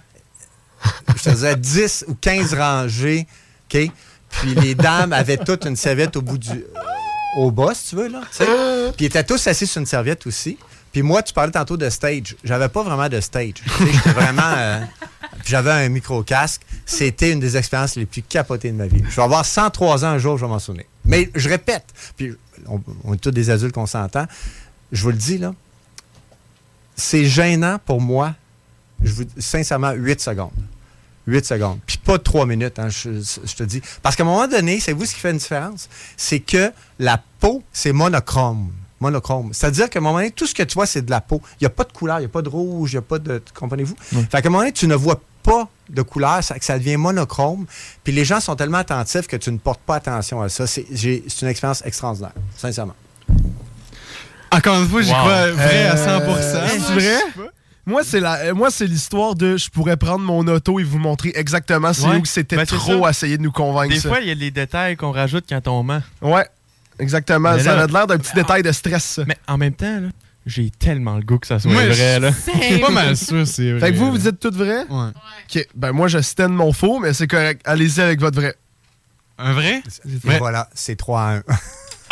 [1.16, 3.26] je te disais, 10 ou 15 rangées,
[3.72, 3.90] OK?
[4.40, 6.64] Puis les dames avaient toutes une serviette au bout du.
[7.36, 8.20] au bas, si tu veux, là.
[8.30, 8.44] sais.
[8.96, 10.58] Puis ils étaient tous assis sur une serviette aussi.
[10.92, 12.36] Puis moi, tu parlais tantôt de stage.
[12.44, 13.54] J'avais pas vraiment de stage.
[13.80, 14.42] J'étais vraiment.
[14.56, 14.80] euh,
[15.38, 16.60] puis j'avais un micro-casque.
[16.84, 19.02] C'était une des expériences les plus capotées de ma vie.
[19.08, 20.84] Je vais avoir 103 ans un jour, je vais m'en souvenir.
[21.06, 22.34] Mais je répète, puis
[22.66, 24.26] on, on est tous des adultes qu'on s'entend.
[24.92, 25.54] Je vous le dis, là.
[26.94, 28.34] C'est gênant pour moi,
[29.02, 30.50] je vous, sincèrement, 8 secondes.
[31.26, 31.78] 8 secondes.
[31.86, 33.10] Puis pas 3 minutes, hein, je,
[33.44, 33.80] je te dis.
[34.02, 35.88] Parce qu'à un moment donné, c'est vous ce qui fait une différence?
[36.16, 38.72] C'est que la peau, c'est monochrome.
[39.00, 39.50] Monochrome.
[39.52, 41.40] C'est-à-dire qu'à un moment donné, tout ce que tu vois, c'est de la peau.
[41.60, 43.02] Il n'y a pas de couleur, il n'y a pas de rouge, il n'y a
[43.02, 43.42] pas de.
[43.54, 43.96] Comprenez-vous?
[44.30, 46.96] Fait qu'à un moment donné, tu ne vois pas de couleur, ça, que ça devient
[46.96, 47.66] monochrome.
[48.04, 50.66] Puis les gens sont tellement attentifs que tu ne portes pas attention à ça.
[50.68, 52.94] C'est j'ai- c'est une expérience extraordinaire, sincèrement.
[54.52, 55.16] Encore une fois, j'y Wow.
[55.18, 57.50] crois vrai à 100 Euh, c'est je vrai?
[57.84, 60.98] Moi, c'est la, euh, moi, c'est l'histoire de je pourrais prendre mon auto et vous
[60.98, 62.16] montrer exactement c'est Ouais.
[62.18, 63.10] où c'était Ben, c'est trop ça.
[63.10, 63.92] essayer de nous convaincre.
[63.92, 64.08] Des ça.
[64.08, 66.00] fois, il y a des détails qu'on rajoute quand on ment.
[66.20, 66.46] Ouais,
[67.00, 67.58] exactement.
[67.58, 69.02] Ça a l'air d'un petit détail de stress.
[69.04, 69.24] ça.
[69.26, 70.08] Mais en même temps, là,
[70.46, 72.20] j'ai tellement le goût que ça soit Moi, vrai.
[72.20, 72.30] Là.
[72.32, 74.84] suis pas mal sûr, c'est Fait que vous, vous dites tout vrai?
[74.88, 75.10] Ouais.
[75.52, 77.62] Ok, ben moi, je stand mon faux, mais c'est correct.
[77.64, 78.54] Allez-y avec votre vrai.
[79.38, 79.82] Un vrai?
[80.28, 81.42] Et voilà, c'est 3 à 1.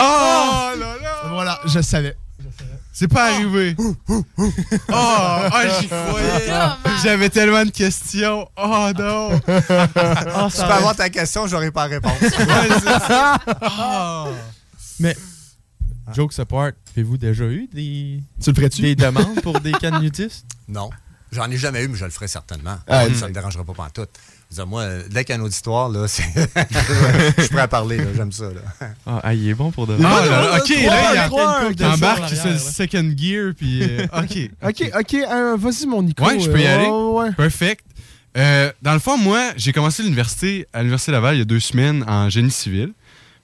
[0.03, 1.21] Oh là là!
[1.29, 2.16] Voilà, je savais.
[2.93, 3.74] C'est pas arrivé.
[3.78, 6.53] Oh, oh, j'y croyais.
[7.03, 8.49] J'avais tellement de questions.
[8.57, 9.38] Oh non.
[9.38, 12.20] tu peux avoir ta question, j'aurai pas la réponse.
[13.62, 14.28] Oh.
[14.99, 15.16] Mais,
[16.14, 18.82] joke apart, avez-vous déjà eu des, tu le ferais-tu?
[18.82, 20.11] des demandes pour des cannes?
[20.68, 20.91] Non.
[21.32, 22.76] J'en ai jamais eu, mais je le ferai certainement.
[22.88, 24.11] Ah, ça ne me dérangera pas pantoute.
[24.51, 26.25] Dire, moi, dès qu'il y a un auditoire, là, c'est...
[27.37, 28.47] je suis prêt à parler, j'aime ça.
[28.47, 28.91] Là.
[29.07, 32.29] Ah, ah, il est bon pour de là, ok, là, il y a deux embarque
[32.31, 34.51] sur second gear, puis euh, ok.
[34.67, 36.25] Ok, ok, euh, vas-y, mon Nico.
[36.25, 36.89] Ouais, je peux y euh, aller.
[36.89, 37.33] ouais.
[37.33, 37.85] Perfect.
[38.37, 41.61] Euh, dans le fond, moi, j'ai commencé l'université à l'Université Laval il y a deux
[41.61, 42.93] semaines en génie civil.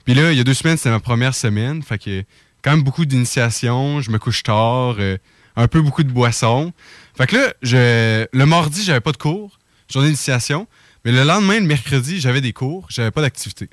[0.05, 1.83] Puis là, il y a deux semaines, c'était ma première semaine.
[1.83, 2.23] Fait que
[2.61, 5.17] quand même beaucoup d'initiation, je me couche tard, euh,
[5.55, 6.71] un peu beaucoup de boissons.
[7.17, 9.59] Fait que là, je, le mardi, j'avais pas de cours,
[9.91, 10.67] journée d'initiation.
[11.07, 13.69] Mais le lendemain, le mercredi, j'avais des cours, j'avais pas d'activité.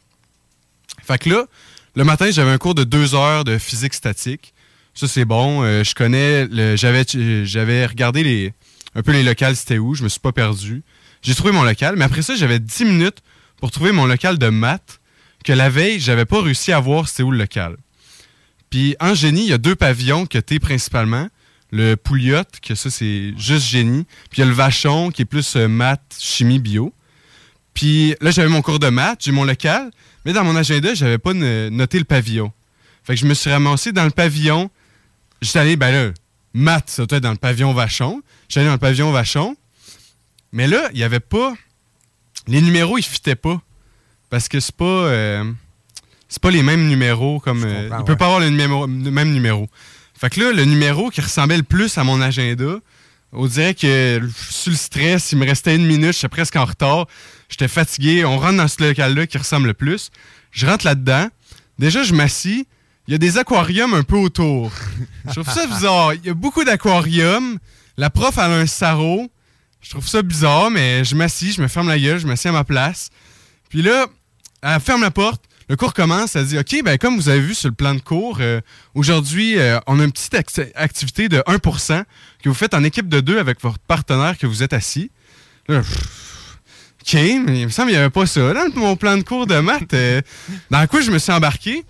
[1.02, 1.46] Fait que là,
[1.96, 4.54] le matin, j'avais un cours de deux heures de physique statique.
[4.94, 5.64] Ça, c'est bon.
[5.64, 8.52] Euh, je connais, j'avais regardé les,
[8.94, 9.96] un peu les locales, c'était où.
[9.96, 10.84] Je me suis pas perdu.
[11.22, 11.96] J'ai trouvé mon local.
[11.96, 13.18] Mais après ça, j'avais 10 minutes
[13.56, 15.00] pour trouver mon local de maths
[15.44, 17.78] que la veille, j'avais pas réussi à voir c'était où le local.
[18.70, 21.28] Puis en génie, il y a deux pavillons que t'es principalement.
[21.72, 24.04] Le Pouliot, que ça, c'est juste génie.
[24.30, 26.93] Puis il y a le Vachon, qui est plus euh, maths, chimie, bio.
[27.74, 29.90] Puis là, j'avais mon cours de maths, j'ai mon local,
[30.24, 32.52] mais dans mon agenda, j'avais pas noté le pavillon.
[33.02, 34.70] Fait que je me suis ramassé dans le pavillon.
[35.42, 36.12] J'étais allé, ben là,
[36.54, 38.22] maths, ça doit être dans le pavillon Vachon.
[38.48, 39.56] J'étais allé dans le pavillon Vachon.
[40.52, 41.52] Mais là, il y avait pas.
[42.46, 43.60] Les numéros, ils fitaient pas.
[44.30, 44.84] Parce que c'est pas.
[44.84, 45.44] euh,
[46.28, 47.64] c'est pas les mêmes numéros comme.
[47.64, 49.68] euh, il peut pas avoir le, numéro- le même numéro.
[50.18, 52.76] Fait que là, le numéro qui ressemblait le plus à mon agenda,
[53.32, 54.20] on dirait que
[54.50, 57.06] sur le stress, il me restait une minute, j'étais presque en retard.
[57.48, 58.24] J'étais fatigué.
[58.24, 60.10] On rentre dans ce local-là qui ressemble le plus.
[60.50, 61.28] Je rentre là-dedans.
[61.78, 62.66] Déjà, je m'assis.
[63.06, 64.72] Il y a des aquariums un peu autour.
[65.26, 66.14] Je trouve ça bizarre.
[66.14, 67.58] Il y a beaucoup d'aquariums.
[67.96, 69.30] La prof, elle a un sarrau.
[69.82, 72.52] Je trouve ça bizarre, mais je m'assis, je me ferme la gueule, je m'assis à
[72.52, 73.10] ma place.
[73.68, 74.06] Puis là,
[74.62, 75.42] elle ferme la porte.
[75.68, 76.36] Le cours commence.
[76.36, 78.60] Elle dit OK, ben comme vous avez vu sur le plan de cours, euh,
[78.94, 82.04] aujourd'hui, euh, on a une petite acti- activité de 1%
[82.42, 85.10] que vous faites en équipe de deux avec votre partenaire que vous êtes assis.
[85.68, 85.82] Là,
[87.06, 87.14] OK,
[87.46, 89.58] mais il me semble qu'il n'y avait pas ça dans mon plan de cours de
[89.60, 89.92] maths.
[89.92, 90.22] euh,
[90.70, 91.84] dans quoi je me suis embarqué?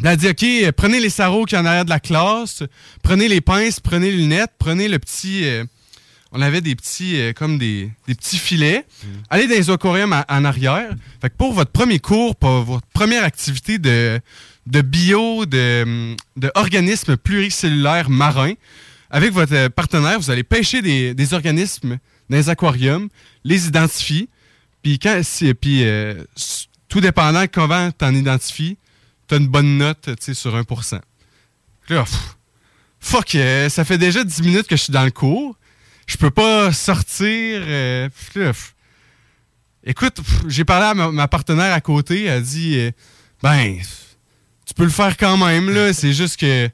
[0.00, 2.62] Elle a dit, OK, prenez les sarraux qui en arrière de la classe,
[3.02, 5.44] prenez les pinces, prenez les lunettes, prenez le petit...
[5.44, 5.64] euh,
[6.32, 8.86] on avait des petits, euh, comme des, des petits filets.
[9.30, 10.90] Allez dans les aquariums en, en arrière.
[11.20, 14.20] Fait que pour votre premier cours, pour votre première activité de,
[14.66, 18.52] de bio, de, de organismes pluricellulaires marins,
[19.10, 21.98] avec votre euh, partenaire, vous allez pêcher des, des organismes
[22.30, 23.08] dans les aquariums,
[23.44, 24.28] les identifier,
[24.82, 25.20] puis quand,
[25.60, 26.24] puis euh,
[26.88, 28.78] tout dépendant comment t'en identifies,
[29.26, 31.00] t'as une bonne note, tu sur 1%.
[31.88, 32.36] Là, pff,
[33.00, 35.56] fuck, euh, ça fait déjà 10 minutes que je suis dans le cours.
[36.06, 37.26] Je peux pas sortir.
[37.28, 38.74] euh, puis là, pff.
[39.84, 40.18] écoute,
[40.48, 42.24] j'ai parlé à ma, ma partenaire à côté.
[42.24, 42.90] Elle a dit, euh,
[43.42, 43.78] ben,
[44.66, 45.92] tu peux le faire quand même, là.
[45.92, 46.68] C'est juste que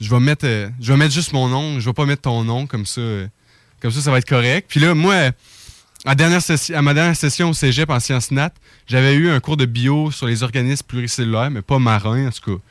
[0.00, 1.80] je vais mettre, euh, je vais mettre juste mon nom.
[1.80, 3.00] Je vais pas mettre ton nom, comme ça.
[3.82, 4.66] Comme ça, ça va être correct.
[4.68, 5.32] Puis là, moi,
[6.04, 6.40] à, dernière
[6.72, 8.54] à ma dernière session au cégep en sciences nat,
[8.86, 12.56] j'avais eu un cours de bio sur les organismes pluricellulaires, mais pas marins, en tout
[12.56, 12.62] cas.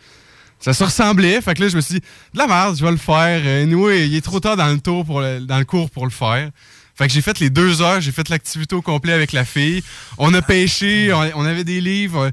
[0.62, 2.92] Ça se ressemblait, fait que là, je me suis dit, de la merde, je vais
[2.92, 3.42] le faire.
[3.44, 6.12] Euh, anyway, il est trop tard dans le, tour pour dans le cours pour le
[6.12, 6.50] faire.
[6.96, 9.84] Fait que j'ai fait les deux heures, j'ai fait l'activité au complet avec la fille.
[10.18, 12.32] On a pêché, on, on avait des livres, euh,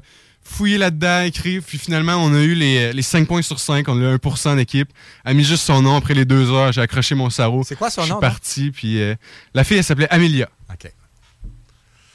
[0.49, 3.97] fouillé là-dedans, écrit, puis finalement, on a eu les, les 5 points sur 5, on
[3.99, 4.89] a eu 1% d'équipe.
[5.23, 7.63] Elle a mis juste son nom après les deux heures, j'ai accroché mon sarrau.
[7.63, 9.15] C'est quoi son Je nom, suis parti, puis euh,
[9.53, 10.49] la fille, elle s'appelait Amelia.
[10.71, 10.91] OK.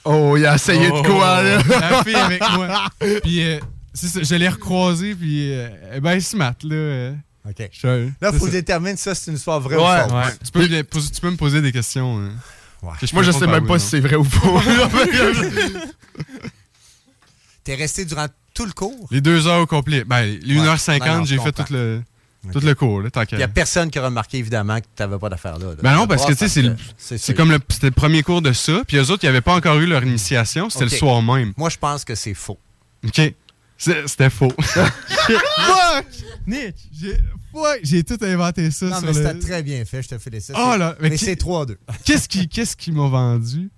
[0.05, 1.59] Oh, il a essayé de quoi, là?
[1.81, 2.85] La fille avec moi.
[3.23, 3.59] Puis, euh,
[3.95, 6.75] c'est ça, je l'ai recroisée, puis euh, elle est bien smart, là.
[6.75, 7.13] euh.
[7.49, 7.69] OK.
[7.73, 10.13] Je- Là, il faut déterminer si ça, c'est une histoire vraie Ouais, ou fausse.
[10.13, 10.33] ouais.
[10.45, 12.19] Tu, peux, me poser- tu peux me poser des questions.
[12.19, 12.31] hein,
[13.01, 14.61] que Moi, je sais même pas oui, si c'est vrai ou faux.
[17.65, 19.09] T'es resté durant tout le cours?
[19.11, 20.05] Les deux heures au complet.
[20.05, 20.67] Ben, les Ouais.
[20.67, 22.03] 1h50, Non, non, je j'ai fait tout le,
[22.53, 25.03] tout le cours, là, tant Il n'y a personne qui a remarqué, évidemment, que tu
[25.03, 25.69] n'avais pas d'affaires là.
[25.69, 25.75] là.
[25.83, 27.35] Ben non, parce que, tu sais, c'est le- c'est c'est sûr.
[27.35, 29.79] comme le, c'était le premier cours de ça, puis eux autres, ils n'avaient pas encore
[29.79, 31.53] eu leur initiation, c'était le soir même.
[31.57, 32.59] Moi, je pense que c'est faux.
[33.07, 33.21] OK.
[33.79, 34.53] C'est- C'était faux.
[34.61, 36.07] Fuck!
[36.47, 36.77] Nick!
[36.93, 37.19] J'ai
[37.55, 39.15] ouais, j'ai tout inventé ça Non, sur mais le...
[39.15, 40.55] c'était très bien fait, je te félicite.
[40.57, 41.77] Oh là, mais mais qui- c'est 3-2.
[42.05, 43.71] Qu'est-ce qui, qu'est-ce qui m'a vendu?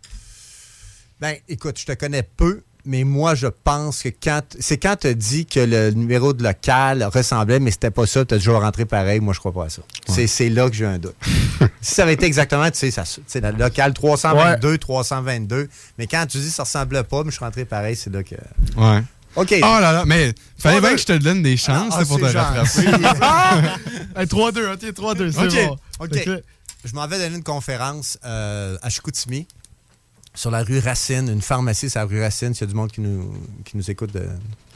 [1.20, 4.42] Ben, écoute, je te connais peu, mais moi, je pense que quand.
[4.60, 8.24] C'est quand tu as dit que le numéro de local ressemblait, mais c'était pas ça,
[8.24, 9.20] tu as toujours rentré pareil.
[9.20, 9.82] Moi, je crois pas à ça.
[10.08, 11.16] C'est- C'est là que j'ai un doute.
[11.80, 15.68] si ça avait été exactement, tu sais, ça, le local 322, 322,
[15.98, 18.22] mais quand tu dis que ça ressemblait pas, mais je suis rentré pareil, c'est là
[18.22, 18.34] que.
[18.76, 19.02] Ouais.
[19.36, 19.52] OK.
[19.58, 22.24] Oh là là, mais fallait bien que je te donne des chances Ah, pour te
[22.24, 22.64] rattraper.
[22.64, 22.86] gentil.
[23.20, 23.60] Ah!
[24.16, 25.76] Hey, 3-2, ok, 3-2, c'est bon.
[26.00, 26.28] OK.
[26.84, 29.46] Je m'en vais donner une conférence euh, à Chicoutimi,
[30.36, 32.92] sur la rue Racine, une pharmacie sur la rue Racine, s'il y a du monde
[32.92, 33.32] qui nous,
[33.64, 34.20] qui nous écoute de-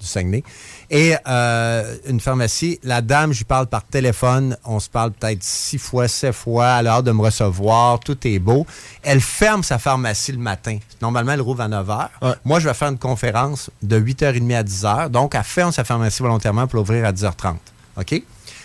[0.01, 0.43] du Saguenay.
[0.91, 5.43] Et euh, une pharmacie, la dame, je lui parle par téléphone, on se parle peut-être
[5.45, 8.67] six fois, sept fois, elle a hâte de me recevoir, tout est beau.
[9.03, 10.79] Elle ferme sa pharmacie le matin.
[11.03, 12.09] Normalement, elle rouvre à 9 h.
[12.45, 15.09] Moi, je vais faire une conférence de 8h30 à 10 h.
[15.11, 17.57] Donc, elle ferme sa pharmacie volontairement pour l'ouvrir à 10h30.
[17.99, 18.23] OK?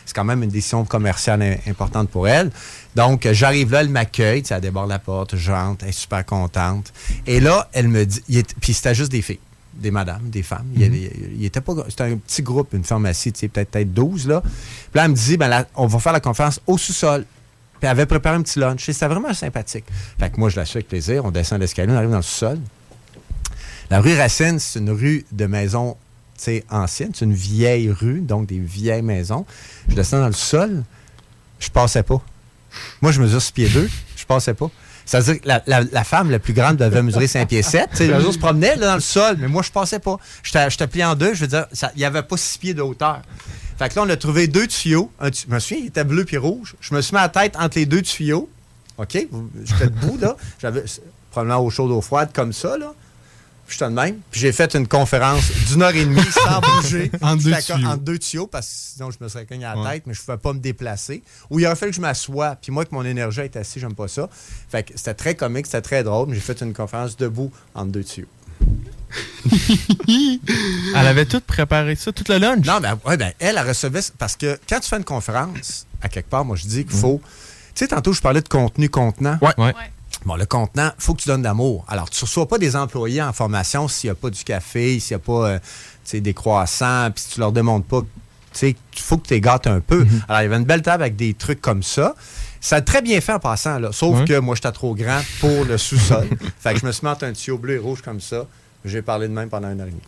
[0.07, 2.51] C'est quand même une décision commerciale im- importante pour elle.
[2.95, 6.25] Donc, j'arrive là, elle m'accueille, tu sais, elle déborde la porte, j'entre, elle est super
[6.25, 6.93] contente.
[7.27, 9.39] Et là, elle me dit, il puis c'était juste des filles,
[9.73, 10.67] des madames, des femmes.
[10.75, 13.69] Il y avait- il était pas, c'était un petit groupe, une pharmacie, tu sais, peut-être
[13.71, 14.41] peut 12, là.
[14.41, 14.51] Puis
[14.93, 17.25] là, elle me dit, ben, là, on va faire la conférence au sous-sol.
[17.79, 18.87] Puis elle avait préparé un petit lunch.
[18.87, 19.83] Et c'était vraiment sympathique.
[20.17, 21.25] Fait que moi, je la suis avec plaisir.
[21.25, 22.57] On descend l'escalier, on arrive dans le sous-sol.
[23.89, 25.97] La rue Racine, c'est une rue de maisons
[26.37, 27.11] tu sais, anciennes.
[27.13, 29.45] C'est une vieille rue, donc des vieilles maisons.
[29.89, 30.83] Je descends dans le sol,
[31.59, 32.21] je passais pas.
[33.01, 34.69] Moi, je mesure 6 pieds 2, je passais pas.
[35.05, 35.61] Ça veut dire que la,
[35.91, 37.89] la- femme la plus grande devait mesurer 5 pieds 7.
[37.91, 40.17] Tu sais, Les autres se promenaient là, dans le sol, mais moi, je passais pas.
[40.41, 42.81] J'étais j'étais plié en deux, je veux dire, il n'y avait pas 6 pieds de
[42.81, 43.21] hauteur.
[43.77, 45.11] Fait que là, on a trouvé deux tuyaux.
[45.21, 46.75] Je me souviens, il était bleu puis rouge.
[46.81, 48.49] Je me suis mis la tête entre les deux tuyaux.
[48.97, 49.11] OK?
[49.65, 50.37] J'étais debout, là.
[50.59, 50.83] J'avais
[51.29, 52.93] probablement eau chaude, eau froide, comme ça, là.
[53.67, 54.17] Puis j'étais de même.
[54.29, 57.11] Puis j'ai fait une conférence d'une heure et demie sans bouger.
[57.21, 59.91] Entre deux entre deux tuyaux, parce que sinon je me serais cogné à la Ouais.
[59.93, 61.23] tête, mais je ne pouvais pas me déplacer.
[61.49, 62.55] Ou il aurait fallu que je m'assoie.
[62.61, 64.29] Puis moi, que mon énergie est assis, j'aime pas ça.
[64.69, 66.29] Fait que c'était très comique, c'était très drôle.
[66.29, 68.27] mais J'ai fait une conférence debout entre deux tuyaux.
[70.95, 72.65] Elle avait tout préparé ça, toute le lunch?
[72.65, 73.99] Non, ben, ouais, ben, elle, elle recevait.
[74.17, 77.21] Parce que quand tu fais une conférence, à quelque part, moi, je dis qu'il faut.
[77.73, 79.37] Tu sais, tantôt, je parlais de contenu contenant.
[79.41, 79.73] Ouais.
[80.25, 81.85] Bon, le contenant, il faut que tu donnes d'amour.
[81.87, 84.99] Alors, tu ne reçois pas des employés en formation s'il n'y a pas du café,
[84.99, 85.59] s'il n'y a pas euh,
[86.13, 88.01] des croissants, puis si tu leur demandes pas.
[88.01, 88.07] Tu
[88.53, 90.05] sais, il faut que tu les gâtes un peu.
[90.27, 92.15] Alors, il y avait une belle table avec des trucs comme ça.
[92.61, 93.89] Ça a très bien fait en passant, là.
[93.91, 96.27] Sauf que moi, j'étais trop grand pour le sous-sol.
[96.59, 98.45] fait que je me suis mis un tuyau bleu et rouge comme ça.
[98.83, 100.01] J'ai parlé de même pendant une heure et demie.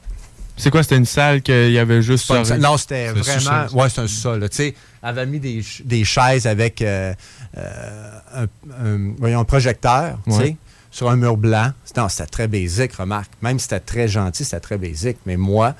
[0.59, 3.39] C'est quoi, c'était une salle qu'il y avait juste Pas une salle- Non, c'était vraiment.
[3.67, 3.67] sous-sol.
[3.79, 4.39] Ouais, c'est un sol.
[4.39, 4.49] là.
[4.49, 7.13] Tu sais, elle avait mis des, ch- des chaises avec euh,
[7.55, 8.43] un,
[8.83, 10.57] un- voyons, un projecteur, tu sais, Ouais.
[10.91, 11.71] sur un mur blanc.
[11.95, 13.31] Non, c'était très basique, remarque.
[13.41, 15.17] Même si c'était très gentil, c'était très basique.
[15.25, 15.75] Mais moi,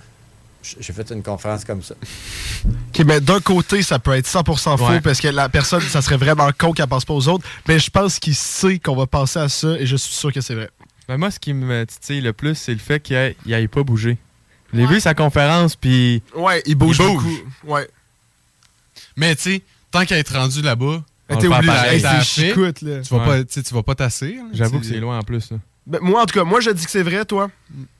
[0.79, 1.95] j'ai fait une conférence comme ça.
[2.65, 5.01] OK, mais d'un côté, ça peut être 100% faux Ouais.
[5.01, 7.45] parce que la personne, ça serait vraiment con qu'elle passe pas aux autres.
[7.67, 10.41] Mais je pense qu'il sait qu'on va passer à ça et je suis sûr que
[10.41, 10.69] c'est vrai.
[11.07, 14.17] Ben, moi, ce qui me titille le plus, c'est le fait qu'il n'aille pas bouger.
[14.73, 16.21] J'ai vu sa conférence, puis.
[16.35, 17.31] Ouais, il bouge beaucoup.
[17.63, 17.87] Ouais.
[19.15, 21.01] Mais tu sais, tant qu'à être rendu là-bas,
[22.23, 23.01] Chicoute, là.
[23.01, 23.43] Tu vas Ouais.
[23.43, 24.33] pas, tu vas pas tasser.
[24.35, 24.43] là.
[24.53, 25.51] J'avoue que c'est loin en plus.
[25.51, 25.57] Là.
[25.85, 27.49] Ben, moi, en tout cas, moi, je dis que c'est vrai, toi.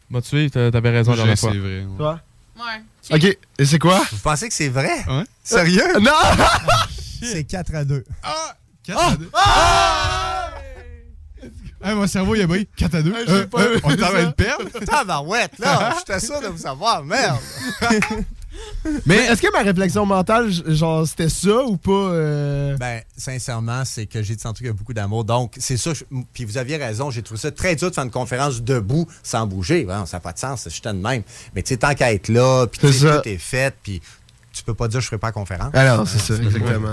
[0.09, 1.51] Bah, tu sais, t'a- t'avais raison la dernière fois.
[1.51, 1.79] c'est vrai.
[1.81, 1.97] ouais.
[1.97, 2.19] Toi?
[2.57, 3.15] Ouais.
[3.15, 3.37] OK.
[3.59, 4.01] Et c'est quoi?
[4.11, 5.03] Vous pensez que c'est vrai?
[5.07, 5.23] Ouais.
[5.43, 5.99] Sérieux?
[6.01, 6.11] Non!
[7.21, 8.03] c'est 4 à 2.
[8.83, 9.29] Quatre à deux.
[11.83, 13.13] Hey, mon cerveau, il a brillé 4 à 2.
[13.15, 14.69] Ah, j'ai pas vu on perdre?
[14.85, 15.93] Tabarouette, là!
[15.99, 17.03] J'étais sûr de vous savoir.
[17.03, 17.37] Merde!
[19.05, 21.91] Mais est-ce que ma réflexion mentale, genre, c'était ça ou pas?
[21.91, 22.77] euh?
[22.77, 25.23] Ben, sincèrement, c'est que j'ai senti qu'il y a beaucoup d'amour.
[25.25, 25.93] Donc, c'est ça.
[25.93, 26.03] je-
[26.33, 29.45] Puis vous aviez raison, j'ai trouvé ça très dur de faire une conférence debout sans
[29.45, 29.85] bouger.
[30.05, 31.23] Ça n'a pas de sens, j'étais de même.
[31.55, 33.19] Mais tu sais, tant qu'à être là, puis ça.
[33.19, 34.01] tout est fait, puis
[34.53, 35.71] tu peux pas dire je ferai pas la conférence.
[35.73, 36.91] Ah non, c'est ça, Ouais, exactement.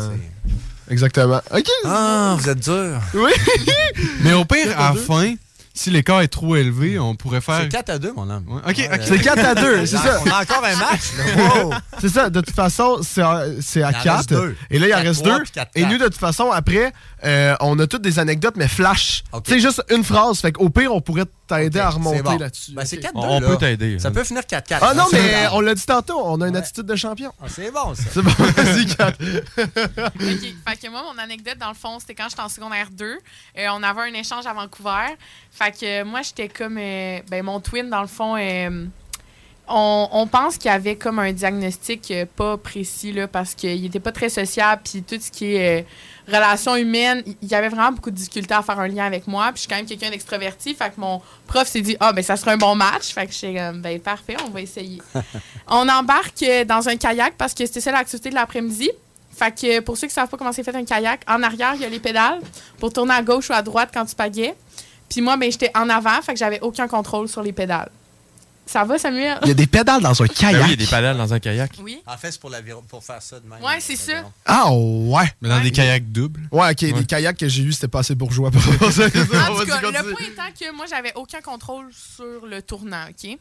[0.91, 1.41] Exactement.
[1.55, 1.67] OK.
[1.87, 3.01] Ah, vous êtes dur.
[3.15, 3.31] Oui.
[4.23, 5.35] Mais au pire, à la fin,
[5.77, 7.63] si l'écart est trop élevé, on pourrait faire.
[7.63, 8.45] C'est 4 à 2, mon homme.
[8.49, 9.01] Ouais, Ok, ok.
[9.03, 10.21] C'est 4 à 2, c'est ça.
[10.25, 11.01] On a encore un match.
[11.37, 11.73] Wow.
[12.01, 14.17] C'est ça, de toute façon, c'est à, c'est à Il en 4.
[14.17, 14.57] reste deux.
[14.71, 15.43] Et là, il en reste trois, 2.
[15.43, 16.93] puis quatre, Et nous, de toute façon, après,
[17.25, 19.25] euh, on a toutes des anecdotes, mais flash.
[19.33, 19.45] Ok.
[19.45, 20.39] Tu sais, juste une phrase.
[20.41, 22.37] Fait qu'au pire, on pourrait t'aider à remonter bon.
[22.39, 22.73] là-dessus.
[22.73, 23.03] Ben, c'est Ok.
[23.03, 23.21] 4 2.
[23.21, 23.99] On peut t'aider.
[23.99, 24.79] Ça peut finir 4-4.
[24.81, 27.33] Ah non, mais on l'a dit tantôt, on a une attitude de champion.
[27.43, 28.03] Ah, c'est bon, ça.
[28.13, 29.13] C'est bon, vas-y, Kat.
[29.99, 30.21] OK.
[30.21, 33.05] Fait que moi, mon anecdote, dans le fond, c'était quand j'étais en secondaire 2.
[33.05, 33.19] Euh,
[33.73, 35.17] on avait un échange à Vancouver.
[35.51, 36.79] Fait que euh, moi, j'étais comme.
[36.79, 38.87] euh, ben, mon twin, dans le fond, euh,
[39.67, 43.85] On, on pense qu'il y avait comme un diagnostic euh, pas précis, là, parce qu'il
[43.87, 45.85] était pas très sociable, puis tout ce qui est euh,
[46.27, 49.47] relations humaines, il y avait vraiment beaucoup de difficultés à faire un lien avec moi,
[49.47, 52.23] puis je suis quand même quelqu'un d'extraverti, fait que mon prof s'est dit «Ah, ben
[52.23, 55.03] ça sera un bon match», fait que j'étais comme «Ben parfait, on va essayer».
[55.69, 58.91] On embarque euh, dans un kayak parce que c'était ça l'activité de l'après-midi.
[59.37, 61.81] Fait que pour ceux qui savent pas comment c'est fait un kayak, en arrière, il
[61.81, 62.41] y a les pédales
[62.79, 64.55] pour tourner à gauche ou à droite quand tu pagaies.
[65.09, 67.91] Puis moi, ben, j'étais en avant, fait que j'avais aucun contrôle sur les pédales.
[68.67, 69.39] Ça va, Samuel?
[69.43, 70.63] Il y a des pédales dans un Ben kayak.
[70.63, 71.73] oui, il y a des pédales dans un kayak.
[71.83, 72.03] Oui.
[72.07, 73.63] En fait, c'est pour, l'aviron- pour faire ça de même.
[73.63, 74.25] Ouais, c'est ça.
[74.47, 75.25] Ah ouais.
[75.41, 76.41] Mais dans des kayaks doubles.
[76.51, 78.69] Ouais, ok, les kayaks que j'ai eus, c'était pas assez bourgeois pour ça.
[79.07, 83.39] En tout cas, le point étant que moi, j'avais aucun contrôle sur le tournant, OK?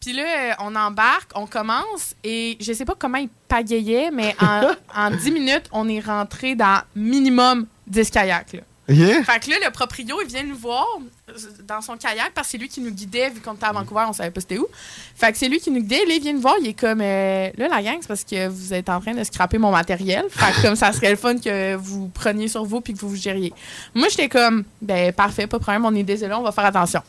[0.00, 4.34] Puis là, euh, on embarque, on commence, et je sais pas comment il pagayait, mais
[4.40, 8.60] en, en 10 minutes, on est rentré dans minimum 10 kayaks, là.
[8.90, 9.24] OK.
[9.24, 10.86] Fait que là, le proprio, il vient nous voir
[11.28, 11.32] euh,
[11.64, 14.04] dans son kayak parce que c'est lui qui nous guidait, vu qu'on était à Vancouver,
[14.08, 14.66] on savait pas c'était où.
[15.14, 16.04] Fait que c'est lui qui nous guidait.
[16.06, 18.48] Là, il vient nous voir, il est comme euh, là, la gang, c'est parce que
[18.48, 20.24] vous êtes en train de scraper mon matériel.
[20.30, 23.10] Fait que comme ça serait le fun que vous preniez sur vous puis que vous
[23.10, 23.52] vous gériez.
[23.94, 27.02] Moi, j'étais comme, ben parfait, pas de problème, on est désolé, on va faire attention.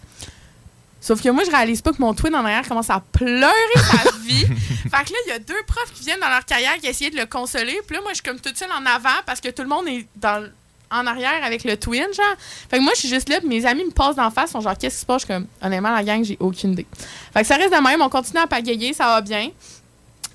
[1.00, 4.12] Sauf que moi, je réalise pas que mon twin en arrière commence à pleurer sa
[4.24, 4.46] vie.
[4.46, 7.18] fait que là, il y a deux profs qui viennent dans leur kayak essayer de
[7.18, 7.82] le consoler.
[7.88, 9.88] Puis là, moi, je suis comme toute seule en avant parce que tout le monde
[9.88, 10.48] est dans,
[10.92, 12.36] en arrière avec le twin, genre.
[12.70, 14.62] Fait que moi, je suis juste là, puis mes amis me passent d'en face, sont
[14.62, 15.22] genre, qu'est-ce qui se passe?
[15.24, 16.88] Je comme, honnêtement, la gang, j'ai aucune idée.
[17.34, 19.50] Fait que ça reste de même, on continue à pagayer, ça va bien.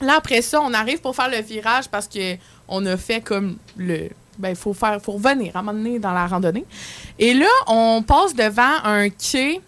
[0.01, 2.37] Là, après ça, on arrive pour faire le virage parce que
[2.69, 4.09] on a fait comme le.
[4.39, 6.67] Ben, il faut faire, faut revenir à un moment donné dans la randonnée.
[7.19, 9.63] Et là, on passe devant un quai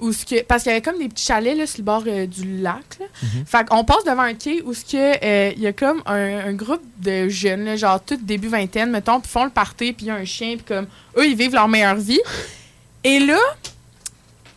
[0.00, 2.02] où ce que, parce qu'il y avait comme des petits chalets là, sur le bord
[2.06, 2.98] euh, du lac.
[2.98, 3.06] Là.
[3.46, 6.48] Fait qu'on passe devant un quai où ce que, euh, il y a comme un,
[6.48, 10.06] un groupe de jeunes, là, genre tout début vingtaine, mettons, puis font le party, puis
[10.06, 10.86] il y a un chien, puis comme
[11.16, 12.20] eux, ils vivent leur meilleure vie.
[13.04, 13.38] Et là,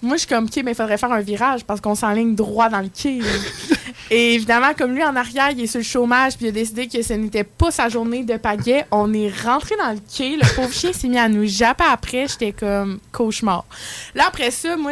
[0.02, 2.70] moi, je suis comme, OK, mais il faudrait faire un virage parce qu'on s'enligne droit
[2.70, 3.20] dans le quai.
[4.16, 6.88] Et évidemment, comme lui en arrière, il est sur le chômage, puis il a décidé
[6.88, 10.36] que ce n'était pas sa journée de pagaie, on est rentré dans le quai.
[10.36, 12.28] Le pauvre chien s'est mis à nous japper après.
[12.28, 13.66] J'étais comme cauchemar.
[14.14, 14.92] Là, après ça, moi,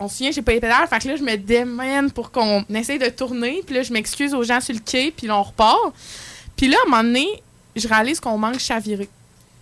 [0.00, 0.88] on se souvient, j'ai pas les pédales.
[0.88, 3.62] Fait que là, je me démène pour qu'on essaye de tourner.
[3.64, 5.94] Puis là, je m'excuse aux gens sur le quai, puis là, on repart.
[6.56, 7.28] Puis là, à un moment donné,
[7.76, 9.08] je réalise qu'on manque chaviré.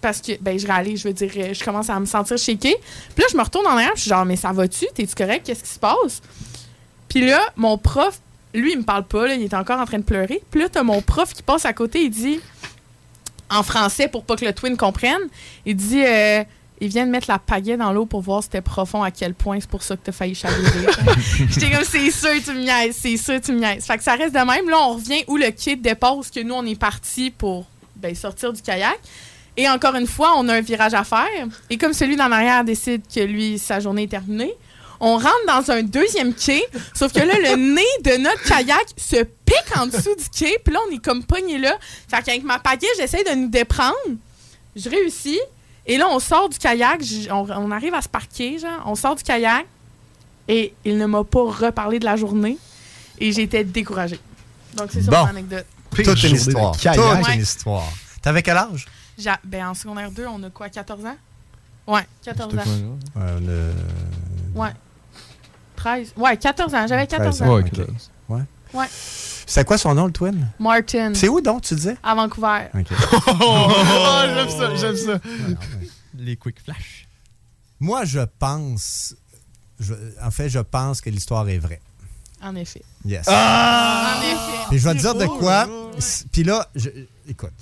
[0.00, 2.74] Parce que, ben, je réalise, je veux dire, je commence à me sentir shaké.
[3.14, 4.86] Puis là, je me retourne en arrière, puis je suis genre, mais ça va-tu?
[4.94, 5.44] T'es-tu correct?
[5.44, 6.22] Qu'est-ce qui se passe?
[7.10, 8.20] Puis là, mon prof,
[8.56, 10.42] lui, il me parle pas, là, il est encore en train de pleurer.
[10.50, 12.40] Puis là, t'as mon prof qui passe à côté, il dit,
[13.50, 15.20] en français, pour pas que le twin comprenne,
[15.64, 16.42] il dit, euh,
[16.80, 19.34] il vient de mettre la pagaie dans l'eau pour voir si c'était profond à quel
[19.34, 20.86] point, c'est pour ça que t'as failli chavirer.
[21.50, 23.84] J'étais comme, c'est sûr, tu me niaises, c'est sûr, tu me niaises.
[23.84, 24.68] Fait que ça reste de même.
[24.68, 27.66] Là, on revient où le où ce que nous, on est parti pour
[27.96, 28.98] ben, sortir du kayak.
[29.56, 31.46] Et encore une fois, on a un virage à faire.
[31.70, 34.52] Et comme celui d'en arrière décide que lui, sa journée est terminée,
[35.00, 36.64] on rentre dans un deuxième quai,
[36.94, 40.72] sauf que là, le nez de notre kayak se pique en dessous du quai, puis
[40.74, 41.76] là, on est comme pogné là.
[42.08, 43.94] Fait qu'avec ma pagaie, j'essaie de nous déprendre.
[44.74, 45.40] Je réussis.
[45.86, 47.00] Et là, on sort du kayak,
[47.30, 49.66] on, on arrive à se parquer, genre, on sort du kayak,
[50.48, 52.58] et il ne m'a pas reparlé de la journée,
[53.18, 54.18] et j'étais découragée.
[54.74, 55.18] Donc, c'est ça Bon.
[55.24, 55.64] mon anecdote.
[55.94, 56.72] Toute une histoire.
[56.72, 57.24] Toute kayak.
[57.26, 57.34] Ouais.
[57.36, 57.84] une histoire.
[58.20, 58.86] T'avais quel âge?
[59.16, 61.16] J'a- ben, en secondaire 2, on a quoi, 14 ans?
[61.86, 62.62] Ouais, 14 ans.
[63.16, 64.70] Euh, le- Ouais.
[65.86, 66.12] 13.
[66.16, 66.86] Ouais, 14 ans.
[66.88, 67.54] J'avais 14 ans.
[67.54, 67.86] Ouais, ok.
[68.28, 68.40] Ouais.
[68.74, 68.86] Ouais.
[68.90, 70.48] C'était quoi son nom, le twin?
[70.58, 71.12] Martin.
[71.14, 71.96] C'est où donc, tu disais?
[72.02, 72.66] À Vancouver.
[72.74, 72.86] OK.
[73.40, 73.70] Oh,
[74.34, 75.20] j'aime ça, j'aime ça.
[76.18, 77.06] Les quick flash.
[77.78, 79.14] Moi, je pense.
[79.78, 81.80] je- en fait, je pense que l'histoire est vraie.
[82.42, 82.82] En effet.
[83.04, 83.28] Yes.
[83.28, 84.66] En effet.
[84.70, 85.68] Puis je vais te dire de quoi.
[86.32, 86.90] Puis là, je-
[87.28, 87.52] écoute.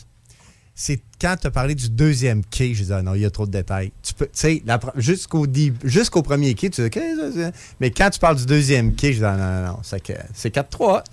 [0.77, 3.31] C'est quand tu as parlé du deuxième quai, je disais, ah non, il y a
[3.31, 3.93] trop de détails.
[4.03, 4.63] Tu peux, tu sais,
[4.97, 7.51] jusqu'au premier quai, tu dis, OK, ça, ça.
[7.79, 10.13] mais quand tu parles du deuxième quai, je dis, ah, non, non, non, c'est que-
[10.35, 11.05] c'est 4-3.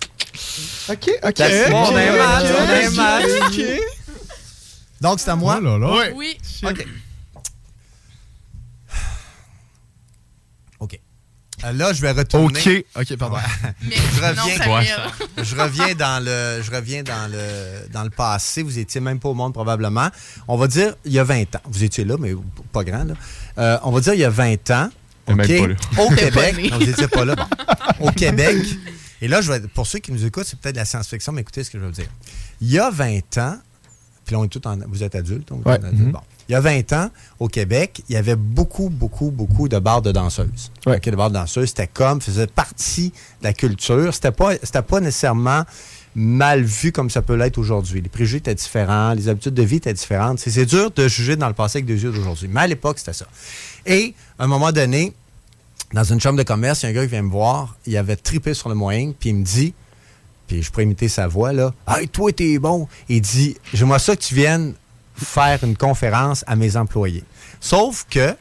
[0.90, 1.40] OK, OK.
[1.72, 3.22] On est mal, on est mal.
[3.46, 3.60] ok.
[5.00, 5.58] Donc, c'est à moi.
[5.60, 5.88] Oh là là.
[6.14, 6.36] Oui.
[6.64, 6.86] OK.
[10.80, 10.94] OK.
[10.94, 10.98] Euh,
[11.72, 12.58] là, je vais retourner.
[12.96, 13.36] OK, OK, pardon.
[13.82, 14.42] Mais Je non,
[14.76, 14.96] reviens,
[15.42, 18.62] je reviens dans le, je reviens dans le, dans le passé.
[18.62, 20.08] Vous étiez même pas au monde probablement.
[20.48, 21.60] On va dire il y a 20 ans.
[21.66, 22.34] Vous étiez là, mais
[22.72, 23.04] pas grand.
[23.04, 23.14] Là.
[23.58, 24.88] Euh, on va dire il y a 20 ans.
[25.26, 26.04] T'es même OK, pas là.
[26.04, 26.70] Au Québec.
[26.70, 27.36] Non, vous n'étiez pas là.
[27.36, 27.46] Bon.
[28.08, 28.56] Au Québec.
[29.20, 31.42] Et là, je vais, pour ceux qui nous écoutent, c'est peut-être de la science-fiction, mais
[31.42, 32.08] écoutez ce que je veux dire.
[32.60, 33.56] Il y a 20 ans,
[34.24, 35.52] puis là, on est tous en, vous êtes adultes.
[35.52, 35.78] on est Ouais.
[35.78, 36.10] tous adultes.
[36.10, 36.20] Bon.
[36.48, 40.02] Il y a 20 ans, au Québec, il y avait beaucoup, beaucoup, beaucoup de bars
[40.02, 40.70] de danseuses.
[40.86, 43.10] Les bars de danseuses, c'était comme, faisait partie
[43.40, 44.12] de la culture.
[44.12, 45.64] C'était pas, c'était pas nécessairement
[46.14, 48.00] mal vu comme ça peut l'être aujourd'hui.
[48.00, 50.38] Les préjugés étaient différents, les habitudes de vie étaient différentes.
[50.38, 52.48] C'est, c'est dur de juger dans le passé avec des yeux d'aujourd'hui.
[52.50, 53.26] Mais à l'époque, c'était ça.
[53.86, 55.14] Et, à un moment donné,
[55.92, 57.96] dans une chambre de commerce, il y a un gars qui vient me voir, il
[57.96, 59.74] avait tripé sur le moyen, puis il me dit,
[60.46, 64.16] puis je pourrais imiter sa voix, là, «Hey, toi, t'es bon!» Il dit, «J'aimerais ça
[64.16, 64.74] que tu viennes
[65.16, 67.24] faire une conférence à mes employés.»
[67.60, 68.34] Sauf que,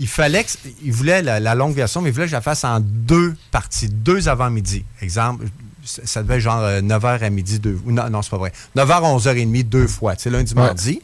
[0.00, 0.50] il fallait que,
[0.82, 3.34] il voulait la, la longue version, mais il voulait que je la fasse en deux
[3.50, 4.84] parties, deux avant-midi.
[5.00, 5.44] Exemple,
[5.84, 8.52] ça devait être genre euh, 9h à midi, deux, non, non c'est pas vrai.
[8.76, 10.62] 9h, 11h30, deux fois, tu sais, lundi, Ouais.
[10.62, 11.00] mardi.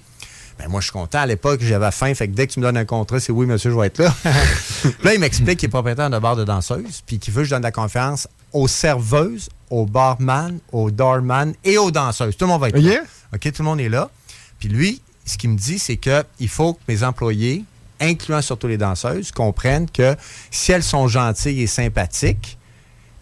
[0.59, 1.21] Ben, moi, je suis content.
[1.21, 2.13] À l'époque, j'avais faim.
[2.15, 3.99] Fait que dès que tu me donnes un contrat, c'est oui, monsieur, je vais être
[3.99, 4.13] là.
[5.05, 7.55] Là, il m'explique qu'il est propriétaire de bar de danseuse, puis qu'il veut que je
[7.55, 12.37] donne la conférence aux serveuses, aux barman, aux doorman et aux danseuses.
[12.37, 13.01] Tout le monde va être là.
[13.35, 14.11] OK, tout le monde est là.
[14.59, 17.65] Puis lui, ce qu'il me dit, c'est qu'il faut que mes employés,
[18.01, 20.17] incluant surtout les danseuses, comprennent que
[20.51, 22.58] si elles sont gentilles et sympathiques,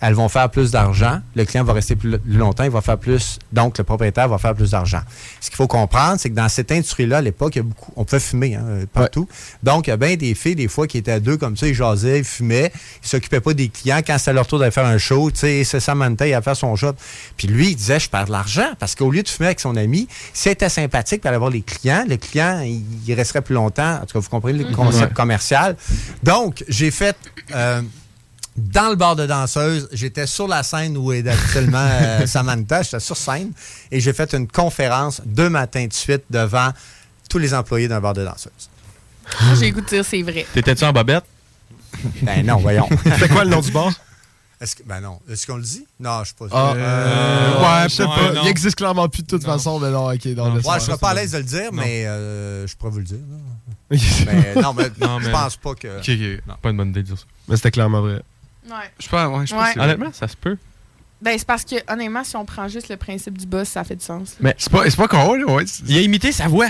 [0.07, 1.19] elles vont faire plus d'argent.
[1.35, 3.41] Le client va rester plus, longtemps, il va faire plus.
[3.53, 5.01] Donc, le propriétaire va faire plus d'argent.
[5.41, 7.59] Ce qu'il faut comprendre, c'est que dans cette industrie-là, à l'époque,
[7.97, 9.29] on pouvait fumer hein, euh, partout.
[9.65, 11.67] Donc, il y a bien des filles, des fois, qui étaient à deux comme ça,
[11.67, 12.71] ils jasaient, ils fumaient,
[13.03, 14.01] ils s'occupaient pas des clients.
[14.07, 16.57] Quand c'était leur tour d'aller faire un show, tu sais, c'est Samantha, il a faire
[16.57, 16.95] son job.
[17.37, 19.75] Puis lui, il disait, je perds de l'argent parce qu'au lieu de fumer avec son
[19.77, 23.55] ami, si elle était sympathique pour aller voir les clients, le client, il, resterait plus
[23.55, 23.97] longtemps.
[23.97, 25.13] En tout cas, vous comprenez le concept Ouais.
[25.15, 25.77] commercial.
[26.23, 27.17] Donc, j'ai fait.
[27.55, 27.83] euh,
[28.57, 33.01] dans le bar de danseuse, j'étais sur la scène où est actuellement euh, Samantha, j'étais
[33.01, 33.53] sur scène
[33.91, 36.71] et j'ai fait une conférence deux matins de suite devant
[37.29, 38.71] tous les employés d'un bar de danseuse.
[39.59, 40.47] J'ai le goût de dire c'est vrai.
[40.55, 41.25] T'étais-tu en bobette?
[42.23, 42.89] Ben non, voyons.
[43.19, 43.91] C'est quoi le nom du bar?
[44.61, 45.21] Est-ce que, ben non.
[45.29, 45.87] Est-ce qu'on le dit?
[46.01, 46.47] Non, je sais pas.
[46.51, 48.33] Ah, Euh, ouais, je sais ouais, pas.
[48.33, 48.41] non.
[48.45, 50.25] Il existe clairement plus de toute façon, mais non, ok.
[50.27, 52.99] Non, Ouais, je serais pas à l'aise de le dire, mais euh, je pourrais vous
[53.01, 53.19] le dire.
[53.91, 55.89] mais, non, mais Non, je mais- pense pas que.
[56.49, 56.55] Non.
[56.63, 57.25] Pas une bonne idée de dire ça.
[57.49, 58.23] Mais c'était clairement vrai.
[58.67, 58.75] Ouais.
[58.99, 59.67] Je pense, ouais, je pense Ouais.
[59.69, 59.85] que c'est vrai.
[59.85, 60.57] Honnêtement, ça se peut.
[61.23, 63.97] Ben, c'est parce que, honnêtement, si on prend juste le principe du boss, ça fait
[63.97, 64.35] du sens.
[64.41, 65.65] Mais c'est pas, c'est pas con, là, ouais.
[65.87, 66.67] Il a imité sa voix.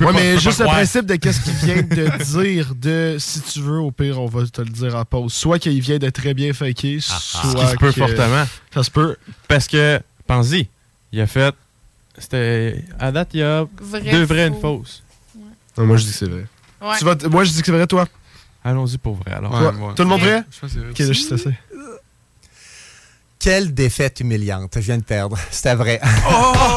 [0.00, 0.78] Ouais, pas- mais juste le croire.
[0.78, 4.46] principe de qu'est-ce qu'il vient de dire, de si tu veux, au pire, on va
[4.46, 5.32] te le dire en pause.
[5.32, 7.54] Soit qu'il vient de très bien faker, Ce soit.
[7.64, 8.44] qui se peut fortement.
[8.74, 9.16] Ça se peut.
[9.46, 10.68] Parce que, pense-y,
[11.12, 11.54] il a fait.
[12.18, 12.84] C'était.
[12.98, 15.02] À date, il y a Vrai, deux vraies et une fausse.
[15.78, 16.46] Non, moi, je dis que c'est vrai.
[16.80, 16.96] Ouais.
[16.98, 18.06] Tu vas t- moi, je dis que c'est vrai, toi?
[18.64, 19.52] Allons-y pour vrai, alors.
[19.96, 20.44] Tout le monde vrai?
[20.50, 21.24] Je pense que c'est vrai Ok, là, je aussi.
[21.24, 21.56] suis stressé.
[23.38, 24.72] Quelle défaite humiliante.
[24.74, 25.36] Je viens de perdre.
[25.50, 26.00] C'était vrai.
[26.30, 26.76] Oh!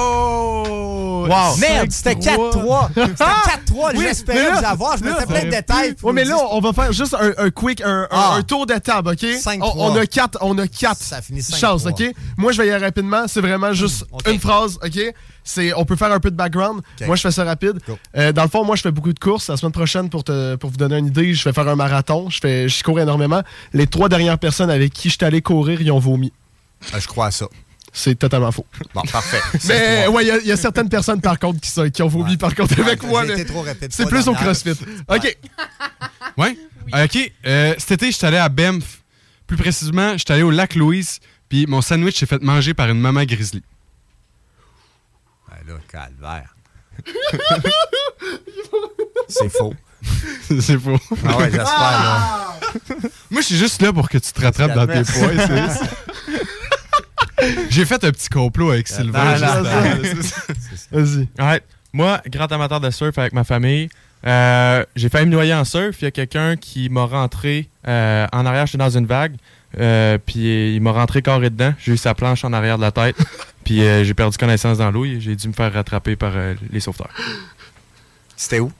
[1.23, 1.55] Wow!
[1.57, 2.89] Merde, c'était 4-3.
[2.95, 3.91] C'était 4-3.
[3.95, 4.97] Oui, J'espérais vous avoir.
[4.97, 5.95] Je mettais plein de détails.
[6.03, 8.33] Ouais, mais là, on va faire juste un, un quick, un, Ah.
[8.35, 9.23] un tour de table, OK?
[9.23, 9.57] 5-3.
[9.61, 11.57] On, on a quatre, on a quatre Ça finit 5-3.
[11.59, 12.03] chances, OK?
[12.35, 13.23] Moi, je vais y aller rapidement.
[13.29, 14.27] C'est vraiment juste OK.
[14.29, 14.99] une phrase, OK?
[15.43, 16.81] C'est, on peut faire un peu de background.
[17.05, 17.79] Moi, je fais ça rapide.
[18.15, 19.49] Euh, dans le fond, moi, je fais beaucoup de courses.
[19.49, 22.29] La semaine prochaine, pour, te, pour vous donner une idée, je vais faire un marathon.
[22.29, 23.41] Je, fais, je cours énormément.
[23.73, 26.31] Les trois dernières personnes avec qui je suis allé courir, ils ont vomi.
[26.93, 27.45] Ah, je crois à ça.
[27.95, 28.65] C'est totalement faux.
[28.95, 29.39] Bon, parfait.
[29.67, 32.01] Mais ouais, il y a- il y, a certaines personnes, par contre, qui, sont- qui
[32.01, 33.23] ont vomi, par contre, avec Ouais, moi.
[33.25, 33.45] mais.
[33.91, 34.33] C'est plus au.
[34.33, 34.71] CrossFit.
[35.07, 35.37] OK.
[36.37, 36.57] Ouais.
[36.95, 37.31] Euh, OK.
[37.45, 39.01] Euh, cet été, j'étais allé à Banff.
[39.45, 41.19] Plus précisément, j'étais allé au lac Louise.
[41.49, 43.61] Puis mon sandwich s'est fait manger par une maman grizzly.
[45.65, 46.55] Ben là, calvaire.
[49.27, 49.73] C'est faux.
[50.59, 50.99] c'est faux.
[51.25, 52.59] Ah ouais, j'espère.
[53.31, 55.75] Moi, je suis juste là pour que tu te rattrapes dans tes points.
[57.69, 59.35] J'ai fait un petit complot avec Sylvain.
[59.41, 59.61] Ah.
[60.91, 61.27] Vas-y.
[61.39, 61.61] Ouais.
[61.91, 63.89] Moi, grand amateur de surf avec ma famille,
[64.25, 66.01] euh, j'ai failli me noyer en surf.
[66.01, 69.35] Il y a quelqu'un qui m'a rentré euh, en arrière, j'étais dans une vague.
[69.79, 71.73] Euh, puis il m'a rentré carré dedans.
[71.79, 73.15] J'ai eu sa planche en arrière de la tête.
[73.63, 76.53] puis euh, j'ai perdu connaissance dans l'eau et j'ai dû me faire rattraper par euh,
[76.71, 77.09] les sauveteurs.
[78.35, 78.71] C'était où?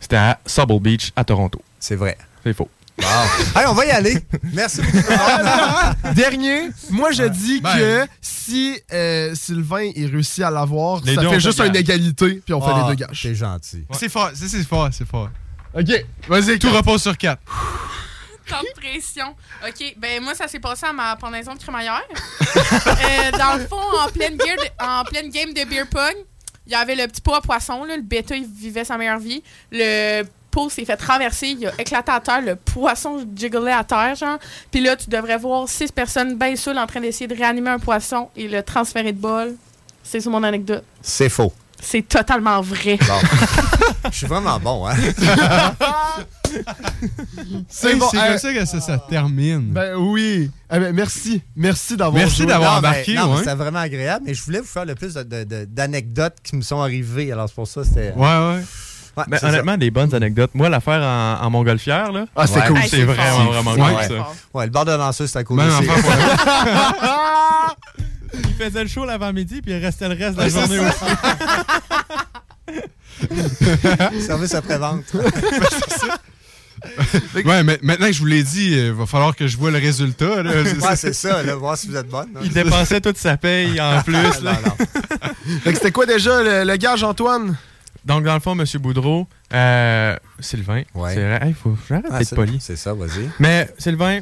[0.00, 1.60] C'était à Subble Beach, à Toronto.
[1.80, 2.16] C'est vrai.
[2.44, 2.68] C'est faux.
[2.98, 3.06] Wow.
[3.56, 4.18] Hey, on va y aller.
[4.54, 4.98] Merci beaucoup.
[6.14, 7.76] Dernier, moi je dis Ben.
[7.76, 12.60] que si euh, Sylvain il réussit à l'avoir, ça fait juste une égalité, puis on
[12.60, 13.22] fait Ah, les deux gages.
[13.22, 13.84] T'es gentil.
[13.92, 15.28] C'est fort, c'est c'est fort, c'est fort.
[15.74, 16.58] Ok, vas-y.
[16.58, 17.42] Tout repose sur quatre.
[18.50, 19.34] Tant de pression.
[19.66, 22.04] OK, ben moi, ça s'est passé à ma pendaison de crémaillère.
[22.56, 24.38] Euh, dans le fond, en pleine,
[24.80, 26.14] en pleine game de beer pong,
[26.66, 27.84] il y avait le petit pot à poisson.
[27.84, 29.42] Le bêta, il vivait sa meilleure vie.
[29.70, 31.48] Le pot s'est fait traverser.
[31.48, 32.40] Il a éclaté à terre.
[32.40, 34.38] Le poisson jigglait à terre, genre.
[34.70, 37.78] Puis là, tu devrais voir six personnes bien saoules en train d'essayer de réanimer un
[37.78, 39.54] poisson et le transférer de bol.
[40.02, 40.84] C'est ça mon anecdote.
[41.02, 41.52] C'est faux.
[41.80, 42.98] C'est totalement vrai.
[43.06, 43.20] Bon.
[44.10, 44.94] Je suis vraiment bon, hein?
[47.68, 48.06] C'est bon.
[48.10, 49.72] c'est euh, comme ça que ça, ça termine.
[49.72, 50.50] ben oui.
[50.70, 51.42] Ah, ben, merci.
[51.54, 53.38] Merci d'avoir Merci d'avoir mais- embarqué, ouais.
[53.38, 56.56] C'était vraiment agréable, mais je voulais vous faire le plus de- de- de- d'anecdotes qui
[56.56, 57.30] me sont arrivées.
[57.32, 58.12] Alors, c'est pour ça c'était.
[58.16, 58.62] Ouais, ouais.
[59.16, 60.50] Ouais, Mais c'est honnêtement, des bonnes anecdotes.
[60.54, 62.26] Moi, l'affaire en, en montgolfière, là.
[62.36, 62.66] Ah, c'est Ouais.
[62.68, 62.78] cool.
[62.82, 64.06] C'est c'est vraiment, vraiment Ouais.
[64.06, 64.26] cool, ça.
[64.54, 65.88] Ouais, le bar de lanceuse, c'était cool Même aussi.
[68.34, 71.04] Il faisait le show l'avant-midi, puis il restait le reste de la journée aussi.
[74.26, 75.04] Service après-vente.
[77.44, 79.78] Ouais, mais maintenant que je vous l'ai dit, il va falloir que je vois le
[79.78, 80.42] résultat.
[80.42, 80.62] Là.
[80.62, 82.28] Ouais, c'est ça, là, voir si vous êtes bonne.
[82.42, 84.12] Il dépensait toute sa paye en plus.
[84.42, 84.52] là.
[84.52, 84.76] Non, non.
[85.62, 87.56] Fait que c'était quoi déjà le, le gage, Antoine?
[88.04, 88.64] Donc, dans le fond, M.
[88.80, 91.14] Boudreau, euh, Sylvain, Ouais.
[91.14, 91.40] c'est vrai.
[91.48, 92.58] Hey, faut, j'arrête Ah, d'être poli.
[92.60, 93.28] C'est ça, vas-y.
[93.40, 94.20] Mais, Sylvain,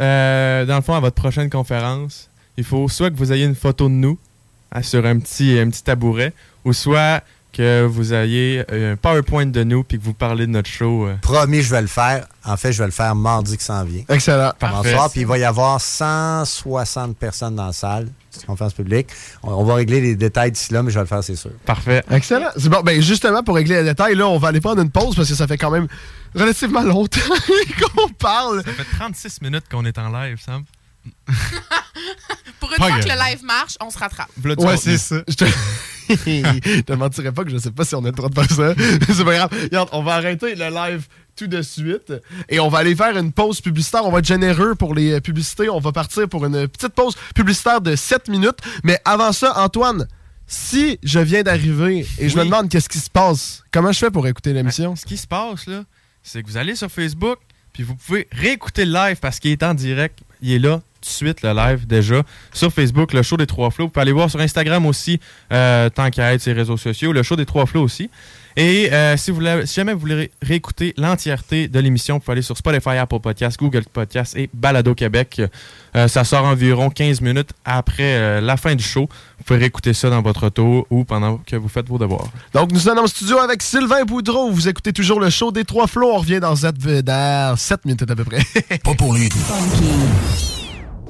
[0.00, 2.27] euh, dans le fond, à votre prochaine conférence,
[2.58, 4.18] il faut soit que vous ayez une photo de nous
[4.72, 6.32] ah, sur un petit, un petit tabouret,
[6.64, 7.22] ou soit
[7.52, 11.06] que vous ayez un PowerPoint de nous puis que vous parlez de notre show.
[11.06, 11.14] euh.
[11.22, 12.26] Promis, je vais le faire.
[12.44, 14.02] En fait, je vais le faire mardi qui s'en vient.
[14.08, 14.52] Excellent.
[14.58, 14.90] Parfait.
[14.92, 18.08] Bonsoir, puis il va y avoir 160 personnes dans la salle.
[18.30, 19.08] C'est une conférence publique.
[19.42, 21.50] On, on va régler les détails d'ici là, mais je vais le faire, c'est sûr.
[21.64, 22.04] Parfait.
[22.10, 22.50] Excellent.
[22.56, 22.82] C'est bon.
[22.82, 25.34] Ben, justement, pour régler les détails, là, on va aller prendre une pause parce que
[25.34, 25.88] ça fait quand même
[26.34, 27.20] relativement longtemps
[27.94, 28.62] qu'on parle.
[28.64, 30.64] Ça fait 36 minutes qu'on est en live, Sam.
[32.60, 34.30] Pour une Pas fois que le live marche, on se rattrape.
[34.44, 35.16] Ouais, c'est ça.
[35.28, 35.44] Je te...
[36.08, 38.50] je te mentirais pas que je sais pas si on a le droit de faire
[38.50, 38.74] ça.
[39.14, 39.50] c'est pas grave.
[39.62, 41.06] Regarde, on va arrêter le live
[41.36, 42.12] tout de suite
[42.48, 44.04] et on va aller faire une pause publicitaire.
[44.04, 45.68] On va être généreux pour les euh, publicités.
[45.68, 48.58] On va partir pour une petite pause publicitaire de 7 minutes.
[48.84, 50.08] Mais avant ça, Antoine,
[50.46, 54.10] si je viens d'arriver et je me demande qu'est-ce qui se passe, comment je fais
[54.10, 54.96] pour écouter l'émission?
[54.96, 55.84] Ce qui se passe, là,
[56.22, 57.38] c'est que vous allez sur Facebook,
[57.72, 60.20] puis vous pouvez réécouter le live parce qu'il est en direct.
[60.40, 62.22] Il est là tout de suite, le live, déjà.
[62.52, 63.84] Sur Facebook, le show des Trois Flots.
[63.86, 65.20] Vous pouvez aller voir sur Instagram aussi,
[65.52, 68.10] euh, tant qu'à être ses réseaux sociaux, le show des Trois Flots aussi.
[68.56, 72.20] Et euh, si, vous voulez- si jamais vous voulez ré- réécouter l'entièreté de l'émission, vous
[72.20, 75.40] pouvez aller sur Spotify, Apple Podcasts, Google Podcasts et Balado Québec.
[75.94, 79.08] Euh, ça sort environ 15 minutes après euh, la fin du show.
[79.38, 82.26] Vous pouvez réécouter ça dans votre auto ou pendant que vous faites vos devoirs.
[82.52, 84.50] Donc, nous sommes en studio avec Sylvain Boudreau.
[84.50, 86.10] Vous écoutez toujours le show des Trois Flots.
[86.12, 88.40] On revient dans 7, dans 7 minutes à peu près.
[88.82, 89.28] Pas pour les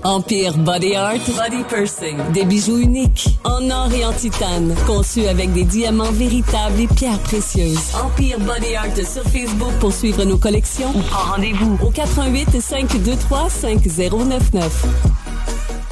[0.04, 2.16] Empire Body Art, Body Pursing.
[2.32, 7.18] Des bijoux uniques, en or et en titane, conçus avec des diamants véritables et pierres
[7.18, 7.94] précieuses.
[8.00, 14.86] Empire Body Art sur Facebook pour suivre nos collections ou rendez-vous au 88 523 5099.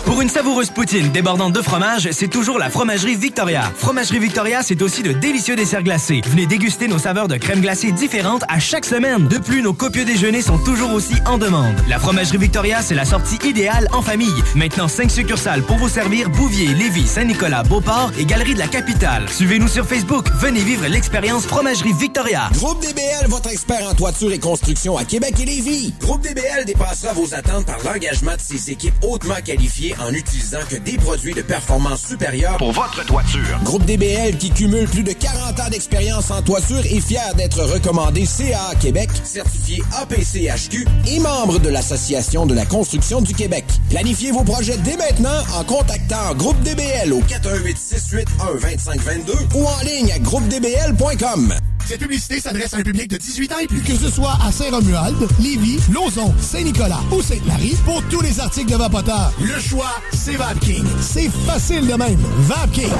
[0.06, 3.72] Pour une savoureuse poutine débordante de fromage, c'est toujours la Fromagerie Victoria.
[3.76, 6.20] Fromagerie Victoria, c'est aussi de délicieux desserts glacés.
[6.28, 9.26] Venez déguster nos saveurs de crème glacée différentes à chaque semaine.
[9.26, 11.74] De plus, nos copieux déjeuners sont toujours aussi en demande.
[11.88, 14.42] La Fromagerie Victoria, c'est la sortie idéale en famille.
[14.54, 19.28] Maintenant, 5 succursales pour vous servir Bouvier, Lévis, Saint-Nicolas, Beauport et Galerie de la Capitale.
[19.28, 20.26] Suivez-nous sur Facebook.
[20.38, 22.48] Venez vivre l'expérience Fromagerie Victoria.
[22.54, 25.94] Groupe DBL, votre expert en toiture et construction à Québec et Lévis.
[26.00, 30.76] Groupe DBL dépassera vos attentes par l'engagement de ses équipes hautement qualifiées en utilisant que
[30.76, 33.60] des produits de performance supérieure pour votre toiture.
[33.64, 38.26] Groupe DBL qui cumule plus de 40 ans d'expérience en toiture est fier d'être recommandé
[38.26, 43.64] CA Québec, certifié APCHQ et membre de l'Association de la construction du Québec.
[43.90, 49.80] Planifiez vos projets dès maintenant en contactant Groupe DBL au 418 681 2522 ou en
[49.84, 51.54] ligne à groupedbl.com.
[51.86, 53.80] Cette publicité s'adresse à un public de 18 ans et plus.
[53.80, 58.76] Que ce soit à Saint-Romuald, Lévis, Lauson, Saint-Nicolas ou Sainte-Marie, pour tous les articles de
[58.76, 60.84] Vapoteur, le choix, c'est VapKing.
[61.00, 62.18] C'est facile de même.
[62.40, 62.92] VapKing.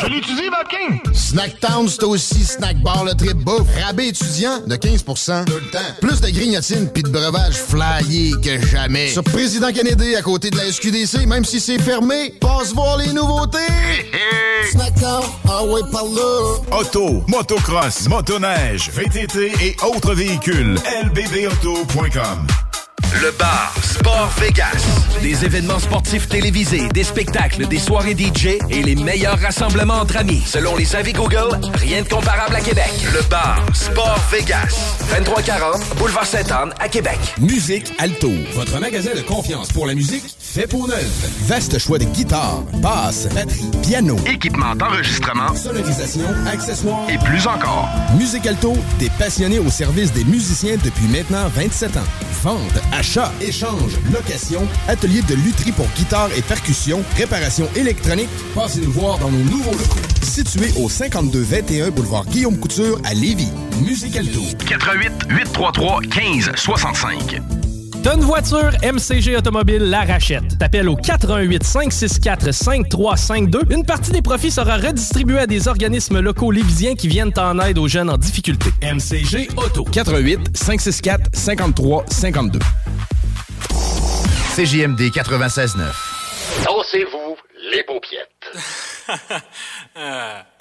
[0.00, 1.00] Je l'utilise, VapKing.
[1.14, 3.66] Snacktown, c'est aussi snack bar le trip bouffe.
[3.82, 5.12] Rabais étudiant de 15 tout
[5.54, 5.78] le temps.
[6.00, 9.08] Plus de grignotines puis de breuvages flyés que jamais.
[9.08, 13.12] Sur Président Kennedy, à côté de la SQDC, même si c'est fermé, passe voir les
[13.12, 13.58] nouveautés.
[14.70, 16.78] Snacktown, ah ouais, par là.
[16.78, 20.76] Auto, motocross, motoneige, VTT et autres véhicules.
[21.04, 22.46] lbbauto.com
[23.22, 24.84] Le bar Sport Vegas.
[25.22, 30.42] Des événements sportifs télévisés, des spectacles, des soirées DJ et les meilleurs rassemblements entre amis.
[30.44, 32.90] Selon les avis Google, rien de comparable à Québec.
[33.14, 34.96] Le bar Sport Vegas.
[35.16, 37.18] 2340 Boulevard Sainte-Anne à Québec.
[37.38, 41.06] Musique Alto, votre magasin de confiance pour la musique fait pour neuf.
[41.46, 47.88] Vaste choix de guitares, basses, batterie, piano, Équipement d'enregistrement sonorisation, accessoires et plus encore.
[48.18, 52.00] Musique Alto, des passionnés au service des musiciens depuis maintenant 27 ans.
[52.42, 52.60] Vente,
[52.92, 53.03] achat,
[53.40, 58.28] échange, location, atelier de lutherie pour guitare et percussion, réparation électronique.
[58.54, 60.00] Passez nous voir dans nos nouveaux locaux.
[60.22, 63.52] Situé au 5221 boulevard Guillaume Couture à Lévis.
[63.84, 64.40] Musique Alto.
[64.66, 67.73] 88 833 15 65.
[68.04, 70.58] T'as une voiture, MCG Automobile la rachète.
[70.58, 73.62] T'appelles au 418 564 5352.
[73.70, 77.78] Une partie des profits sera redistribuée à des organismes locaux lévisiens qui viennent en aide
[77.78, 78.68] aux jeunes en difficulté.
[78.82, 79.84] MCG Auto.
[79.84, 82.58] 88 564 53 52.
[84.54, 85.78] CJMD 96.9.
[86.66, 87.36] Dansez-vous
[87.72, 88.28] les paupiètes.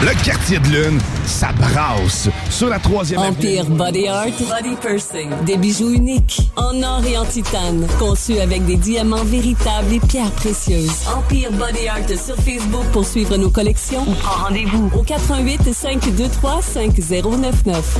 [0.00, 2.28] Le quartier de lune, ça brasse.
[2.50, 5.28] Sur la troisième Empire Body Art, Body Pursing.
[5.44, 10.30] Des bijoux uniques, en or et en titane, conçus avec des diamants véritables et pierres
[10.30, 11.08] précieuses.
[11.12, 16.62] Empire Body Art sur Facebook pour suivre nos collections ou prends rendez-vous au 88 523
[16.62, 17.98] 5099.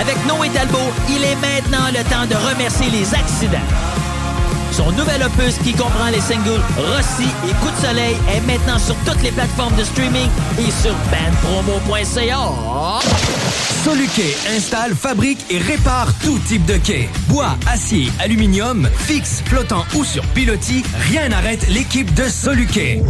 [0.00, 0.78] Avec Noé Talbot,
[1.10, 3.91] il est maintenant le temps de remercier les accidents.
[4.72, 8.94] Son nouvel opus qui comprend les singles Rossi et Coup de soleil est maintenant sur
[9.04, 10.28] toutes les plateformes de streaming
[10.58, 12.48] et sur bandpromo.ca.
[13.84, 17.10] Soluquet installe, fabrique et répare tout type de quai.
[17.28, 23.02] Bois, acier, aluminium, fixe, flottant ou sur pilotis, rien n'arrête l'équipe de Soluquet.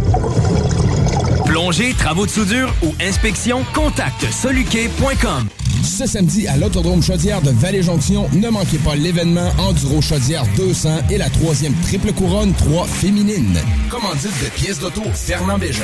[1.45, 5.47] Plongée, travaux de soudure ou inspection, contacte soluquet.com.
[5.83, 11.17] Ce samedi à l'Autodrome Chaudière de Vallée-Jonction, ne manquez pas l'événement Enduro Chaudière 200 et
[11.17, 13.59] la troisième triple couronne 3 féminine.
[13.89, 15.83] Commandite de pièces d'auto Fernand Bégin.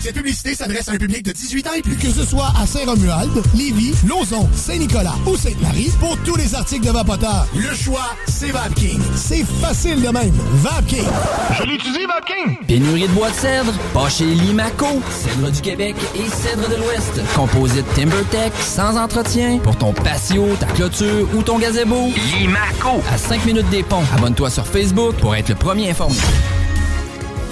[0.00, 1.96] Cette publicité s'adresse à un public de 18 ans et plus.
[1.96, 6.90] Que ce soit à Saint-Romuald, Lévis, Lauson, Saint-Nicolas ou Sainte-Marie, pour tous les articles de
[6.90, 8.98] Vapoteur, le choix, c'est VapKing.
[9.14, 10.32] C'est facile de même.
[10.54, 11.04] VapKing.
[11.58, 12.66] Je l'utilise, VapKing.
[12.66, 17.20] Pénurie de bois de cèdre, pas chez Limaco, cèdre du Québec et cèdre de l'Ouest.
[17.34, 22.08] Composite TimberTech, sans entretien, pour ton patio, ta clôture ou ton gazebo.
[22.38, 23.02] Limaco.
[23.12, 24.02] À 5 minutes des ponts.
[24.16, 26.16] Abonne-toi sur Facebook pour être le premier informé.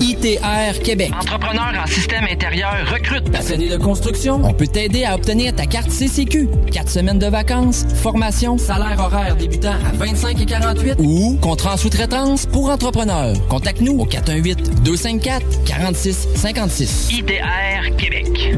[0.00, 1.12] ITR Québec.
[1.18, 3.30] Entrepreneur en système intérieur recrute.
[3.30, 4.40] Passionné de construction.
[4.44, 6.48] On peut t'aider à obtenir ta carte CCQ.
[6.72, 11.76] Quatre semaines de vacances, formation, salaire horaire débutant à 25 et 48 ou contrat en
[11.76, 13.34] sous-traitance pour entrepreneurs.
[13.48, 17.08] Contacte-nous au 418 254 46 56.
[17.12, 18.56] ITR Québec.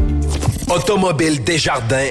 [0.69, 2.11] Automobile Desjardins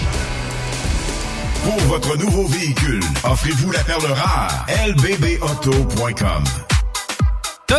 [1.63, 4.65] Pour votre nouveau véhicule, offrez-vous la perle rare.
[4.87, 6.43] lbbauto.com.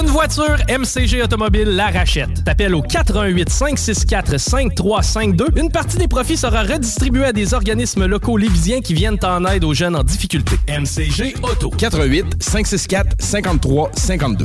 [0.00, 2.44] Une voiture, MCG Automobile la rachète.
[2.44, 5.46] T'appelles au 418 564 5352.
[5.56, 9.64] Une partie des profits sera redistribuée à des organismes locaux lévisiens qui viennent en aide
[9.64, 10.56] aux jeunes en difficulté.
[10.68, 11.70] MCG Auto.
[11.70, 14.44] 418 564 53 52.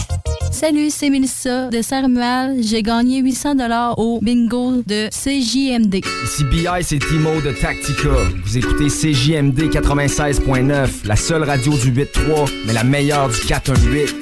[0.51, 2.61] Salut, c'est Mélissa de Saint-Romuald.
[2.63, 3.55] J'ai gagné 800
[3.97, 6.01] au bingo de CJMD.
[6.23, 8.09] Ici BI, c'est Timo de Tactica.
[8.43, 14.13] Vous écoutez CJMD 96.9, la seule radio du 8.3, mais la meilleure du 418.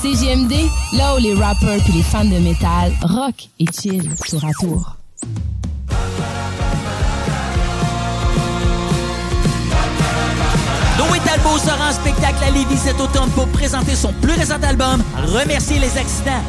[0.00, 0.52] CJMD,
[0.96, 4.96] là où les rappers puis les fans de métal rock et chill tour à tour.
[10.98, 15.02] Noé Talbot sera en spectacle à Lévis cet automne pour présenter son plus récent album,
[15.26, 16.42] Remercier les accidents.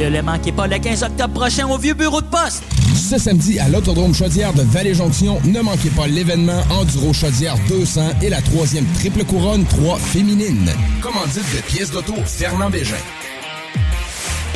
[0.00, 2.64] Ne le manquez pas le 15 octobre prochain au vieux bureau de poste.
[2.96, 8.30] Ce samedi à l'Autodrome Chaudière de Vallée-Jonction, ne manquez pas l'événement Enduro Chaudière 200 et
[8.30, 10.70] la troisième triple couronne 3 féminine.
[11.00, 12.96] Commandite de pièces d'auto Fernand Bégin.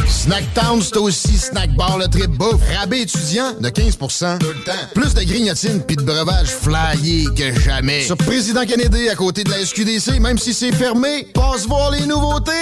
[0.08, 2.60] Snacktown, c'est aussi Snack Bar le trip bouffe.
[2.76, 4.06] Rabais étudiant de 15 tout
[4.46, 4.72] le temps.
[4.94, 8.02] Plus de grignotines puis de breuvages flyés que jamais.
[8.02, 12.06] Sur Président Kennedy, à côté de la SQDC, même si c'est fermé, passe voir les
[12.06, 12.52] nouveautés.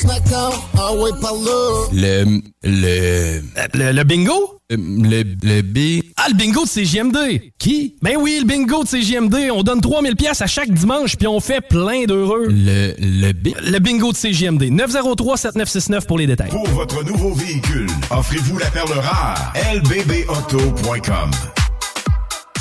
[0.00, 1.86] Snacktown, ah ouais, par là.
[1.92, 3.40] Le Le...
[3.74, 4.60] Le, le bingo?
[4.70, 6.02] Le, le B...
[6.16, 7.52] Ah, le bingo de CJMD!
[7.58, 7.96] Qui?
[8.02, 9.50] Ben oui, le bingo de CJMD.
[9.52, 12.46] On donne 3000 pièces à chaque dimanche, puis on fait plein d'heureux.
[12.48, 13.48] Le, le B...
[13.62, 14.62] Le bingo de CJMD.
[14.62, 16.50] 903-7969 pour les détails.
[16.50, 19.52] Pour votre nouveau véhicule, offrez-vous la perle rare.
[19.74, 21.30] lbbauto.com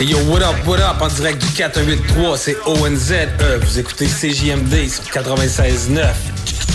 [0.00, 3.12] Hey yo, what up, what up, en direct du 4183, c'est ONZ.
[3.40, 6.14] Euh, vous écoutez CJMD sur 96.9.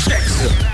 [0.09, 0.73] Check ça.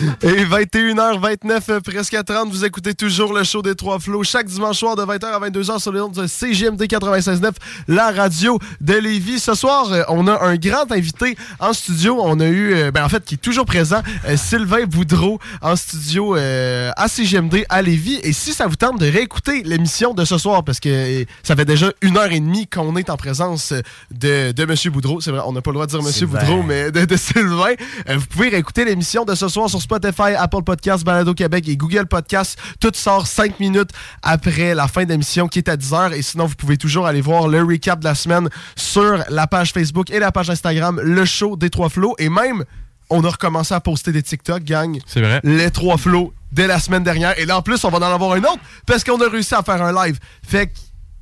[0.22, 4.46] Et 21h29, euh, presque à 30, vous écoutez toujours le show des Trois Flots chaque
[4.46, 7.52] dimanche soir de 20h à 22h sur les ondes de CGMD 96.9,
[7.88, 9.40] la radio de Lévis.
[9.40, 12.18] Ce soir, euh, on a un grand invité en studio.
[12.20, 14.02] On a eu, euh, ben en fait, qui est toujours présent,
[14.36, 18.20] Sylvain Boudreau en studio euh, à CGMD à Lévis.
[18.22, 21.64] Et si ça vous tente de réécouter l'émission de ce soir, parce que ça fait
[21.64, 23.72] déjà une heure et demie qu'on est en présence
[24.10, 24.92] de, de M.
[24.92, 25.20] Boudreau.
[25.20, 26.28] C'est vrai, on n'a pas le droit de dire M.
[26.28, 27.74] Boudreau, mais de, de Sylvain.
[28.08, 32.06] Vous pouvez réécouter l'émission de ce soir sur Spotify, Apple Podcasts, Balado Québec et Google
[32.06, 32.56] Podcasts.
[32.78, 33.90] Tout sort 5 minutes
[34.22, 36.12] après la fin de l'émission qui est à 10h.
[36.12, 39.72] Et sinon, vous pouvez toujours aller voir le recap de la semaine sur la page
[39.72, 42.14] Facebook et la page Instagram, le show des Trois Flots.
[42.20, 42.64] Et même,
[43.08, 44.96] on a recommencé à poster des TikTok, gang.
[45.06, 45.40] C'est vrai.
[45.42, 47.36] Les Trois Flots dès la semaine dernière.
[47.40, 49.64] Et là, en plus, on va en avoir un autre parce qu'on a réussi à
[49.64, 50.20] faire un live.
[50.46, 50.72] Fait que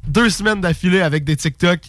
[0.06, 1.80] deux semaines d'affilée avec des TikTok,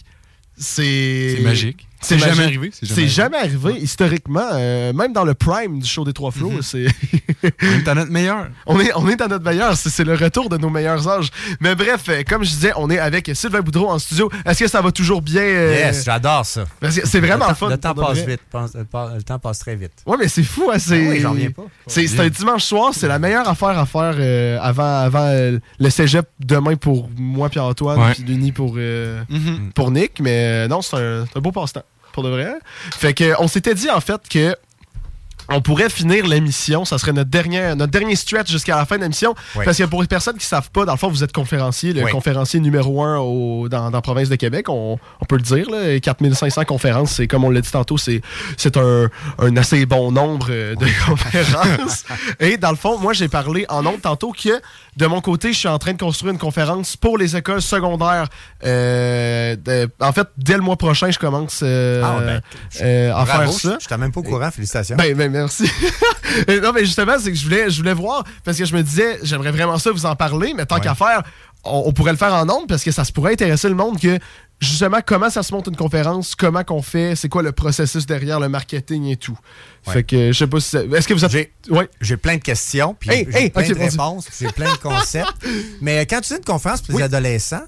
[0.56, 1.34] c'est...
[1.36, 1.86] C'est magique.
[2.02, 3.80] C'est jamais arrivé, c'est C'est jamais jamais arrivé.
[3.80, 6.86] Historiquement, euh, même dans le prime du show des Trois Flots, c'est...
[7.62, 8.48] on est à notre meilleur.
[8.66, 9.76] On est, on est à notre meilleur.
[9.76, 11.30] C'est le retour de nos meilleurs âges.
[11.60, 14.30] Mais bref, euh, comme je disais, on est avec Sylvain Boudreau en studio.
[14.46, 15.42] Est-ce que ça va toujours bien?
[15.42, 16.64] euh, Yes, j'adore ça.
[16.88, 17.68] C'est vraiment le fun.
[17.68, 18.26] Le temps passe vrai.
[18.26, 18.40] vite.
[18.50, 19.92] pense- Le temps passe très vite.
[20.06, 21.06] Ouais, mais c'est fou, hein, c'est.
[21.06, 21.64] Ah oui, j'en reviens pas.
[21.86, 25.90] C'est un dimanche soir, c'est la meilleure affaire à faire euh, avant, avant euh, le
[25.90, 29.70] cégep demain pour moi puis Antoine, puis Denis pour, euh, Mhm.
[29.74, 30.20] pour Nick.
[30.20, 32.54] Mais non, c'est un, c'est un beau passe-temps, pour de vrai.
[32.98, 34.56] Fait que on s'était dit en fait que.
[35.52, 39.02] On pourrait finir l'émission, ça serait notre dernier, notre dernier stretch jusqu'à la fin de
[39.02, 39.34] l'émission.
[39.56, 39.64] Oui.
[39.64, 41.92] Parce que pour les personnes qui ne savent pas, dans le fond, vous êtes conférencier,
[41.92, 42.10] le Oui.
[42.12, 44.68] conférencier numéro un au- dans, dans la province de Québec.
[44.68, 48.20] On, on peut le dire, là, 4500 conférences, c'est comme on l'a dit tantôt, c'est
[48.56, 49.08] c'est un,
[49.38, 52.04] un assez bon nombre euh, de conférences.
[52.38, 54.60] Et dans le fond, moi, j'ai parlé en honte tantôt que
[54.96, 58.28] de mon côté, je suis en train de construire une conférence pour les écoles secondaires.
[58.64, 62.40] Euh, de- en fait, dès le mois prochain, je commence euh, Ah, ben,
[62.82, 63.68] euh, à Bravo, faire ça.
[63.80, 64.50] Je n'étais même pas au courant.
[64.50, 64.96] Félicitations.
[64.96, 65.64] Ben, ben, merci.
[66.62, 69.18] Non, mais justement, c'est que je voulais, je voulais voir, parce que je me disais,
[69.22, 71.22] j'aimerais vraiment ça vous en parler, mais tant qu'à faire,
[71.64, 73.98] on, on pourrait le faire en ondes, parce que ça se pourrait intéresser le monde
[74.00, 74.16] que,
[74.60, 78.38] justement, comment ça se monte une conférence, comment qu'on fait, c'est quoi le processus derrière
[78.38, 79.36] le marketing et tout.
[79.82, 81.52] Fait que, je sais pas si ça- Est-ce que vous avez...
[81.68, 81.88] Ouais.
[82.00, 85.34] J'ai plein de questions, puis Hey, j'ai hey, plein de réponses, j'ai plein de concepts.
[85.80, 87.02] Mais quand tu dis une conférence pour les Oui.
[87.02, 87.64] adolescents,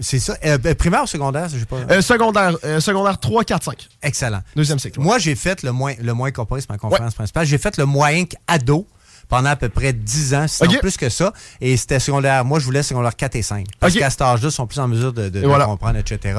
[0.00, 1.76] c'est ça, euh, euh, primaire ou secondaire, je sais pas.
[1.90, 3.88] Euh, secondaire, euh, secondaire 3, 4, 5.
[4.02, 4.40] Excellent.
[4.56, 5.00] Deuxième cycle.
[5.00, 7.46] Moi, j'ai fait le moins, le moins corporé, c'est ma conférence principale.
[7.46, 8.86] J'ai fait le moyen ado
[9.28, 11.32] pendant à peu près 10 ans, sinon plus que ça.
[11.60, 12.44] Et c'était secondaire.
[12.44, 13.66] Moi, je voulais secondaire 4 et 5.
[13.80, 13.98] Parce Ok.
[14.00, 15.64] qu'à cet âge-là, ils sont plus en mesure de, de- Et de voilà.
[15.66, 16.38] comprendre, etc.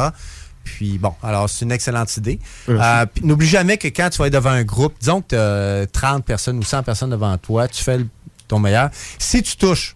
[0.63, 2.39] Puis bon, alors c'est une excellente idée.
[2.69, 5.85] Euh, N'oublie jamais que quand tu vas être devant un groupe, disons que tu as
[5.91, 8.07] 30 personnes ou 100 personnes devant toi, tu fais le-
[8.47, 8.89] ton meilleur.
[9.19, 9.95] Si tu touches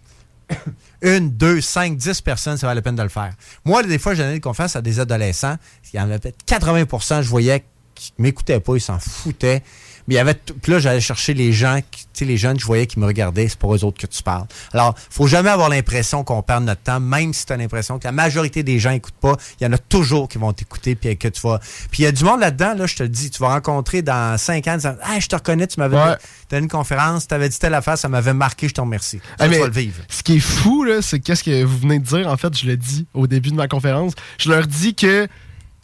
[1.02, 3.32] une, deux, cinq, dix personnes, ça vaut la peine de le faire.
[3.64, 5.56] Moi, des fois, j'ai donné des conférences à des adolescents.
[5.92, 7.64] Il y en avait peut-être 80% je voyais
[7.94, 9.62] qui m'écoutaient pas, ils s'en foutaient.
[10.10, 12.64] Mais il y avait puis là, j'allais chercher les gens, tu sais, les jeunes, je
[12.66, 14.46] voyais qui me regardaient, c'est pour eux autres que tu parles.
[14.72, 18.04] Alors, faut jamais avoir l'impression qu'on perd notre temps, même si tu as l'impression que
[18.08, 19.36] la majorité des gens n'écoutent pas.
[19.60, 21.60] Il y en a toujours qui vont t'écouter, puis que tu vas.
[21.92, 24.02] Puis il y a du monde là-dedans, là, je te le dis, tu vas rencontrer
[24.02, 26.16] dans cinq ans, disant, ah, je te reconnais, tu m'avais Ouais.
[26.50, 29.20] donné une conférence, tu avais dit telle affaire, ça m'avait marqué, je te remercie.
[29.38, 30.02] Ça, tu vas le vivre.
[30.08, 32.26] Ce qui est fou, là, c'est qu'est-ce que vous venez de dire.
[32.26, 34.14] En fait, je l'ai dit au début de ma conférence.
[34.38, 35.28] Je leur dis que,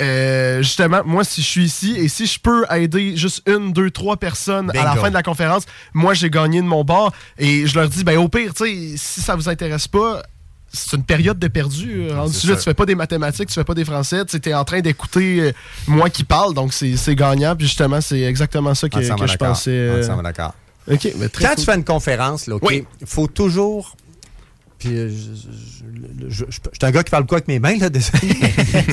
[0.02, 3.90] euh, justement, moi, si je suis ici et si je peux aider juste une, deux,
[3.90, 5.64] trois personnes à la fin de la conférence,
[5.94, 7.12] moi, j'ai gagné de mon bord.
[7.39, 10.23] Et je leur dis, ben, au pire, tu sais, si ça vous intéresse pas,
[10.73, 12.09] c'est une période de perdu.
[12.31, 12.56] C'est là, ça.
[12.56, 15.40] tu fais pas des mathématiques, tu fais pas des français, tu es en train d'écouter
[15.40, 15.52] euh,
[15.86, 17.56] moi qui parle, donc c'est gagnant.
[17.56, 19.70] Puis justement, c'est exactement ça que, je pensais.
[19.70, 20.55] euh, d'accord.
[20.86, 21.56] Très Quand cool.
[21.56, 22.85] tu fais une conférence, il Oui.
[23.06, 23.97] faut toujours
[24.86, 27.58] Puis, euh, je, je- je- je- je suis un gars qui parle quoi avec mes
[27.58, 28.28] mains, là, désolé.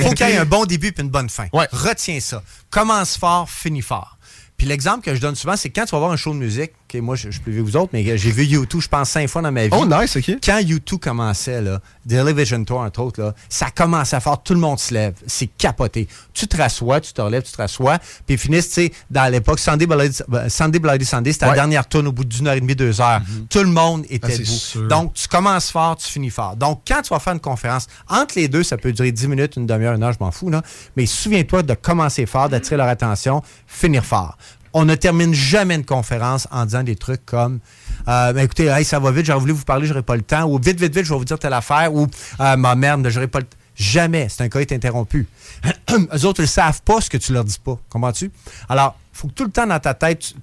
[0.02, 1.46] faut qu'il y ait un bon début puis une bonne fin.
[1.72, 2.42] Retiens ça.
[2.70, 4.18] Commence fort, finis fort.
[4.56, 6.72] Puis l'exemple que je donne souvent, c'est quand tu vas voir un show de musique,
[6.94, 8.88] ok, moi je, je suis plus vieux que vous autres, mais j'ai vu YouTube, je
[8.88, 9.70] pense, cinq fois dans ma vie.
[9.72, 10.30] Oh, nice, OK.
[10.42, 14.60] Quand YouTube commençait, là, Television Tour, entre autres, là, ça commençait à faire, tout le
[14.60, 15.14] monde se lève.
[15.26, 16.08] C'est capoté.
[16.32, 19.30] Tu te rassois, tu te relèves, tu te rassois, puis ils finissent, tu sais, dans
[19.30, 22.54] l'époque, Sunday Bloody euh, Sunday, Bloody Sunday, c'était la dernière tourne au bout d'une heure
[22.54, 23.20] et demie, deux heures.
[23.50, 24.44] Tout le monde était debout.
[24.44, 24.88] sûr.
[24.88, 26.56] Donc, tu commences fort, tu finis fort.
[26.56, 29.56] Donc, quand tu vas faire une conférence, entre les deux, ça peut durer 10 minutes,
[29.56, 30.62] une demi-heure, une heure, je m'en fous, là.
[30.96, 34.36] Mais souviens-toi de commencer fort, d'attirer leur attention, finir fort.
[34.74, 37.60] On ne termine jamais une conférence en disant des trucs comme
[38.08, 40.44] euh, Ben, écoutez, hey, ça va vite, j'aurais voulu vous parler, j'aurais pas le temps,
[40.44, 42.06] ou vite, vite, vite, je vais vous dire telle affaire, ou
[42.40, 43.56] euh, ma merde, j'aurais pas le temps.
[43.76, 44.28] Jamais.
[44.28, 45.26] C'est un cas est interrompu.
[46.14, 47.76] Eux autres, ils savent pas ce que tu leur dis pas.
[47.88, 48.30] Comprends-tu?
[48.68, 50.34] Alors, faut que tout le temps dans ta tête, tu-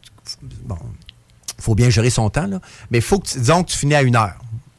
[0.66, 0.78] bon,
[1.60, 2.60] faut bien gérer son temps, là.
[2.90, 4.36] Mais il faut que tu, disons que tu finis à une heure.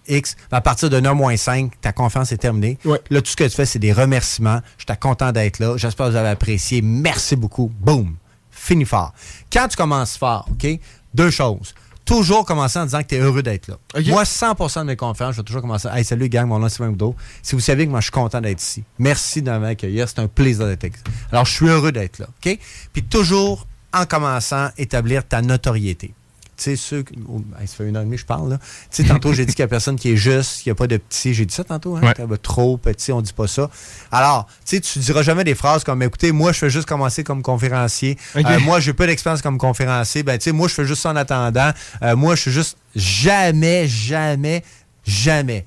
[0.08, 2.76] X, à partir de 1 moins 5, ta conférence est terminée.
[3.10, 4.60] Là, tout ce que tu fais, c'est des remerciements.
[4.76, 5.76] J'étais content d'être là.
[5.78, 6.82] J'espère que vous avez apprécié.
[6.82, 7.70] Merci beaucoup.
[7.80, 8.16] Boum.
[8.64, 9.12] Fini fort.
[9.52, 10.78] Quand tu commences fort, OK?
[11.12, 11.74] Deux choses.
[12.04, 13.76] Toujours commencer en disant que tu es heureux d'être là.
[14.06, 15.88] Moi, 100% de mes conférences, je vais toujours commencer.
[15.92, 17.16] Hey, salut, gang, mon nom c'est Sylvain Boudreau.
[17.42, 18.84] Si vous savez que moi, je suis content d'être ici.
[19.00, 20.08] Merci de m'accueillir.
[20.08, 21.02] C'est un plaisir d'être ici.
[21.32, 22.26] Alors, je suis heureux d'être là.
[22.28, 22.56] OK?
[22.92, 26.14] Puis toujours, en commençant, établir ta notoriété.
[26.62, 27.04] Sais, ceux.
[27.28, 28.58] oh, hey, ça fait une heure et demie que je parle, là.
[28.90, 30.76] Tu sais, tantôt, j'ai dit qu'il y a personne qui est juste, qu'il n'y a
[30.76, 31.34] pas de petit.
[31.34, 32.00] J'ai dit ça tantôt, hein?
[32.02, 32.38] Ouais.
[32.40, 33.68] Trop petit, on dit pas ça.
[34.12, 37.24] Alors, tu sais, tu diras jamais des phrases comme écoutez, moi, je fais juste commencer
[37.24, 38.16] comme conférencier.
[38.36, 38.44] Ok.
[38.46, 40.22] Euh, moi, j'ai peu d'expérience comme conférencier.
[40.22, 41.72] Ben, tu sais, moi, je fais juste ça en attendant.
[42.02, 42.76] Euh, moi, je suis juste.
[42.94, 44.62] Jamais, jamais,
[45.04, 45.66] jamais.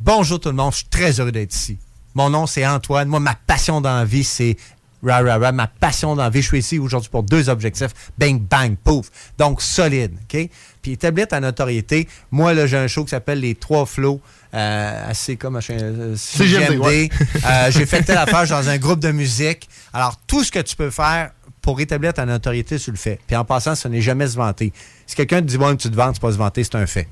[0.00, 1.78] Bonjour tout le monde, je suis très heureux d'être ici.
[2.14, 3.08] Mon nom, c'est Antoine.
[3.08, 4.56] Moi, ma passion dans la vie, c'est
[5.02, 6.42] Ra, ra, ra, ma passion dans la vie.
[6.42, 7.90] Je suis ici aujourd'hui pour deux objectifs.
[8.18, 9.10] Bang, bang, pouf.
[9.38, 10.12] Donc, solide.
[10.22, 10.48] OK?
[10.80, 12.08] Puis établir ta notoriété.
[12.30, 14.20] Moi, là, j'ai un show qui s'appelle Les Trois Flots.
[14.54, 16.78] Euh, assez comme euh, CGMD.
[16.78, 17.08] ouais.
[17.46, 19.68] Euh, j'ai fait telle affaire dans un groupe de musique.
[19.92, 21.30] Alors, tout ce que tu peux faire
[21.62, 23.18] pour établir ta notoriété, tu le fais.
[23.26, 24.72] Puis en passant, ce n'est jamais se vanter.
[25.06, 27.08] Si quelqu'un te dit, bon, tu te vantes, c'est pas se vanter, c'est un fait.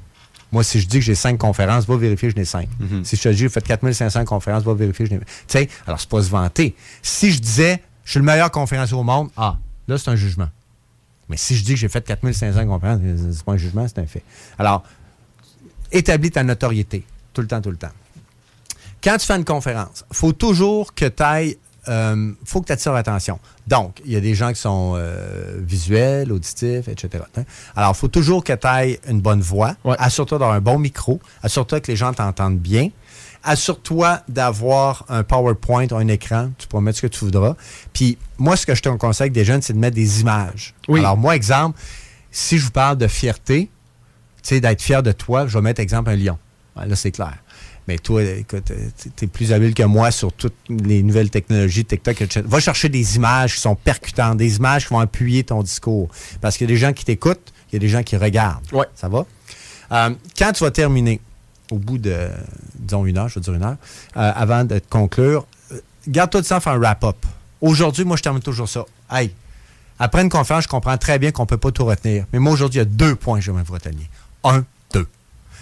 [0.53, 2.69] Moi, si je dis que j'ai cinq conférences, va vérifier que je n'ai cinq.
[3.05, 5.21] Si je te dis que j'ai fait 4500 conférences, va vérifier que je n'ai.
[5.21, 6.75] Tu sais, alors c'est pas se vanter.
[7.03, 9.57] Si je disais, je suis le meilleur conférencier au monde, ah,
[9.87, 10.49] là, c'est un jugement.
[11.29, 13.01] Mais si je dis que j'ai fait 4500 conférences,
[13.33, 14.25] c'est pas un jugement, c'est un fait.
[14.59, 14.83] Alors,
[15.93, 17.05] établis ta notoriété.
[17.33, 17.93] Tout le temps, tout le temps.
[19.03, 21.57] Quand tu fais une conférence, faut toujours que tu ailles.
[21.89, 23.39] Euh, faut que tu attires l'attention.
[23.67, 27.25] Donc, il y a des gens qui sont euh, visuels, auditifs, etc.
[27.37, 27.45] hein.
[27.75, 29.77] Alors, il faut toujours que tu ailles une bonne voix.
[29.99, 31.21] Assure-toi d'avoir un bon micro.
[31.43, 32.89] Assure-toi que les gens t'entendent bien.
[33.43, 36.51] Assure-toi d'avoir un PowerPoint ou un écran.
[36.59, 37.57] Tu pourras mettre ce que tu voudras.
[37.93, 40.75] Puis, moi, ce que je te conseille avec des jeunes, c'est de mettre des images.
[40.99, 41.79] Alors, moi, exemple,
[42.31, 43.71] si je vous parle de fierté,
[44.43, 46.39] tu sais, d'être fier de toi, je vais mettre, exemple, un lion.
[46.77, 47.35] Là, c'est clair.
[47.89, 48.73] Mais toi, écoute,
[49.17, 52.43] tu es plus habile que moi sur toutes les nouvelles technologies, TikTok, etc.
[52.47, 56.09] Va chercher des images qui sont percutantes, des images qui vont appuyer ton discours.
[56.41, 58.67] Parce qu'il y a des gens qui t'écoutent, il y a des gens qui regardent.
[58.95, 59.27] Ça va?
[59.93, 61.21] Euh, quand tu vas terminer,
[61.71, 62.29] au bout de,
[62.75, 63.77] disons, une heure, je veux dire une heure,
[64.17, 67.17] euh, avant de te conclure, euh, garde-toi temps à faire un wrap-up.
[67.61, 68.85] Aujourd'hui, moi, je termine toujours ça.
[69.11, 69.33] Hey,
[69.99, 72.25] après une conférence, je comprends très bien qu'on ne peut pas tout retenir.
[72.33, 74.07] Mais moi, aujourd'hui, il y a deux points que j'aimerais vous retenir.
[74.45, 75.07] Un, deux.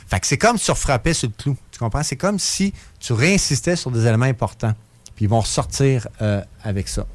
[0.06, 1.56] Fait que c'est comme refrappais sur le clou.
[1.78, 2.02] Tu comprends?
[2.02, 4.74] C'est comme si tu réinsistais sur des éléments importants.
[5.14, 7.06] Puis ils vont ressortir euh, avec ça.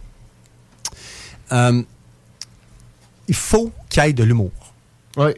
[1.52, 1.84] Euh,
[3.28, 4.54] il faut qu'il y ait de l'humour.
[5.18, 5.32] Oui.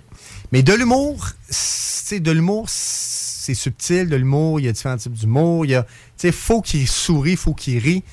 [0.52, 5.14] Mais de l'humour, c'est de l'humour, c'est subtil, de l'humour, il y a différents types
[5.14, 5.66] d'humour.
[5.66, 5.88] Il y a,
[6.32, 8.04] faut qu'il sourit, faut qu'il rit,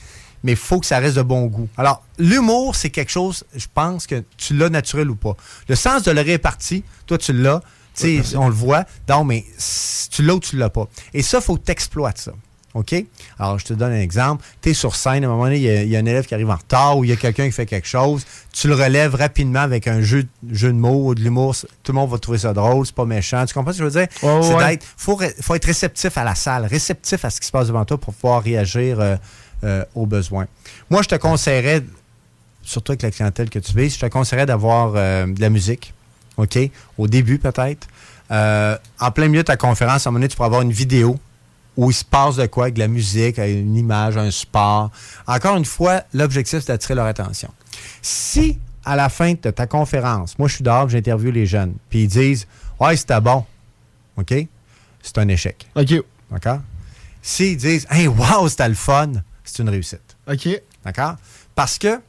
[0.43, 1.68] mais faut que ça reste de bon goût.
[1.76, 5.36] Alors, l'humour, c'est quelque chose, je pense que tu l'as naturel ou pas.
[5.68, 7.60] Le sens de le réparti, toi, tu l'as.
[7.94, 8.85] Sais, on le voit.
[9.09, 10.89] Non, mais si tu l'as ou tu l'as pas.
[11.14, 12.32] Et ça, faut que tu exploites ça.
[12.74, 12.94] OK?
[13.39, 14.43] Alors, je te donne un exemple.
[14.62, 16.06] Tu es sur scène, à un moment donné, il y a- il y, a un
[16.06, 18.24] élève qui arrive en retard ou il y a quelqu'un qui fait quelque chose.
[18.51, 21.55] Tu le relèves rapidement avec un jeu, jeu de mots ou de l'humour.
[21.82, 23.44] Tout le monde va trouver ça drôle, c'est pas méchant.
[23.44, 24.09] Tu comprends ce que je veux dire?
[24.23, 24.69] Ouais, c'est ouais.
[24.70, 24.86] d'être.
[24.97, 27.98] faut, faut être réceptif à la salle, réceptif à ce qui se passe devant toi
[27.98, 29.16] pour pouvoir réagir euh,
[29.64, 30.47] euh, aux besoins.
[30.89, 31.82] Moi, je te conseillerais,
[32.62, 35.93] surtout avec la clientèle que tu vises, je te conseillerais d'avoir euh, de la musique.
[36.36, 36.59] OK?
[36.98, 37.86] Au début, peut-être.
[38.30, 40.72] Euh, en plein milieu de ta conférence, à un moment donné, tu pourras avoir une
[40.72, 41.18] vidéo
[41.76, 44.90] où il se passe de quoi avec de la musique, avec une image, un sport.
[45.26, 47.50] Encore une fois, l'objectif, c'est d'attirer leur attention.
[48.00, 52.02] Si, à la fin de ta conférence, moi, je suis dehors, j'interviewe les jeunes, puis
[52.04, 52.46] ils disent
[52.80, 53.44] Ouais, c'était bon.
[54.16, 54.34] OK?
[55.02, 55.66] C'est un échec.
[55.74, 55.94] OK.
[56.30, 56.60] D'accord?
[57.22, 59.12] S'ils disent Hey, wow, c'était le fun,
[59.44, 60.16] c'est une réussite.
[60.30, 60.48] OK.
[60.84, 61.16] D'accord?
[61.54, 62.00] Parce que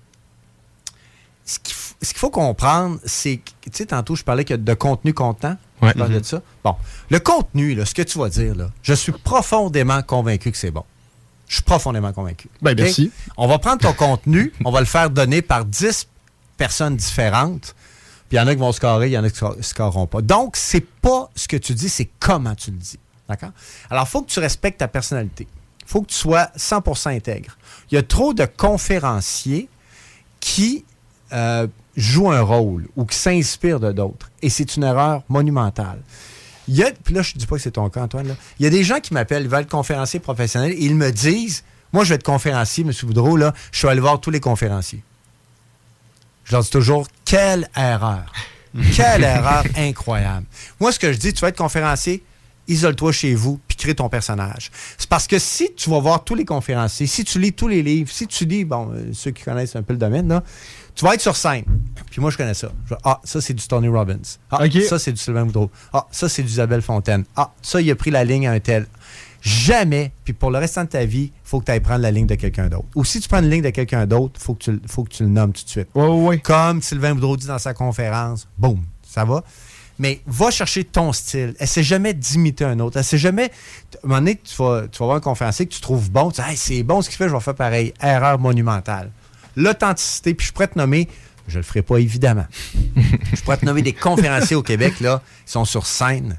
[1.46, 4.54] ce qu'il f- ce qu'il faut comprendre, c'est que, tu sais, tantôt, je parlais que
[4.54, 5.58] de contenu contenant.
[5.82, 5.92] Ouais.
[5.94, 6.20] Tu parles Mhm.
[6.20, 6.42] de ça?
[6.64, 6.76] Bon.
[7.10, 10.72] Le contenu, là, ce que tu vas dire, là, je suis profondément convaincu que c'est
[10.72, 10.84] bon.
[11.48, 12.48] Je suis profondément convaincu.
[12.62, 13.12] Ben, merci.
[13.38, 16.08] On va prendre ton contenu, on va le faire donner par 10
[16.58, 17.76] personnes différentes.
[18.30, 20.08] Puis il y en a qui vont scorer, il y en a qui ne scoreront
[20.08, 20.22] pas.
[20.22, 22.98] Donc, c'est pas ce que tu dis, c'est comment tu le dis.
[23.30, 23.52] D'accord?
[23.90, 25.48] Alors, il faut que tu respectes ta personnalité.
[25.82, 27.58] Il faut que tu sois 100% intègre.
[27.92, 29.70] Il y a trop de conférenciers
[30.40, 30.86] qui
[31.34, 34.30] euh, jouent un rôle ou qui s'inspirent de d'autres.
[34.42, 36.00] Et c'est une erreur monumentale.
[36.68, 38.28] Il y a, puis là, je ne dis pas que c'est ton cas, Antoine.
[38.28, 38.36] là.
[38.60, 41.12] Il y a des gens qui m'appellent, ils veulent être conférenciers professionnels et ils me
[41.12, 42.92] disent Moi, je vais être conférencier, M.
[43.04, 45.04] Boudreau, là, je suis allé voir tous les conférenciers.
[46.46, 48.32] Je leur dis toujours Quelle erreur
[48.96, 50.46] Quelle erreur incroyable.
[50.80, 52.24] Moi, ce que je dis, tu vas être conférencier,
[52.68, 54.72] isole-toi chez vous, puis crée ton personnage.
[54.98, 57.84] C'est parce que si tu vas voir tous les conférenciers, si tu lis tous les
[57.84, 60.44] livres, si tu lis, bon, euh, ceux qui connaissent un peu le domaine, là,
[60.96, 61.64] tu vas être sur scène.
[62.12, 62.72] Puis moi, je connais ça.
[62.90, 64.18] Je ah, ça, c'est du Tony Robbins.
[64.52, 65.72] Ah, ça, c'est du Sylvain Boudreau.
[65.92, 67.26] Ah, ça, c'est du Isabelle Fontaine.
[67.36, 68.86] Ah, ça, il a pris la ligne à un tel.
[69.42, 72.12] Jamais, puis pour le restant de ta vie, il faut que tu ailles prendre la
[72.12, 72.86] ligne de quelqu'un d'autre.
[72.96, 75.04] Ou si tu prends une ligne de quelqu'un d'autre, il faut, que tu le- faut
[75.04, 75.88] que tu le nommes tout de suite.
[76.44, 79.44] Comme Sylvain Boudreau dit dans sa conférence, boum, ça va.
[80.00, 81.56] Mais va chercher ton style.
[81.60, 82.98] Essaie jamais d'imiter un autre.
[83.00, 83.46] Essaie jamais.
[83.46, 86.32] À un moment donné, tu vas, tu vas voir un conférencier que tu trouves bon.
[86.32, 87.94] Tu dis, Hey, c'est bon ce qu'il fait, je vais faire pareil.
[88.02, 89.12] Erreur monumentale.
[89.56, 91.08] L'authenticité, puis je pourrais te nommer,
[91.48, 92.46] je le ferai pas évidemment.
[93.34, 96.38] je pourrais te nommer des conférenciers au Québec, là, ils sont sur scène,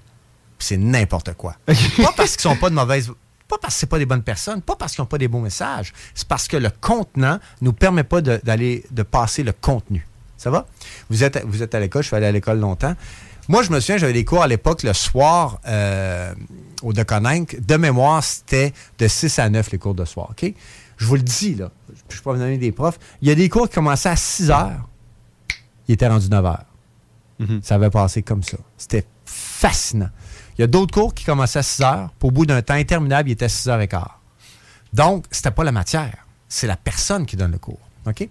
[0.59, 1.57] puis c'est n'importe quoi.
[1.66, 3.11] pas parce qu'ils sont pas de mauvaises.
[3.47, 5.41] Pas parce que c'est pas des bonnes personnes, pas parce qu'ils n'ont pas des beaux
[5.41, 5.93] messages.
[6.15, 10.07] C'est parce que le contenant nous permet pas d'aller de, passer le contenu.
[10.39, 10.66] Ça va?
[11.11, 12.95] Vous êtes, vous êtes à l'école, je suis allé à l'école longtemps.
[13.49, 16.32] Moi, je me souviens, j'avais des cours à l'époque le soir euh,
[16.82, 17.61] au Deconinck.
[17.61, 20.31] De mémoire, c'était de 6 à 9 les cours de soir.
[20.31, 20.53] OK?
[20.97, 21.71] Je vous le dis, là.
[21.89, 22.99] Je ne peux pas vous donner des profs.
[23.23, 24.89] Il y a des cours qui commençaient à 6 heures.
[25.89, 26.65] Il était rendu 9 heures.
[27.62, 28.57] Ça avait passé comme ça.
[28.77, 30.09] C'était fascinant.
[30.57, 32.11] Il y a d'autres cours qui commençaient à 6 heures.
[32.19, 34.21] Puis au bout d'un temps interminable, il était à 6 heures et quart.
[34.93, 36.27] Donc, c'était pas la matière.
[36.49, 37.81] C'est la personne qui donne le cours.
[38.07, 38.29] OK?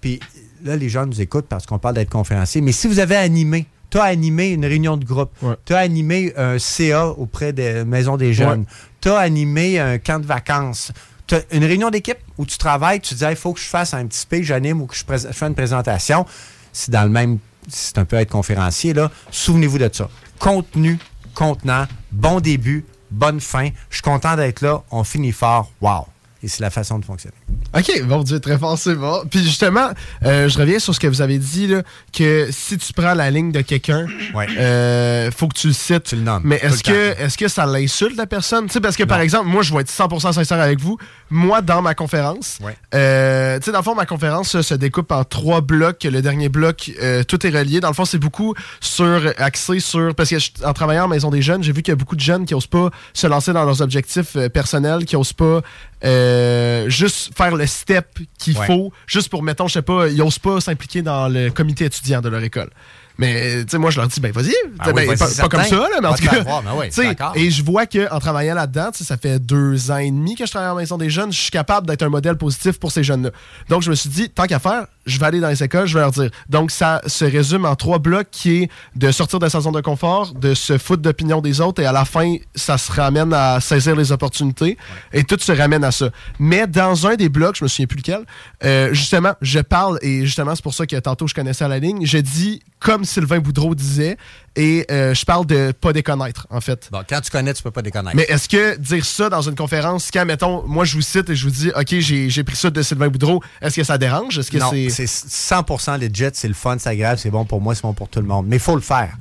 [0.00, 0.18] Puis
[0.64, 2.60] là, les gens nous écoutent parce qu'on parle d'être conférencier.
[2.62, 5.32] Mais si vous avez animé, tu as animé une réunion de groupe,
[5.64, 8.66] tu as animé un CA auprès des maisons des jeunes, Ouais.
[9.00, 10.92] tu as animé un camp de vacances,
[11.50, 14.18] une réunion d'équipe où tu travailles, tu dis, il faut que je fasse un petit
[14.18, 16.26] speech, j'anime ou que je, je fais une présentation.
[16.72, 17.38] C'est dans le même,
[17.68, 19.10] c'est un peu être conférencier, là.
[19.30, 20.08] Souvenez-vous de ça.
[20.38, 20.98] Contenu,
[21.34, 23.70] contenant, bon début, bonne fin.
[23.90, 24.82] Je suis content d'être là.
[24.90, 25.70] On finit fort.
[25.80, 26.06] Wow.
[26.42, 27.34] Et c'est la façon de fonctionner.
[27.76, 29.24] OK, bon Dieu, très fort, c'est bon.
[29.28, 29.90] Puis justement,
[30.24, 31.82] euh, je reviens sur ce que vous avez dit, là,
[32.12, 34.06] que si tu prends la ligne de quelqu'un,
[34.36, 36.04] euh, faut que tu le cites.
[36.04, 36.42] Tu le nommes.
[36.44, 38.66] Mais est-ce que, est-ce que ça l'insulte la personne?
[38.66, 40.96] Tu sais, parce que par exemple, moi, je vais être 100% sincère avec vous.
[41.28, 42.58] Moi, dans ma conférence,
[42.94, 46.04] euh, tu sais, dans le fond, ma conférence se découpe en trois blocs.
[46.04, 47.80] Le dernier bloc, euh, tout est relié.
[47.80, 51.42] Dans le fond, c'est beaucoup sur axé sur parce que en travaillant en maison des
[51.42, 53.64] jeunes, j'ai vu qu'il y a beaucoup de jeunes qui osent pas se lancer dans
[53.64, 55.62] leurs objectifs personnels, qui osent pas
[56.04, 58.66] euh, juste faire le step qu'il Ouais.
[58.66, 62.20] faut, juste pour mettons, je sais pas, ils osent pas s'impliquer dans le comité étudiant
[62.20, 62.70] de leur école.
[63.20, 65.64] Mais tu sais, moi je leur dis ben vas-y, Ben oui, ben, vas-y, pas, comme
[65.64, 66.86] ça là, mais en tout cas, ben oui,
[67.34, 70.50] et je vois que en travaillant là-dedans, ça fait deux ans et demi que je
[70.52, 73.30] travaille en maison des jeunes, je suis capable d'être un modèle positif pour ces jeunes-là.
[73.68, 75.94] Donc je me suis dit tant qu'à faire, je vais aller dans les écoles, je
[75.94, 76.30] vais leur dire.
[76.48, 79.80] Donc ça se résume en trois blocs qui est de sortir de sa zone de
[79.80, 83.60] confort, de se foutre d'opinion des autres et à la fin ça se ramène à
[83.60, 84.76] saisir les opportunités
[85.12, 86.10] et tout se ramène à ça.
[86.38, 88.24] Mais dans un des blocs, je me souviens plus lequel,
[88.64, 92.04] euh, justement, je parle et justement c'est pour ça que tantôt je connaissais la ligne,
[92.04, 94.16] je dis comme Sylvain Boudreau disait
[94.58, 96.88] et euh, je parle de pas déconnaître en fait.
[96.90, 98.16] Bon, quand tu connais, tu peux pas déconnaître.
[98.16, 101.36] Mais est-ce que dire ça dans une conférence, quand, mettons, moi je vous cite et
[101.36, 104.36] je vous dis, OK, j'ai pris ça de Sylvain Boudreau, est-ce que ça dérange?
[104.36, 104.90] Est-ce que non, c'est.
[104.90, 108.08] c'est 100% legit, c'est le fun, c'est agréable, c'est bon pour moi, c'est bon pour
[108.08, 108.46] tout le monde.
[108.48, 109.16] Mais il faut le faire.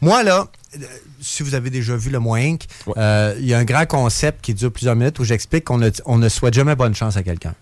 [0.00, 0.84] Moi, là, euh,
[1.20, 2.64] si vous avez déjà vu le Moins Inc.,
[2.96, 5.90] euh, il y a un grand concept qui dure plusieurs minutes où j'explique qu'on ne,
[6.04, 7.54] on ne souhaite jamais bonne chance à quelqu'un.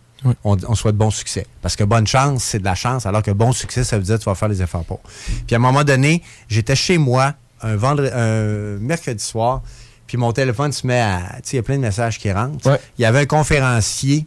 [0.45, 1.47] On, on souhaite bon succès.
[1.63, 4.19] Parce que bonne chance, c'est de la chance, alors que bon succès, ça veut dire
[4.19, 5.01] que tu vas faire les efforts pour.
[5.47, 9.63] Puis à un moment donné, j'étais chez moi un, vendredi, un mercredi soir,
[10.07, 11.21] puis mon téléphone se met à.
[11.37, 12.79] Tu sais, il y a plein de messages qui rentrent.
[12.99, 14.27] Il y avait un conférencier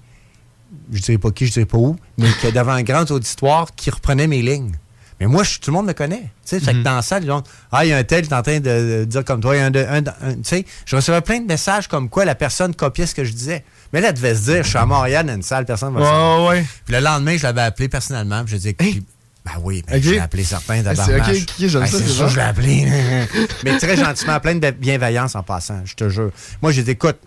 [0.92, 3.74] je dirais pas qui, je dirais pas où, mais qui est devant un grand auditoire
[3.76, 4.76] qui reprenait mes lignes.
[5.22, 6.24] Mais moi, je- tout le monde me connaît.
[6.24, 8.26] Tu sais, fait que dans la salle, ils ont Ah, il y a un tel
[8.28, 9.56] qui est en train de, de dire comme toi.
[9.56, 12.10] Il y a un, de- un- un- tu sais, je recevais plein de messages comme
[12.10, 13.64] quoi la personne copiait ce que je disais.
[13.94, 16.00] Mais là, elle devait se dire, je suis à Montréal dans une salle, personne ne
[16.00, 16.50] va Ouais, savoir.
[16.50, 16.66] ouais.
[16.86, 18.44] Puis le lendemain, je l'avais appelé personnellement.
[18.44, 19.06] Puis je disais, puis-
[19.46, 21.38] ben oui, ben, je l'ai appelé certains Ah, c'est- tabarnache.
[21.38, 22.30] ok, ok, j'aime Ben, ça, c'est c'est sûr, bon.
[22.32, 22.88] je l'ai appelé.
[23.64, 26.32] Mais très gentiment, plein de bienveillance en passant, je te jure.
[26.64, 27.18] Moi, j'ai dit, écoute,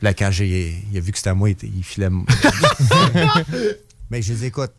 [0.00, 2.08] là, quand j'ai, il a vu que c'était à moi, il, filait.
[4.10, 4.72] Mais j'ai dit, écoute,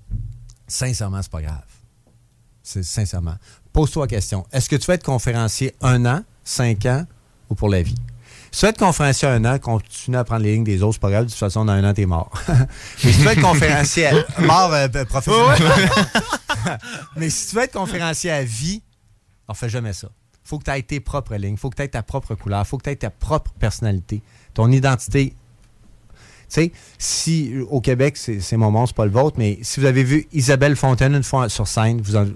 [0.68, 1.62] sincèrement, c'est pas grave.
[2.64, 3.36] C'est sincèrement.
[3.74, 4.46] Pose-toi la question.
[4.54, 7.06] Est-ce que tu vas être conférencier un an 5 ans
[7.50, 7.96] ou pour la vie?
[8.52, 11.02] Si tu veux être conférencier un an, continue à prendre les lignes des autres, c'est
[11.02, 12.32] pas grave, de toute façon, dans un an, t'es mort.
[13.04, 14.14] Mais si tu veux être conférencier à...
[14.42, 15.90] mort euh, professionnel.
[17.18, 18.82] Mais si tu veux être conférencier à vie,
[19.48, 20.08] on fait jamais ça.
[20.44, 22.78] faut que tu aies tes propres lignes, faut que tu aies ta propre couleur, faut
[22.78, 24.22] que tu aies ta propre personnalité,
[24.54, 25.36] ton identité.
[26.54, 29.88] Tu sais, si au Québec, c'est mon nom, c'est pas le vôtre, mais si vous
[29.88, 32.28] avez vu Isabelle Fontaine une fois sur scène, vous en-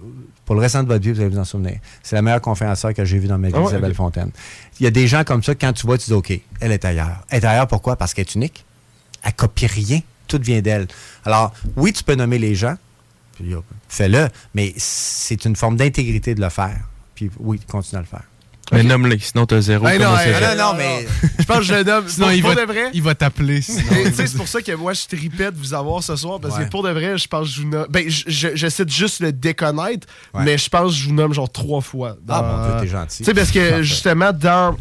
[0.44, 1.78] pour le restant de votre vie, vous allez vous en souvenir.
[2.02, 3.94] C'est la meilleure conférencière que j'ai vue dans ma vie, Ah Isabelle.
[3.94, 4.32] Fontaine.
[4.80, 6.84] Il y a des gens comme ça, quand tu vois, tu dis OK, elle est
[6.84, 7.24] ailleurs.
[7.30, 7.96] Elle est ailleurs pourquoi?
[7.96, 8.66] Parce qu'elle est unique.
[9.24, 10.00] Elle copie rien.
[10.28, 10.88] Tout vient d'elle.
[11.24, 12.76] Alors, oui, tu peux nommer les gens,
[13.88, 16.80] fais-le, mais c'est une forme d'intégrité de le faire.
[17.14, 18.24] Puis oui, continue à le faire.
[18.74, 19.86] Mais nomme-les, sinon t'as zéro.
[19.86, 21.08] Comme non, hey, non, non, mais
[21.40, 22.04] je pense que je le nomme.
[22.08, 22.90] Sinon, pour, il pour va- de vrai.
[22.94, 26.40] il va t'appeler, C'est pour ça que moi, je tripais de vous avoir ce soir,
[26.42, 26.66] parce Ouais.
[26.66, 27.88] que pour de vrai, je pense que je vous nomme.
[27.90, 30.44] Ben, je, je, je cite juste le déconnaître, Ouais.
[30.44, 32.18] mais je pense que je vous nomme genre trois fois.
[32.28, 33.18] Ah, dans- mon Dieu, t'es gentil.
[33.20, 34.76] Tu sais, parce que justement, dans.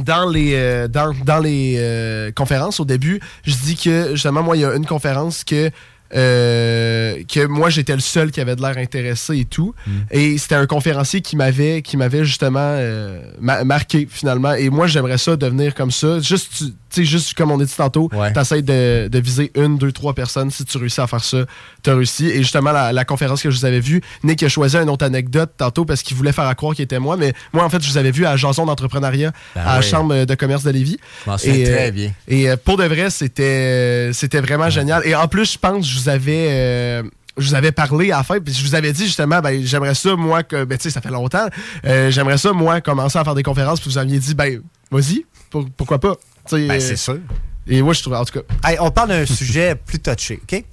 [0.00, 4.54] Dans les, euh, dans, dans les euh, conférences, au début, je dis que justement, moi,
[4.56, 5.70] il y a une conférence que,
[6.14, 9.74] euh, que moi, j'étais le seul qui avait de l'air intéressé et tout.
[9.86, 9.90] Hmm.
[10.10, 14.54] Et c'était un conférencier qui m'avait qui m'avait justement euh, ma- marqué finalement.
[14.54, 16.20] Et moi, j'aimerais ça devenir comme ça.
[16.20, 19.92] Juste, tu sais, juste comme on a dit tantôt, t'essayes de, de viser une, deux,
[19.92, 20.50] trois personnes.
[20.50, 21.38] Si tu réussis à faire ça,
[21.82, 22.26] t'as réussi.
[22.28, 25.04] Et justement, la, la conférence que je vous avais vue, Nick a choisi une autre
[25.04, 27.16] anecdote tantôt parce qu'il voulait faire à croire qu'il était moi.
[27.16, 29.82] Mais moi, en fait, je vous avais vu à Jason d'entrepreneuriat Ben à la.
[29.82, 30.98] Chambre de commerce de Lévis.
[31.24, 32.12] Souviens Et, très euh, bien.
[32.28, 35.02] Et euh, pour de vrai, c'était c'était vraiment génial.
[35.06, 36.46] Et en plus, je pense que je vous avais.
[36.50, 37.02] euh,
[37.36, 39.94] je vous avais parlé à la fin, puis je vous avais dit justement, ben, j'aimerais
[39.94, 41.46] ça, moi, que, ben, tu sais, ça fait longtemps,
[41.86, 44.60] euh, j'aimerais ça, moi, commencer à faire des conférences, puis vous aviez dit, ben,
[44.90, 46.14] vas-y, pour- pourquoi pas?
[46.56, 47.18] Ben, euh, c'est sûr.
[47.66, 48.68] Et moi, je trouve, en tout cas.
[48.68, 50.64] Hey, on parle d'un sujet plus touché, OK?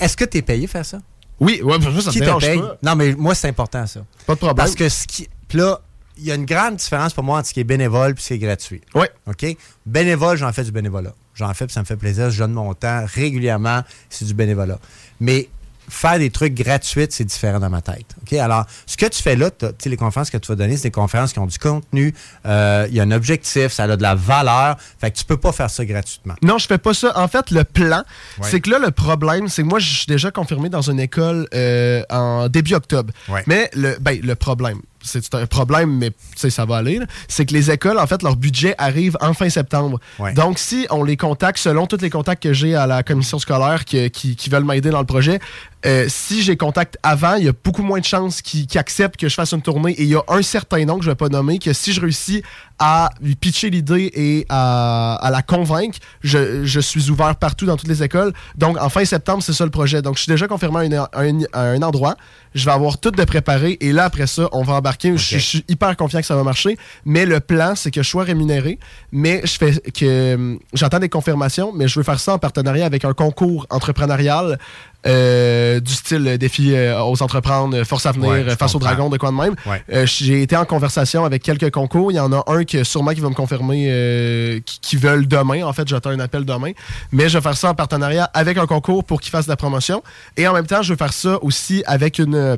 [0.00, 0.98] Est-ce que tu es payé faire ça?
[1.40, 2.58] Oui, ouais, ça me Qui te dérange paye?
[2.58, 2.78] pas.
[2.82, 4.04] Non, mais moi, c'est important, ça.
[4.26, 4.56] Pas de problème.
[4.56, 5.28] Parce que ce qui.
[5.48, 5.80] Puis là,
[6.16, 8.28] il y a une grande différence pour moi entre ce qui est bénévole et ce
[8.28, 8.80] qui est gratuit.
[8.94, 9.06] Oui.
[9.26, 9.44] OK?
[9.84, 11.12] Bénévole, j'en fais du bénévolat.
[11.34, 12.30] J'en fais, puis ça me fait plaisir.
[12.30, 13.82] Je donne mon temps régulièrement.
[14.08, 14.78] C'est du bénévolat.
[15.20, 15.48] Mais
[15.88, 18.06] faire des trucs gratuits, c'est différent dans ma tête.
[18.22, 18.32] OK?
[18.34, 19.50] Alors, ce que tu fais là,
[19.84, 22.14] les conférences que tu vas donner, c'est des conférences qui ont du contenu.
[22.46, 24.76] euh, Il y a un objectif, ça a de la valeur.
[25.00, 26.34] Fait que tu peux pas faire ça gratuitement.
[26.42, 27.12] Non, je fais pas ça.
[27.18, 28.02] En fait, le plan,
[28.38, 28.48] Ouais.
[28.50, 31.46] c'est que là, le problème, c'est que moi, je suis déjà confirmé dans une école
[31.54, 33.12] euh, en début octobre.
[33.28, 33.42] Ouais.
[33.46, 36.98] Mais le, ben, le problème, c'est un problème, mais ça va aller,
[37.28, 40.00] c'est que les écoles, en fait, leur budget arrive en fin septembre.
[40.18, 40.32] Ouais.
[40.34, 43.84] Donc, si on les contacte, selon tous les contacts que j'ai à la commission scolaire
[43.84, 45.38] qui, qui veulent m'aider dans le projet,
[45.86, 49.28] euh, si j'ai contact avant, il y a beaucoup moins de chances qu'ils acceptent que
[49.28, 49.92] je fasse une tournée.
[49.92, 52.00] Et il y a un certain nom que je vais pas nommer que si je
[52.00, 52.42] réussis
[52.78, 57.76] à lui pitcher l'idée et à, à la convaincre, je, je suis ouvert partout dans
[57.76, 58.32] toutes les écoles.
[58.56, 60.00] Donc, en fin septembre, c'est ça le projet.
[60.00, 62.16] Donc, je suis déjà confirmé à, une- à un, à un endroit.
[62.54, 63.76] Je vais avoir tout de préparé.
[63.80, 64.93] Et là, après ça, on va embarquer.
[65.02, 66.76] Je, je suis hyper confiant que ça va marcher.
[67.04, 68.78] Mais le plan, c'est que je sois rémunéré.
[69.12, 72.86] Mais je fais que hum, j'entends des confirmations, mais je veux faire ça en partenariat
[72.86, 74.58] avec un concours entrepreneurial
[75.06, 78.74] euh, du style euh, défi euh, aux entreprendre, euh, force à venir, Ouais, euh, face
[78.74, 78.94] au comprends.
[78.94, 79.54] dragon, de quoi de même.
[79.66, 79.82] Ouais.
[79.92, 82.10] Euh, J'ai été en conversation avec quelques concours.
[82.10, 85.26] Il y en a un que sûrement qui va me confirmer euh, qui, qui veulent
[85.28, 85.62] demain.
[85.64, 86.72] En fait, j'attends un appel demain.
[87.12, 89.56] Mais je vais faire ça en partenariat avec un concours pour qu'il fasse de la
[89.56, 90.02] promotion.
[90.38, 92.56] Et en même temps, je veux faire ça aussi avec une,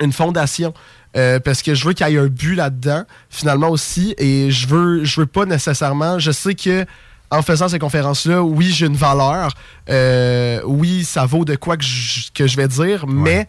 [0.00, 0.74] une fondation.
[1.16, 4.14] Euh, parce que je veux qu'il y ait un but là-dedans, finalement aussi.
[4.18, 6.18] Et je veux, je veux pas nécessairement.
[6.18, 6.84] Je sais que
[7.30, 9.50] en faisant ces conférences-là, oui, j'ai une valeur.
[9.90, 13.48] Euh, oui, ça vaut de quoi que je, que je vais dire, mais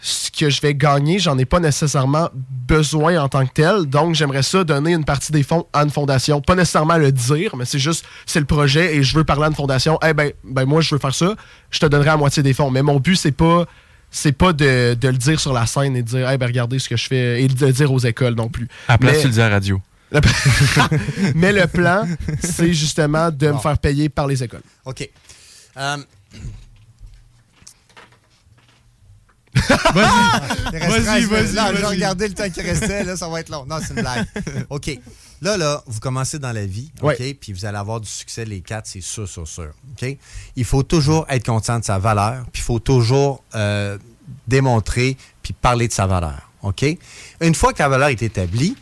[0.00, 3.86] ce que je vais gagner, j'en ai pas nécessairement besoin en tant que tel.
[3.86, 6.40] Donc, j'aimerais ça donner une partie des fonds à une fondation.
[6.40, 9.48] Pas nécessairement le dire, mais c'est juste, c'est le projet et je veux parler à
[9.48, 9.98] une fondation.
[10.06, 11.34] Eh ben, ben, moi, je veux faire ça.
[11.70, 12.70] Je te donnerai la moitié des fonds.
[12.70, 13.66] Mais mon but, c'est pas,
[14.10, 16.78] c'est pas de, de le dire sur la scène et de dire, eh ben, regardez
[16.78, 18.68] ce que je fais et de le dire aux écoles non plus.
[18.88, 19.80] À la place, Mais- tu le dis à la radio.
[21.34, 22.08] mais le plan,
[22.40, 24.62] c'est justement de me faire payer par les écoles.
[24.86, 25.06] OK.
[25.76, 25.96] Euh,
[29.94, 31.28] Vas-y, vas-y, 13 minutes.
[31.54, 33.04] vas-y, je regarder le temps qui restait.
[33.04, 33.64] Là, ça va être long.
[33.66, 34.26] Non, c'est une blague.
[34.70, 34.98] OK.
[35.40, 37.22] Là, là, vous commencez dans la vie, OK?
[37.40, 39.70] Puis vous allez avoir du succès, les quatre, c'est sûr, sûr, sûr.
[39.92, 40.16] OK?
[40.56, 43.98] Il faut toujours être conscient de sa valeur, puis il faut toujours euh,
[44.46, 46.50] démontrer puis parler de sa valeur.
[46.62, 46.84] OK?
[47.40, 48.76] Une fois que la valeur est établie,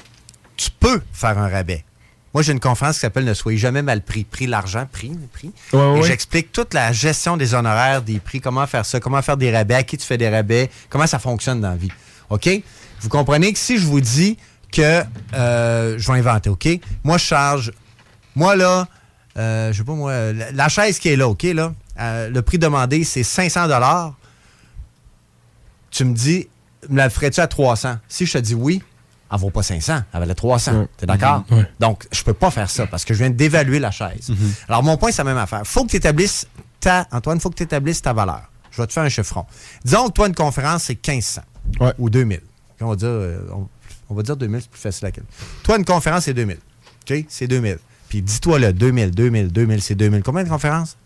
[0.57, 1.85] tu peux faire un rabais.
[2.33, 4.25] Moi, j'ai une conférence qui s'appelle Ne soyez jamais mal pris.
[4.25, 5.11] Pris l'argent, pris.
[5.11, 6.03] Ouais, Et ouais.
[6.03, 9.75] j'explique toute la gestion des honoraires, des prix, comment faire ça, comment faire des rabais,
[9.75, 11.93] à qui tu fais des rabais, comment ça fonctionne dans la vie.
[12.29, 12.49] OK?
[13.01, 14.37] Vous comprenez que si je vous dis
[14.73, 15.03] que
[15.35, 16.69] euh, je vais inventer, OK?
[17.05, 17.73] Moi, je charge.
[18.35, 18.87] Moi, là,
[19.37, 22.43] euh, je sais pas, moi, la, la chaise qui est là, OK, là, euh, le
[22.43, 23.69] prix demandé, c'est 500
[25.91, 26.49] Tu me dis,
[26.89, 27.97] me la ferais-tu à 300?
[28.09, 28.83] Si je te dis oui,
[29.33, 30.73] elle vaut pas 500, elle valait 300.
[30.73, 30.89] Ouais.
[30.97, 31.45] T'es d'accord?
[31.81, 34.29] Donc, je peux pas faire ça parce que je viens d'évaluer la chaise.
[34.29, 34.53] Mhm.
[34.69, 35.63] Alors, mon point, c'est la même affaire.
[35.65, 36.47] faut que tu établisses
[36.81, 38.43] ta, Antoine, faut que tu établisses ta valeur.
[38.71, 39.47] Je vais te faire un chiffron.
[39.85, 41.43] Disons que toi, une conférence, c'est 1500
[41.99, 42.41] ou 2000.
[42.81, 43.69] On va dire, euh, on,
[44.09, 45.27] on va dire 2000, c'est plus facile à calculer.
[45.63, 46.57] Toi, une conférence, c'est 2000.
[47.11, 47.25] OK?
[47.29, 47.79] C'est 2000.
[48.09, 50.23] Puis dis-toi là, 2000, 2000, 2000, c'est 2000.
[50.23, 50.97] Combien de conférences?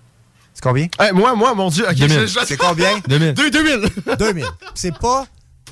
[0.55, 0.89] C'est combien?
[0.98, 1.85] Hey, moi, moi, mon Dieu.
[1.89, 2.20] ok, 2000.
[2.20, 2.98] je- je- C'est combien?
[3.09, 3.35] 2000.
[3.35, 4.16] Deux- 2000.
[4.18, 4.44] 2000.
[4.74, 5.27] C'est pas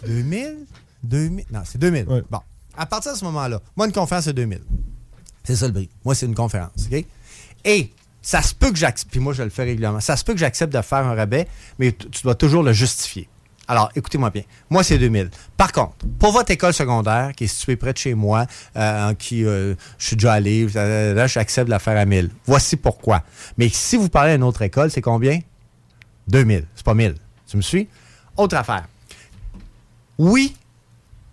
[0.07, 0.57] 2000,
[1.03, 1.45] 2000.
[1.53, 2.05] Non, c'est 2000.
[2.31, 2.41] Bon.
[2.77, 4.61] À partir de ce moment-là, moi, une conférence, c'est 2000.
[5.45, 5.89] C'est ça le prix.
[6.05, 6.71] Moi, c'est une conférence.
[6.91, 7.05] OK?
[7.65, 7.91] Et
[8.23, 10.39] ça se peut que j'accepte, puis moi, je le fais régulièrement, ça se peut que
[10.39, 11.49] j'accepte de faire un rabais,
[11.79, 13.29] mais tu dois toujours le justifier.
[13.71, 14.43] Alors, écoutez-moi bien.
[14.71, 15.31] Moi, c'est 2000.
[15.57, 18.47] Par contre, pour votre école secondaire, qui est située près de chez moi,
[18.77, 22.31] euh, en qui euh, je suis déjà allé, là, j'accepte de la faire à 1000.
[22.47, 23.23] Voici pourquoi.
[23.59, 25.39] Mais si vous parlez à une autre école, c'est combien?
[26.29, 26.65] 2000.
[26.75, 27.15] C'est pas 1000.
[27.47, 27.89] Tu me suis?
[28.39, 28.85] Autre affaire.
[30.19, 30.57] Oui,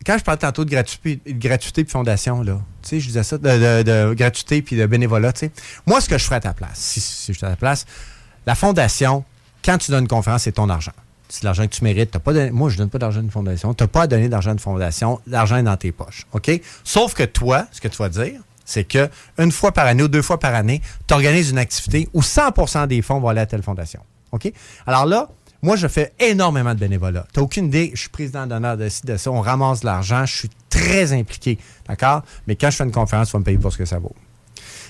[0.05, 3.23] quand je parlais tantôt de gratuité, de gratuité puis fondation, là, tu sais, je disais
[3.23, 5.51] ça, de, de- de gratuité puis de bénévolat, tu sais.
[5.87, 7.85] Moi, ce que je ferais à ta place, si, si j'étais à ta place,
[8.45, 9.23] la fondation,
[9.63, 10.91] quand tu donnes une conférence, c'est ton argent.
[11.29, 12.17] C'est l'argent que tu mérites.
[12.17, 13.73] Pas moi, je donne pas d'argent de fondation.
[13.73, 15.19] Tu n'as pas à donner d'argent de fondation.
[15.27, 16.25] L'argent est dans tes poches.
[16.33, 16.51] OK?
[16.83, 20.07] Sauf que toi, ce que tu vas dire, c'est que une fois par année ou
[20.07, 23.45] deux fois par année, tu organises une activité où 100% des fonds vont aller à
[23.45, 24.01] telle fondation.
[24.31, 24.51] OK?
[24.85, 25.29] Alors là,
[25.61, 27.25] moi, je fais énormément de bénévolat.
[27.33, 29.87] Tu n'as aucune idée, je suis président d'honneur de ci, de ça, on ramasse de
[29.87, 31.57] l'argent, je suis très impliqué,
[31.87, 32.21] d'accord?
[32.45, 34.13] Mais quand je fais une conférence, tu vas me payer pour ce que ça vaut.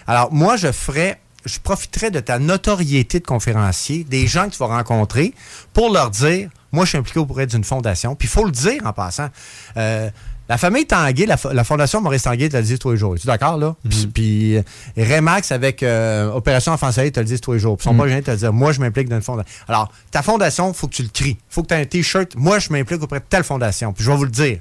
[0.06, 4.60] Alors, moi, je ferais, je profiterais de ta notoriété de conférencier, des gens que tu
[4.60, 5.34] vas rencontrer,
[5.74, 8.16] pour leur dire, moi, je suis impliqué auprès d'une fondation.
[8.16, 9.30] Puis, il faut le dire en passant.
[9.78, 10.10] Euh,
[10.48, 13.16] la famille Tanguay, la, la fondation Maurice Tanguay te le dit tous les jours.
[13.16, 13.76] Es-tu d'accord, là?
[13.90, 14.62] Puis, puis, euh,
[14.98, 17.78] Remax avec euh, Opération Enfant Soleil te le dit tous les jours.
[17.78, 18.00] Puis, ils sont Mhm.
[18.00, 18.54] pas gênés de te le dire.
[18.54, 19.52] Moi, je m'implique dans une fondation.
[19.68, 21.38] Alors, ta fondation, il faut que tu le cries.
[21.40, 22.36] Il faut que tu aies un T-shirt.
[22.36, 23.92] Moi, je m'implique auprès de telle fondation.
[23.94, 24.60] Puis, je vais vous le dire.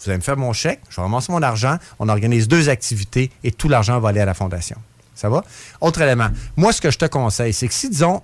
[0.00, 3.30] Vous allez me faire mon chèque, je vais ramasser mon argent, on organise deux activités
[3.42, 4.76] et tout l'argent va aller à la fondation.
[5.14, 5.44] Ça va?
[5.80, 6.28] Autre élément.
[6.56, 8.22] Moi, ce que je te conseille, c'est que si, disons,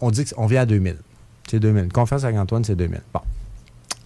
[0.00, 0.96] on dit qu'on vient à 2000,
[1.50, 1.84] c'est 2000.
[1.84, 3.00] Une conférence avec Antoine, c'est 2000.
[3.12, 3.20] Bon.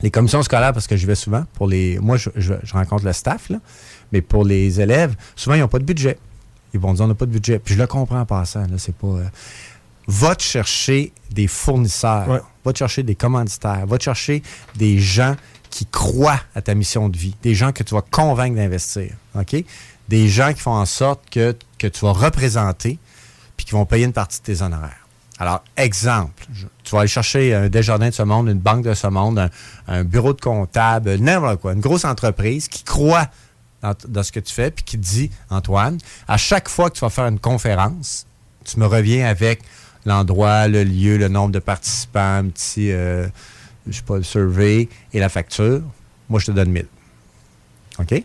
[0.03, 1.99] Les commissions scolaires, parce que j'y vais souvent, pour les.
[1.99, 3.59] Moi, je, je- je rencontre le staff, là,
[4.13, 6.19] mais pour les élèves, souvent, ils n'ont pas de budget.
[6.75, 7.59] Ils vont dire on n'a pas de budget.
[7.59, 9.07] Puis je le comprends en passant, là, c'est pas.
[9.07, 9.25] euh,
[10.09, 12.27] va te chercher des fournisseurs,
[12.65, 14.43] va te chercher des commanditaires, va te chercher
[14.75, 15.37] des gens
[15.71, 19.65] qui croient à ta mission de vie, des gens que tu vas convaincre d'investir, OK?
[20.09, 22.99] Des gens qui font en sorte que, tu vas représenter
[23.57, 25.07] puis qui vont payer une partie de tes honoraires.
[25.39, 26.45] Alors, exemple,
[26.85, 29.51] tu vas aller chercher un Desjardins de ce monde, une banque de ce monde,
[29.89, 33.29] un, bureau de comptable, n'importe quoi, une grosse entreprise qui croit
[33.83, 35.99] dans ce que tu fais puis qui te dit, Antoine,
[36.29, 38.27] à chaque fois que tu vas faire une conférence,
[38.65, 39.63] tu me reviens avec
[40.05, 43.27] l'endroit, le lieu, le nombre de participants, un petit, euh,
[43.87, 45.83] je sais pas, le survey et la facture.
[46.29, 46.87] Moi, je te donne 1000.
[47.99, 48.25] OK?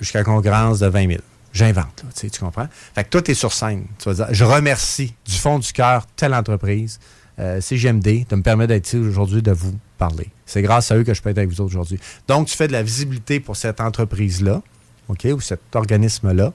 [0.00, 1.20] Jusqu'à concurrence de 20 000.
[1.52, 2.66] J'invente, tu comprends?
[2.94, 3.86] Fait que toi, tu es sur scène.
[3.98, 6.98] Tu vas dire, je remercie du fond du cœur telle entreprise,
[7.38, 10.30] euh, CGMD, de me permettre d'être ici aujourd'hui, de vous parler.
[10.46, 12.00] C'est grâce à eux que je peux être avec vous aujourd'hui.
[12.26, 14.62] Donc, tu fais de la visibilité pour cette entreprise-là,
[15.06, 16.52] OK, ou cet organisme-là,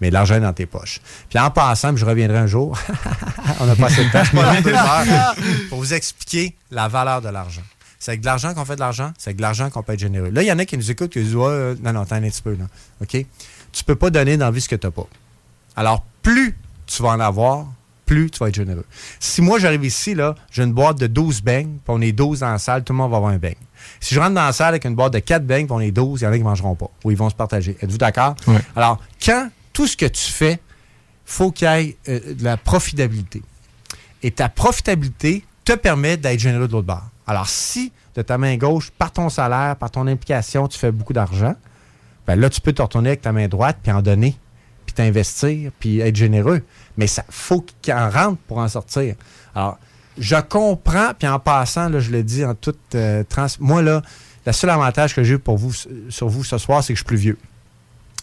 [0.00, 1.00] mais l'argent est dans tes poches.
[1.28, 2.78] Puis en passant, je reviendrai un jour,
[3.60, 7.62] on n'a pas assez de temps, je pour vous expliquer la valeur de l'argent.
[8.06, 9.98] C'est avec de l'argent qu'on fait de l'argent, c'est avec de l'argent qu'on peut être
[9.98, 10.30] généreux.
[10.30, 12.14] Là, il y en a qui nous écoutent qui disent Ouais, euh, non, non, attends
[12.14, 12.66] un petit peu, là.
[13.02, 13.26] OK?
[13.72, 15.08] Tu peux pas donner dans la vie ce que tu n'as pas.
[15.74, 16.56] Alors, plus
[16.86, 17.66] tu vas en avoir,
[18.04, 18.84] plus tu vas être généreux.
[19.18, 22.38] Si moi, j'arrive ici, là, j'ai une boîte de 12 beignes, puis on est 12
[22.38, 23.56] dans la salle, tout le monde va avoir un beigne.
[23.98, 25.90] Si je rentre dans la salle avec une boîte de 4 beignes, puis on est
[25.90, 27.76] 12, il y en a qui ne mangeront pas, ou ils vont se partager.
[27.80, 28.36] Êtes-vous d'accord?
[28.76, 30.60] Alors, quand tout ce que tu fais,
[31.24, 33.42] faut qu'il y ait euh, de la profitabilité.
[34.22, 37.02] Et ta profitabilité te permet d'être généreux de l'autre bord.
[37.26, 41.12] Alors, si de ta main gauche, par ton salaire, par ton implication, tu fais beaucoup
[41.12, 41.54] d'argent,
[42.26, 44.36] ben là, tu peux te retourner avec ta main droite, puis en donner,
[44.84, 46.62] puis t'investir, puis être généreux.
[46.96, 49.14] Mais ça faut qu'il en rentre pour en sortir.
[49.54, 49.78] Alors,
[50.18, 53.46] je comprends, puis en passant, là, je le dis en toute euh, trans...
[53.60, 54.02] Moi, là,
[54.46, 55.72] le seul avantage que j'ai eu pour vous,
[56.08, 57.38] sur vous ce soir, c'est que je suis plus vieux.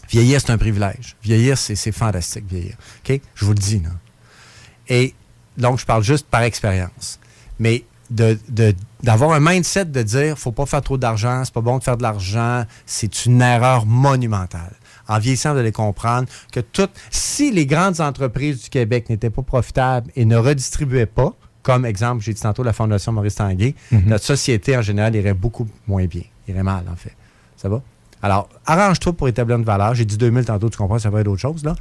[0.08, 1.16] Vieillir, c'est un privilège.
[1.22, 2.76] Vieillir, c'est fantastique, vieillir.
[3.04, 3.20] OK?
[3.34, 3.90] Je vous le dis, là.
[4.88, 5.14] Et
[5.56, 7.18] donc, je parle juste par expérience.
[7.58, 7.84] Mais
[8.14, 11.78] de- de- d'avoir un mindset de dire faut pas faire trop d'argent, c'est pas bon
[11.78, 14.72] de faire de l'argent, c'est une erreur monumentale.
[15.08, 19.42] En vieillissant, vous allez comprendre que tout, si les grandes entreprises du Québec n'étaient pas
[19.42, 24.04] profitables et ne redistribuaient pas, comme exemple, j'ai dit tantôt la Fondation Maurice Tanguay, Mhm.
[24.06, 27.14] notre société en général irait beaucoup moins bien, irait mal en fait.
[27.56, 27.82] Ça va?
[28.22, 29.94] Alors, arrange-toi pour établir une valeur.
[29.94, 31.74] J'ai dit 2000 tantôt, tu comprends, ça va être autre chose, là.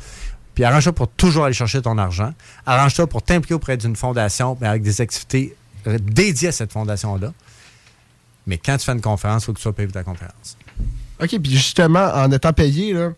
[0.55, 2.33] Puis arrange-toi pour toujours aller chercher ton argent.
[2.65, 5.55] Arrange-toi pour t'impliquer auprès d'une fondation, mais avec des activités
[5.85, 7.33] dédiées à cette fondation-là.
[8.45, 10.57] Mais quand tu fais une conférence, il faut que tu sois payé pour ta conférence.
[11.21, 13.11] OK, puis justement, en étant payé, là,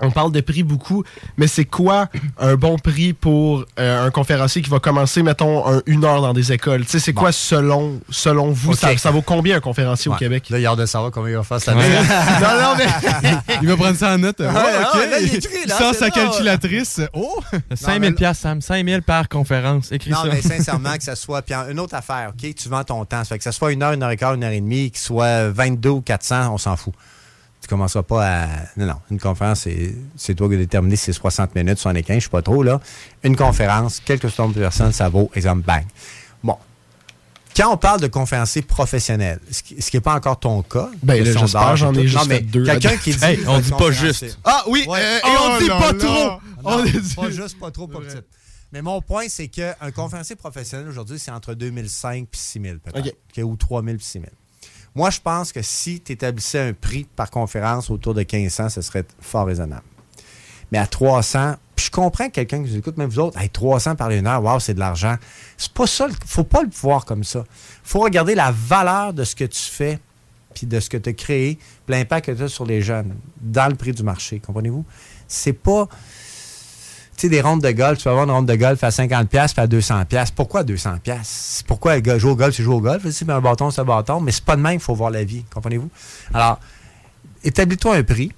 [0.00, 1.04] on parle de prix beaucoup,
[1.36, 2.08] mais c'est quoi
[2.38, 6.32] un bon prix pour euh, un conférencier qui va commencer, mettons, un- une heure dans
[6.32, 6.84] des écoles?
[6.84, 8.74] Tu sais, c'est quoi selon, selon vous?
[8.74, 10.14] Ça, ça vaut combien un conférencier au.
[10.16, 10.50] Québec?
[10.50, 11.84] Là, il a hâte de savoir combien il va faire Ouais.
[11.84, 11.96] année.
[12.40, 13.34] non, non, mais...
[13.62, 14.40] Il va prendre ça en note.
[14.40, 14.56] Ouais, Oh,
[14.96, 15.10] ouais, OK.
[15.10, 17.00] là, il écrit, là, sort sa calculatrice.
[17.12, 17.40] Oh!
[17.74, 18.60] 5000 pièces Sam.
[18.60, 19.92] 5000 par conférence.
[19.92, 20.28] Écris Non, ça.
[20.32, 21.42] mais sincèrement, que ça soit.
[21.42, 22.54] Puis une autre affaire, OK?
[22.54, 23.18] Tu vends ton temps.
[23.18, 24.90] Ça fait que ça soit une heure, une heure et quart, une heure et demie,
[24.90, 26.94] qu'il soit 22 ou 400, on s'en fout.
[27.64, 28.46] Tu commenceras pas à.
[28.76, 28.94] Non, non.
[29.10, 29.66] Une conférence,
[30.16, 32.78] c'est toi qui déterminer si c'est 60 minutes, 75, je sais pas trop, là.
[33.22, 35.82] Une conférence, quelques nombre de personnes, ça vaut, exemple, bang.
[36.42, 36.58] Bon.
[37.56, 41.72] Quand on parle de conférencier professionnel, ce qui n'est pas encore ton cas, Ben, j'espère,
[41.72, 42.64] et j'en ai juste Non, mais deux.
[42.66, 43.24] Quelqu'un qui dit.
[43.24, 44.36] Hey, on dit pas juste.
[44.44, 44.98] Ah oui, Ouais.
[45.00, 45.98] euh, et Oh on dit pas là.
[45.98, 46.24] trop!
[46.34, 48.16] Non, On est dit- pas juste, pas trop, pas petit.
[48.72, 53.06] Mais mon point, c'est qu'un conférencier professionnel aujourd'hui, c'est entre 2005 et 6000 peut-être.
[53.08, 53.14] OK.
[53.38, 54.28] OK, ou 3000 puis 6000.
[54.94, 58.80] Moi, je pense que si tu établissais un prix par conférence autour de 1500, ce
[58.80, 59.82] serait fort raisonnable.
[60.70, 63.50] Mais à 300, puis je comprends que quelqu'un qui vous écoute, même vous autres, hey,
[63.50, 65.16] 300 par une heure, wow, c'est de l'argent.
[65.56, 66.06] C'est pas ça.
[66.26, 67.44] Faut pas le voir comme ça.
[67.82, 69.98] faut regarder la valeur de ce que tu fais,
[70.54, 71.58] puis de ce que tu as créé,
[71.88, 74.38] l'impact que tu as sur les jeunes, dans le prix du marché.
[74.38, 74.84] Comprenez-vous?
[75.26, 75.88] C'est pas.
[77.16, 79.26] Tu sais, des rondes de golf, tu vas avoir une ronde de golf à 50$
[79.26, 80.28] puis à 200$.
[80.34, 80.98] Pourquoi 200$?
[81.22, 83.04] C'est Pourquoi le gars joue au golf, c'est jouer au golf?
[83.04, 85.22] Mais un bâton, c'est un bâton, mais c'est pas de même, il faut voir la
[85.22, 85.44] vie.
[85.52, 85.90] Comprenez-vous?
[86.32, 86.58] Alors,
[87.44, 88.32] établis-toi un prix.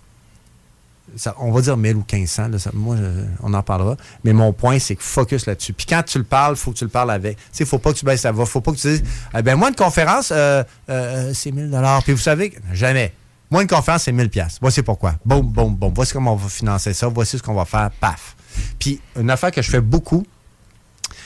[1.39, 2.97] On va dire 1000 ou 1500, là, moi,
[3.43, 3.97] on en parlera.
[4.25, 5.73] Mais mon point, c'est que focus là-dessus.
[5.73, 7.37] Puis quand tu le parles, il faut que tu le parles avec.
[7.37, 8.45] Tu sais, faut pas que tu baisses la voix.
[8.45, 9.05] faut pas que tu dises,
[9.35, 11.71] eh ben moi, une conférence, euh, euh, c'est 1000
[12.05, 13.15] Puis vous savez, jamais.
[13.51, 14.31] Moi, une conférence, c'est 1000
[14.61, 15.15] Voici pourquoi.
[15.25, 15.93] Boum, boum, boum.
[15.95, 17.09] Voici comment on va financer ça.
[17.09, 17.91] Voici ce qu'on va faire.
[18.01, 18.36] Paf.
[18.79, 20.25] Puis une affaire que je fais beaucoup,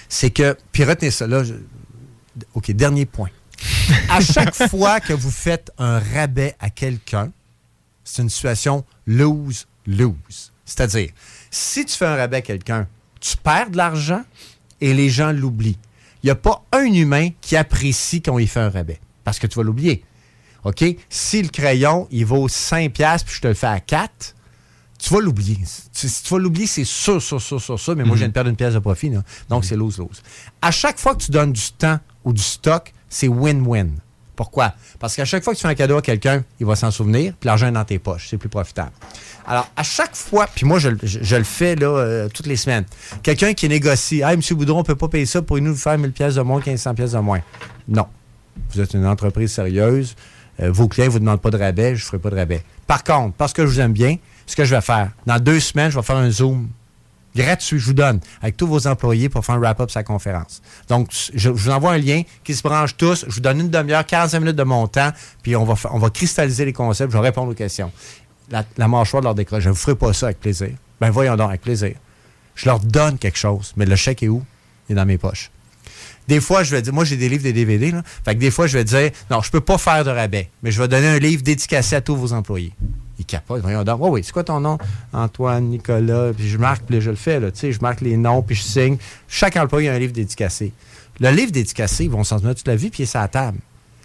[0.08, 1.54] c'est que, puis retenez ça là, je-
[2.54, 3.30] OK, dernier point.
[4.08, 7.30] À chaque fois que vous faites un rabais à quelqu'un,
[8.04, 10.52] c'est une situation lose-lose.
[10.64, 11.10] C'est-à-dire,
[11.50, 12.86] si tu fais un rabais à quelqu'un,
[13.20, 14.22] tu perds de l'argent
[14.80, 15.78] et les gens l'oublient.
[16.22, 19.46] Il n'y a pas un humain qui apprécie quand il fait un rabais, parce que
[19.46, 20.04] tu vas l'oublier.
[20.64, 20.84] OK?
[21.08, 24.34] Si le crayon, il vaut 5 piastres, puis je te le fais à 4,
[25.02, 25.58] tu vas l'oublier.
[25.92, 27.96] Si tu vas l'oublier, c'est sûr, sûr, sûr, sûr, sûr.
[27.96, 29.10] Mais moi, je viens de perdre une pièce de profit.
[29.10, 29.22] là.
[29.48, 30.22] Donc, c'est lose-lose.
[30.62, 33.88] À chaque fois que tu donnes du temps ou du stock, c'est win-win.
[34.36, 34.72] Pourquoi?
[34.98, 37.34] Parce qu'à chaque fois que tu fais un cadeau à quelqu'un, il va s'en souvenir,
[37.38, 38.28] puis l'argent est dans tes poches.
[38.30, 38.92] C'est plus profitable.
[39.46, 42.46] Alors, à chaque fois, puis moi, je, le- je- je le fais là, euh, toutes
[42.46, 42.84] les semaines.
[43.22, 44.40] Quelqu'un qui négocie, Hey, M.
[44.56, 46.94] Boudron, on ne peut pas payer ça pour nous faire 1000 pièces de moins, 1500
[46.94, 47.40] pièces de moins.
[47.86, 48.06] Non.
[48.72, 50.14] Vous êtes une entreprise sérieuse.
[50.60, 52.62] Euh, vos clients ne vous demandent pas de rabais, je ne ferai pas de rabais.
[52.86, 54.16] Par contre, parce que je vous aime bien,
[54.50, 56.68] ce que je vais faire, dans deux semaines, je vais faire un Zoom
[57.36, 60.60] gratuit, je vous donne, avec tous vos employés pour faire un wrap-up sa conférence.
[60.88, 63.24] Donc, je, vous envoie un lien qui se branche tous.
[63.28, 65.12] Je vous donne une demi-heure, 45 minutes de mon temps,
[65.42, 67.92] puis on va, on va cristalliser les concepts, je vais répondre aux questions.
[68.50, 70.70] La, la mâchoire de leur décroche, je ne vous ferai pas ça avec plaisir.
[71.00, 71.94] Ben voyons donc, avec plaisir.
[72.56, 74.44] Je leur donne quelque chose, mais le chèque est où?
[74.88, 75.52] Il est dans mes poches.
[76.26, 78.02] Des fois, je vais dire, moi j'ai des livres, des DVD, là.
[78.24, 80.72] Fait que des fois, je vais dire, non, je peux pas faire de rabais, mais
[80.72, 82.72] je vais donner un livre dédicacé à tous vos employés.
[83.20, 84.00] Ils capotent, voyons donc.
[84.00, 84.78] Oui, oui, c'est quoi ton nom?
[85.12, 88.16] Antoine, Nicolas, puis je marque, puis je le fais, là, tu sais, je marque les
[88.16, 88.96] noms, puis je signe.
[89.28, 90.72] Chaque employé a un livre dédicacé.
[91.20, 93.28] Le livre dédicacé, ils vont s'en souvenir toute la vie, puis il est sur la
[93.28, 93.58] table.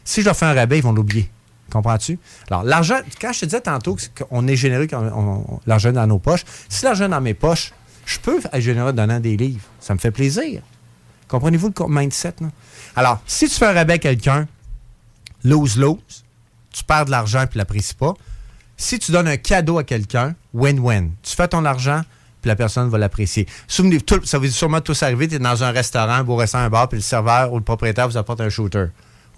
[0.03, 1.31] Si je leur fais un rabais, ils vont l'oublier.
[1.71, 2.19] Comprends-tu?
[2.51, 3.95] Alors, l'argent, quand je te disais tantôt
[4.29, 7.71] qu'on est généreux quand l'argent dans nos poches, si l'argent est dans mes poches,
[8.05, 9.63] je peux être généreux en donnant des livres.
[9.79, 10.61] Ça me fait plaisir.
[11.29, 12.33] Comprenez-vous le mindset?
[12.41, 12.47] là?
[12.97, 14.45] Alors, si tu fais un rabais à quelqu'un,
[15.45, 16.25] lose-lose,
[16.71, 18.13] tu perds de l'argent et tu l'apprécies pas.
[18.77, 21.09] Si tu donnes un cadeau à quelqu'un, win-win.
[21.23, 22.01] Tu fais ton argent,
[22.41, 23.47] puis la personne va l'apprécier.
[23.67, 26.65] Souvenez tout, ça vous est sûrement tous arrivé, tu es dans un restaurant, beau restaurant,
[26.65, 28.87] un bar, puis le serveur ou le propriétaire vous apporte un shooter.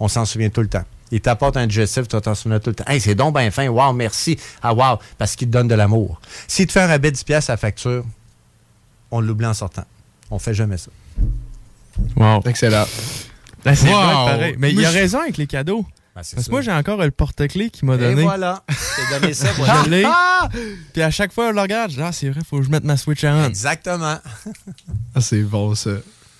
[0.00, 0.84] On s'en souvient tout le temps.
[1.10, 2.84] Il t'apporte un digestif, tu vas t'en souvenir tout le temps.
[2.86, 4.38] Hey, c'est donc bien fin, wow, merci.
[4.62, 6.20] Ah, wow, parce qu'il te donne de l'amour.
[6.46, 8.04] Si tu fais un rabais de 10 pièces à facture,
[9.10, 9.84] on l'oublie en sortant.
[10.30, 10.90] On fait jamais ça.
[12.16, 12.42] Wow.
[12.44, 12.84] Excellent.
[13.64, 13.94] Ben, c'est Wow.
[14.02, 14.54] vrai, pareil.
[14.58, 15.84] Mais il Mais a je- raison avec les cadeaux.
[16.34, 18.22] Parce que moi, j'ai encore le porte-clés qu'il m'a Et donné.
[18.22, 18.62] voilà.
[18.68, 19.82] Je t'ai donné ça, voilà.
[19.84, 20.06] Je l'ai.
[20.92, 22.70] Puis à chaque fois, je le regarde, je dis, ah, c'est vrai, faut que je
[22.70, 23.44] mette ma Switch on.
[23.46, 24.16] Exactement.
[25.14, 25.90] Ah, c'est bon, ça.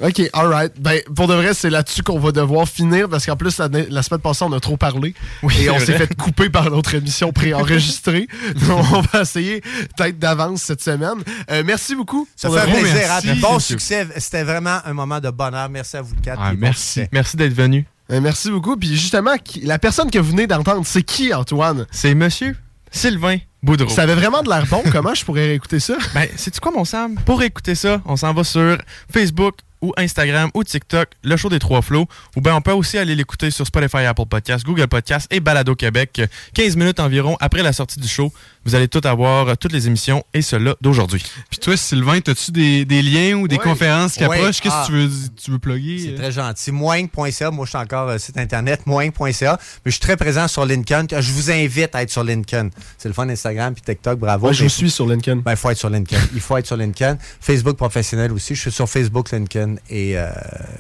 [0.01, 0.73] OK, alright.
[0.81, 4.03] Ben, pour de vrai, c'est là-dessus qu'on va devoir finir parce qu'en plus, la, la
[4.05, 5.13] semaine passée, on a trop parlé.
[5.43, 8.29] Oui, et on s'est fait couper par notre émission préenregistrée.
[8.69, 9.61] Donc, on va essayer
[9.97, 11.17] peut-être d'avance cette semaine.
[11.51, 12.29] Euh, merci beaucoup.
[12.37, 12.81] Ça fait vrai.
[12.81, 13.11] plaisir.
[13.11, 13.21] hein?
[13.41, 13.67] Bon Merci.
[13.67, 14.07] succès.
[14.19, 15.69] C'était vraiment un moment de bonheur.
[15.69, 16.41] Merci à vous quatre.
[16.41, 17.03] Ah, et bon merci.
[17.11, 17.85] Merci d'être venu.
[18.11, 18.77] Euh, merci beaucoup.
[18.77, 21.87] Puis justement, qui- la personne que vous venez d'entendre, c'est qui, Antoine?
[21.91, 22.57] C'est monsieur
[22.91, 23.89] Sylvain Boudreau.
[23.91, 24.83] Ça avait vraiment de l'air bon.
[24.93, 25.97] Comment je pourrais réécouter ça?
[26.15, 27.17] Ben, c'est quoi mon Sam?
[27.27, 28.79] Pour écouter ça, on s'en va sur
[29.13, 32.07] Facebook, ou Instagram ou TikTok, le show des trois flots.
[32.37, 35.75] Ou bien on peut aussi aller l'écouter sur Spotify, Apple Podcasts, Google Podcasts et Balado
[35.75, 36.21] Québec.
[36.55, 38.33] 15 minutes environ après la sortie du show.
[38.65, 41.23] Vous allez tout avoir, euh, toutes les émissions et cela d'aujourd'hui.
[41.49, 43.63] Puis toi, Sylvain, as-tu des, des liens ou des Oui.
[43.63, 44.37] conférences qui Oui.
[44.37, 44.61] approchent?
[44.61, 44.85] Qu'est-ce Ah.
[44.87, 45.11] que tu veux,
[45.43, 45.99] tu veux plugger?
[45.99, 46.71] C'est très gentil.
[46.73, 50.67] Moing.ca, moi je suis encore euh, site internet, moing.ca, mais je suis très présent sur
[50.67, 51.21] LinkedIn.
[51.21, 52.69] Je vous invite à être sur LinkedIn.
[52.99, 54.47] C'est le fun Instagram puis TikTok, bravo.
[54.47, 55.37] Moi, je Mais- vous suis sur LinkedIn.
[55.37, 56.21] Ben, il faut être sur LinkedIn.
[56.35, 57.17] Il faut être sur LinkedIn.
[57.41, 58.55] Facebook professionnel aussi.
[58.55, 60.29] Je suis sur Facebook, LinkedIn et euh,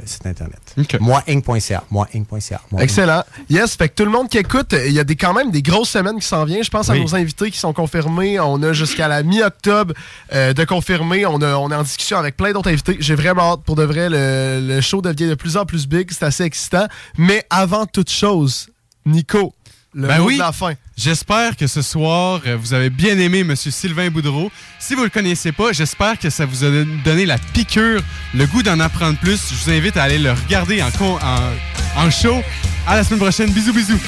[0.04, 0.60] site internet.
[1.00, 1.84] Moing.ca.
[1.90, 2.60] Moing.ca.
[2.70, 2.82] Moing.
[2.82, 3.22] Excellent.
[3.50, 5.62] Yes, fait que tout le monde qui écoute, il y a des, quand même des
[5.62, 6.64] grosses semaines qui s'en viennent.
[6.64, 8.38] Je pense à nos invités qui sont confirmés.
[8.40, 9.94] On a jusqu'à la mi-octobre
[10.32, 11.26] euh, de confirmer.
[11.26, 12.96] On, a- on est en discussion avec plein d'autres invités.
[13.00, 13.60] J'ai vraiment hâte.
[13.64, 16.10] Pour de vrai, le, le show devient de plus en plus big.
[16.10, 16.86] C'est assez excitant.
[17.16, 18.68] Mais avant toute chose,
[19.06, 19.54] Nico,
[19.94, 20.34] le Ben mot oui.
[20.34, 20.74] de la fin.
[20.98, 23.54] J'espère que ce soir, euh, vous avez bien aimé M.
[23.54, 24.50] Sylvain Boudreau.
[24.80, 26.70] Si vous le connaissez pas, j'espère que ça vous a
[27.04, 28.02] donné la piqûre,
[28.34, 29.40] le goût d'en apprendre plus.
[29.48, 32.42] Je vous invite à aller le regarder en, en, en show.
[32.84, 33.52] À la semaine prochaine.
[33.52, 34.00] Bisous, bisous.